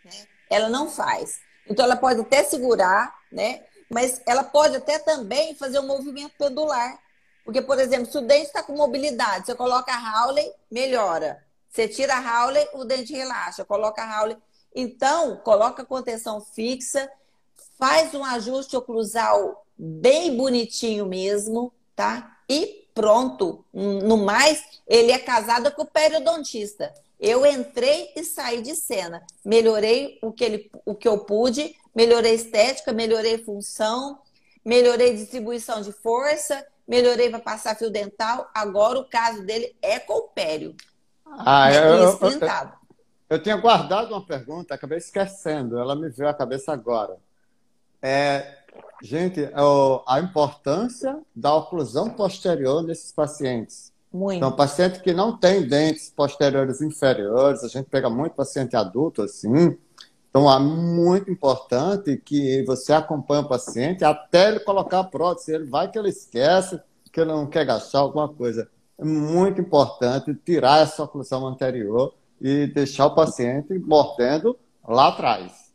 [0.04, 0.26] Né?
[0.50, 1.38] Ela não faz.
[1.68, 3.62] Então, ela pode até segurar, né?
[3.90, 6.98] mas ela pode até também fazer um movimento pendular.
[7.44, 11.44] Porque, por exemplo, se o dente está com mobilidade, você coloca a Howley, melhora.
[11.68, 13.64] Você tira a Howley, o dente relaxa.
[13.64, 14.36] Coloca a Howley.
[14.74, 17.10] Então, coloca contenção fixa,
[17.78, 22.38] faz um ajuste oclusal bem bonitinho mesmo, tá?
[22.48, 23.64] E pronto.
[23.72, 26.94] No mais, ele é casado com o periodontista.
[27.20, 29.24] Eu entrei e saí de cena.
[29.44, 34.18] Melhorei o que, ele, o que eu pude, melhorei estética, melhorei função,
[34.64, 38.50] melhorei distribuição de força, melhorei para passar fio dental.
[38.54, 40.74] Agora o caso dele é com o pério.
[41.26, 42.40] Ah, eu, eu, eu,
[43.30, 47.16] eu, tinha guardado uma pergunta, acabei esquecendo, ela me veio à cabeça agora.
[48.00, 48.58] É,
[49.02, 49.50] gente,
[50.06, 53.92] a importância da oclusão posterior nesses pacientes.
[54.12, 54.36] Muito.
[54.36, 59.76] Então, paciente que não tem dentes posteriores inferiores, a gente pega muito paciente adulto assim.
[60.36, 65.54] Então, é muito importante que você acompanhe o paciente até ele colocar a prótese.
[65.54, 66.80] Ele vai que ele esquece,
[67.12, 68.68] que ele não quer gastar alguma coisa.
[68.98, 75.72] é muito importante tirar essa oclusão anterior e deixar o paciente mordendo lá atrás.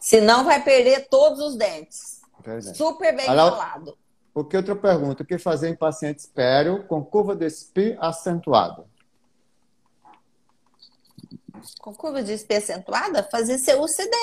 [0.00, 2.22] Senão vai perder todos os dentes.
[2.42, 2.78] Verdade.
[2.78, 3.98] Super bem Olha, falado.
[4.34, 5.22] O que outra pergunta?
[5.22, 8.86] O que fazer em paciente espéreo com curva de SPI acentuada?
[11.80, 13.22] Com curva de SPI acentuada?
[13.30, 14.16] Fazer CUCD.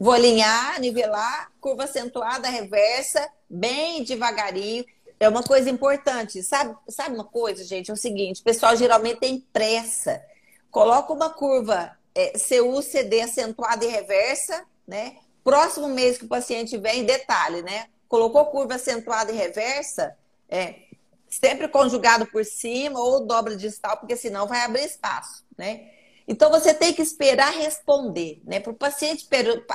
[0.00, 4.84] Vou alinhar, nivelar, curva acentuada, reversa, bem devagarinho.
[5.20, 6.42] É uma coisa importante.
[6.42, 7.90] Sabe, sabe uma coisa, gente?
[7.90, 10.22] É o seguinte: o pessoal geralmente tem pressa.
[10.70, 15.16] Coloca uma curva é, CU-CD acentuada e reversa, né?
[15.42, 17.86] Próximo mês que o paciente vem, detalhe, né?
[18.08, 20.16] Colocou curva acentuada e reversa,
[20.48, 20.76] é,
[21.28, 25.90] sempre conjugado por cima ou dobra distal, porque senão vai abrir espaço, né?
[26.26, 28.58] Então você tem que esperar responder, né?
[28.60, 29.28] Para o paciente,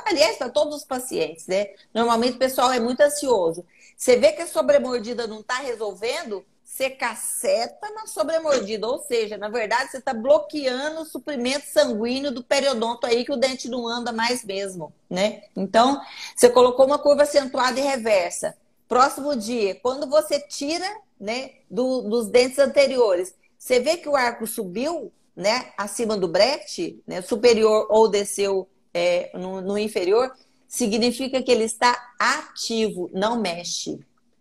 [0.04, 1.68] aliás, para todos os pacientes, né?
[1.94, 3.64] Normalmente o pessoal é muito ansioso.
[3.96, 8.88] Você vê que a sobremordida não está resolvendo, você caceta na sobremordida.
[8.88, 13.36] Ou seja, na verdade, você está bloqueando o suprimento sanguíneo do periodonto aí, que o
[13.36, 15.42] dente não anda mais mesmo, né?
[15.54, 16.00] Então,
[16.34, 18.56] você colocou uma curva acentuada e reversa.
[18.88, 20.86] Próximo dia, quando você tira
[21.20, 27.02] né, do, dos dentes anteriores, você vê que o arco subiu né, acima do brete,
[27.06, 30.32] né, superior ou desceu é, no, no inferior,
[30.68, 33.98] significa que ele está ativo, não mexe.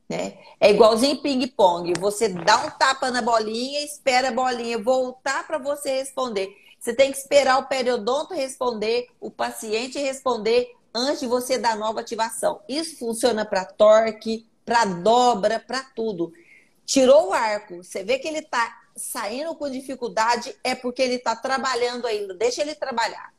[0.07, 0.37] Né?
[0.59, 1.93] É igualzinho ping-pong.
[1.99, 6.55] Você dá um tapa na bolinha, espera a bolinha voltar para você responder.
[6.79, 11.99] Você tem que esperar o periodonto responder, o paciente responder antes de você dar nova
[11.99, 12.61] ativação.
[12.67, 16.31] Isso funciona para torque, para dobra, para tudo.
[16.85, 21.35] Tirou o arco, você vê que ele está saindo com dificuldade, é porque ele está
[21.35, 22.33] trabalhando ainda.
[22.33, 23.33] Deixa ele trabalhar.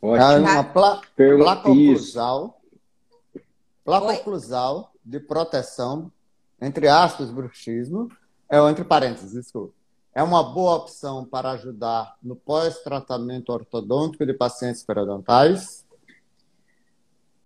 [0.00, 0.38] Ótimo.
[0.38, 2.60] Uma pla placa oclusal,
[3.84, 6.12] placa oclusal de proteção,
[6.60, 8.08] entre aspas, bruxismo,
[8.50, 9.74] é entre parênteses, desculpa.
[10.14, 15.77] É uma boa opção para ajudar no pós-tratamento ortodôntico de pacientes periodontais?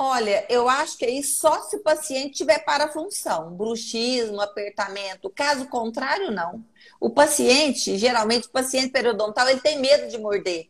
[0.04, 5.30] Olha, eu acho que aí só se o paciente tiver parafunção, bruxismo, apertamento.
[5.30, 6.64] Caso contrário, não.
[7.00, 10.68] O paciente, geralmente, o paciente periodontal, ele tem medo de morder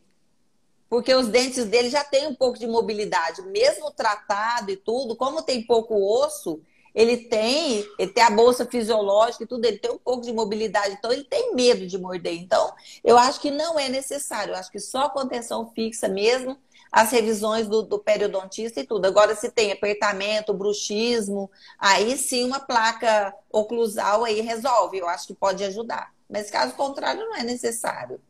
[0.87, 5.41] porque os dentes dele já têm um pouco de mobilidade, mesmo tratado e tudo, como
[5.41, 6.61] tem pouco osso,
[6.93, 10.93] ele tem, ele tem a bolsa fisiológica e tudo, ele tem um pouco de mobilidade,
[10.93, 12.35] então ele tem medo de morder.
[12.35, 12.71] Então,
[13.03, 16.55] eu acho que não é necessário, eu acho que só contenção fixa mesmo,
[16.93, 19.07] as revisões do, do periodontista e tudo.
[19.07, 21.49] Agora, se tem apertamento, bruxismo,
[21.79, 26.13] aí sim uma placa oclusal aí resolve, eu acho que pode ajudar.
[26.29, 28.21] Mas caso contrário, não é necessário.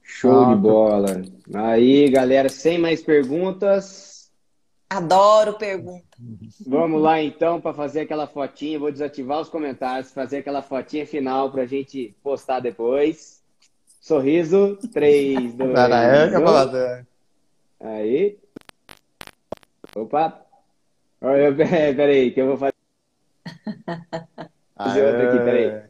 [0.00, 1.22] Show de bola.
[1.52, 4.30] Aí, galera, sem mais perguntas.
[4.88, 6.06] Adoro perguntas.
[6.64, 8.78] Vamos lá então para fazer aquela fotinha.
[8.78, 13.41] Vou desativar os comentários, fazer aquela fotinha final para a gente postar depois.
[14.02, 15.76] Sorriso, 3, 2, 1.
[17.80, 18.36] Aí.
[19.94, 20.44] Opa.
[21.20, 22.74] Peraí, que eu vou fazer.
[24.76, 25.82] Fazer outra aqui, peraí.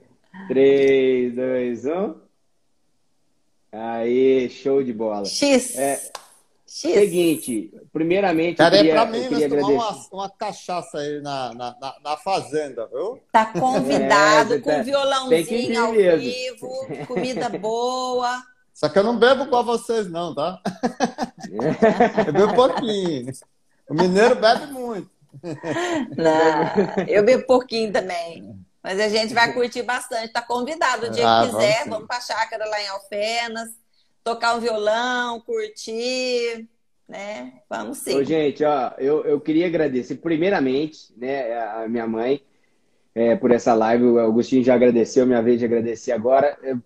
[0.47, 2.15] 3, 2, 1.
[3.73, 5.25] Aí, show de bola.
[5.25, 5.79] X.
[5.79, 6.13] É,
[6.73, 6.95] X.
[6.95, 8.57] Seguinte, primeiramente.
[8.57, 12.87] Peraí, queria, pra mim, nós tomar uma, uma cachaça aí na, na, na, na, fazenda,
[12.87, 13.23] viu?
[13.31, 16.19] Tá convidado, é, com tá, violãozinho ao mesmo.
[16.19, 18.43] vivo, comida boa.
[18.73, 20.63] Só que eu não bebo com vocês, não, tá?
[22.27, 23.31] eu bebo pouquinho.
[23.87, 25.11] O mineiro bebe muito.
[26.17, 28.51] Não, eu bebo pouquinho também.
[28.83, 30.33] Mas a gente vai curtir bastante.
[30.33, 31.81] Tá convidado o dia ah, que quiser.
[31.81, 33.69] Vamos, vamos pra chácara lá em Alfenas,
[34.25, 36.69] tocar um violão, curtir,
[37.09, 37.55] né?
[37.69, 38.17] Vamos sim.
[38.17, 42.43] Ô, gente, ó, eu, eu queria agradecer primeiramente, né, a minha mãe
[43.15, 44.05] é, por essa live.
[44.05, 46.57] O Agostinho já agradeceu, minha vez de agradecer agora.
[46.63, 46.81] Eu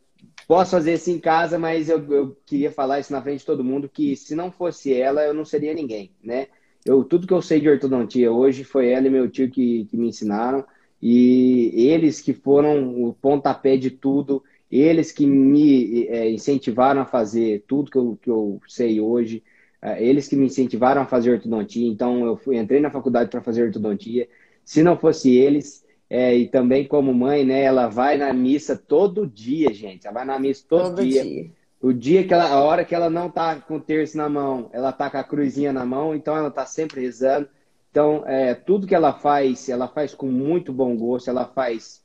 [0.47, 3.65] posso fazer isso em casa, mas eu, eu queria falar isso na frente de todo
[3.65, 6.49] mundo, que se não fosse ela, eu não seria ninguém, né?
[6.85, 9.97] Eu, tudo que eu sei de ortodontia hoje foi ela e meu tio que, que
[9.97, 10.65] me ensinaram.
[11.03, 17.65] E eles que foram o pontapé de tudo, eles que me é, incentivaram a fazer
[17.67, 19.43] tudo que eu, que eu sei hoje,
[19.81, 21.89] é, eles que me incentivaram a fazer ortodontia.
[21.89, 24.29] Então, eu fui, entrei na faculdade para fazer ortodontia.
[24.65, 29.27] Se não fosse eles, é, e também como mãe, né, ela vai na missa todo
[29.27, 30.07] dia, gente.
[30.07, 31.23] Ela vai na missa todo, todo dia.
[31.23, 31.51] dia.
[31.81, 34.71] O dia que ela, a hora que ela não tá com o terço na mão,
[34.73, 37.49] ela tá com a cruzinha na mão, então ela tá sempre rezando.
[37.91, 42.03] Então, é, tudo que ela faz, ela faz com muito bom gosto, ela faz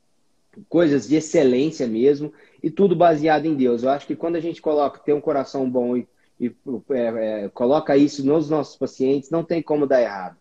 [0.69, 3.84] coisas de excelência mesmo, e tudo baseado em Deus.
[3.84, 6.07] Eu acho que quando a gente coloca, tem um coração bom e,
[6.40, 6.53] e
[6.91, 10.38] é, é, coloca isso nos nossos pacientes, não tem como dar errado.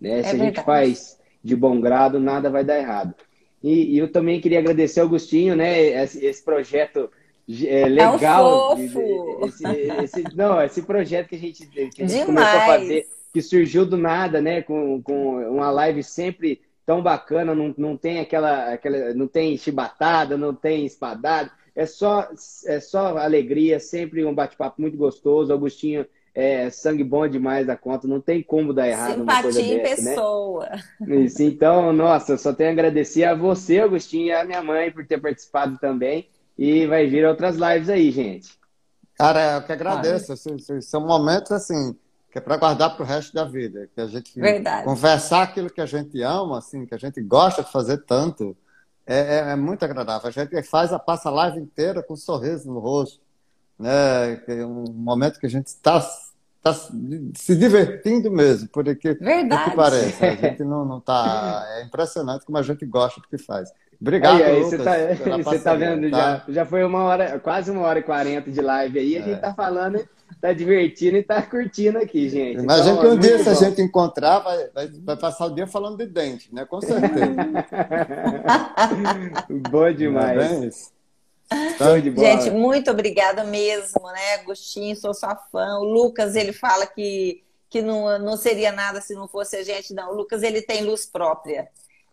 [0.00, 0.20] Né?
[0.20, 3.14] É Se a gente faz de bom grado, nada vai dar errado.
[3.62, 6.04] E, e eu também queria agradecer ao Agostinho, né?
[6.04, 7.10] Esse, esse projeto
[7.66, 8.72] é, legal.
[8.72, 9.46] É um fofo.
[9.46, 9.64] Esse,
[10.02, 13.86] esse, não, esse projeto que a gente, que a gente começou a fazer, que surgiu
[13.86, 14.60] do nada, né?
[14.60, 19.14] Com, com uma live sempre tão bacana, não, não tem aquela, aquela.
[19.14, 21.50] Não tem chibatada, não tem espadada.
[21.74, 22.28] É só,
[22.66, 25.52] é só alegria, sempre um bate-papo muito gostoso.
[25.52, 29.60] Agostinho é sangue bom demais da conta, não tem como dar errado Simpatia uma coisa
[29.60, 30.10] em dessa, né?
[30.10, 30.68] pessoa.
[31.00, 31.16] Né?
[31.16, 34.90] Isso, então, nossa, eu só tenho a agradecer a você, Agostinho, e a minha mãe
[34.90, 36.28] por ter participado também.
[36.56, 38.56] E vai vir outras lives aí, gente.
[39.16, 40.32] Cara, eu que agradeço.
[40.32, 41.96] Ah, São momentos assim
[42.34, 44.84] que é para guardar para o resto da vida, que a gente Verdade.
[44.84, 48.56] conversar aquilo que a gente ama, assim, que a gente gosta de fazer tanto,
[49.06, 50.28] é, é, é muito agradável.
[50.28, 53.20] A gente faz a passa a live inteira com um sorriso no rosto,
[53.78, 54.42] né?
[54.48, 56.04] É um momento que a gente está
[56.60, 59.70] tá se divertindo mesmo, por aqui, Verdade.
[59.70, 60.24] que parece.
[60.24, 61.64] A gente não, não tá.
[61.76, 63.70] É impressionante como a gente gosta do que faz.
[64.00, 66.42] Obrigado, aí, aí, Lucas, Você tá, você tá vendo, tá?
[66.48, 69.34] Já, já foi uma hora, quase uma hora e quarenta de live aí, a gente
[69.34, 69.36] é.
[69.36, 70.04] tá falando,
[70.40, 72.60] tá divertindo e tá curtindo aqui, gente.
[72.60, 75.66] Imagina então, que um dia, se a gente encontrar, vai, vai, vai, passar o dia
[75.66, 76.64] falando de dente, né?
[76.64, 77.34] Com certeza.
[79.70, 80.92] bom demais.
[81.74, 84.96] Então, de gente, muito obrigada mesmo, né, Agostinho?
[84.96, 85.78] Sou sua fã.
[85.78, 89.94] O Lucas, ele fala que, que não, não seria nada se não fosse a gente,
[89.94, 90.12] não.
[90.12, 91.68] O Lucas, ele tem luz própria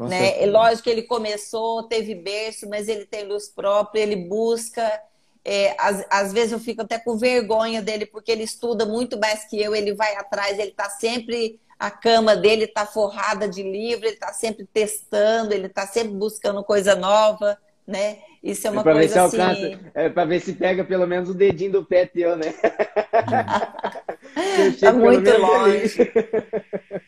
[0.07, 0.41] né?
[0.41, 5.01] É lógico que ele começou, teve berço, mas ele tem luz própria, ele busca.
[5.43, 9.43] É, às, às, vezes eu fico até com vergonha dele, porque ele estuda muito mais
[9.45, 11.59] que eu, ele vai atrás, ele está sempre.
[11.79, 16.63] A cama dele está forrada de livro, ele está sempre testando, ele está sempre buscando
[16.63, 17.57] coisa nova,
[17.87, 18.19] né?
[18.43, 19.79] Isso é uma é coisa ver se assim.
[19.93, 22.53] é para ver se pega pelo menos o dedinho do pé teu, né?
[24.67, 26.11] Está muito longe.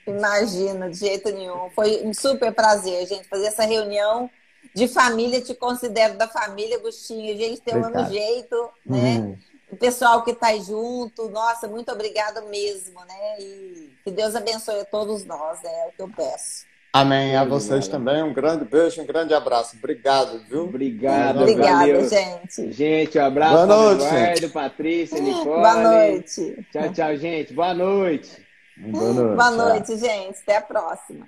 [0.05, 1.69] Imagina, de jeito nenhum.
[1.72, 4.30] Foi um super prazer, gente, fazer essa reunião
[4.75, 5.41] de família.
[5.41, 7.33] Te considero da família, Agostinho.
[7.33, 9.17] A gente tem o mesmo jeito, né?
[9.19, 9.37] Uhum.
[9.71, 13.39] O pessoal que está junto, nossa, muito obrigada mesmo, né?
[13.39, 15.71] E que Deus abençoe a todos nós, né?
[15.71, 16.65] É o que eu peço.
[16.93, 17.35] Amém.
[17.35, 18.21] A vocês também.
[18.21, 19.75] Um grande beijo, um grande abraço.
[19.75, 20.65] Obrigado, viu?
[20.65, 21.39] Obrigado.
[21.39, 22.71] Obrigada, gente.
[22.71, 23.65] Gente, um abraço.
[23.65, 24.05] Boa noite.
[24.05, 25.43] Eduardo, Patrícia, Nicole.
[25.43, 26.67] Boa noite.
[26.71, 27.51] Tchau, tchau, gente.
[27.51, 28.45] Boa noite.
[28.77, 29.35] Boa noite.
[29.35, 30.39] Boa noite, gente.
[30.43, 31.25] Até a próxima.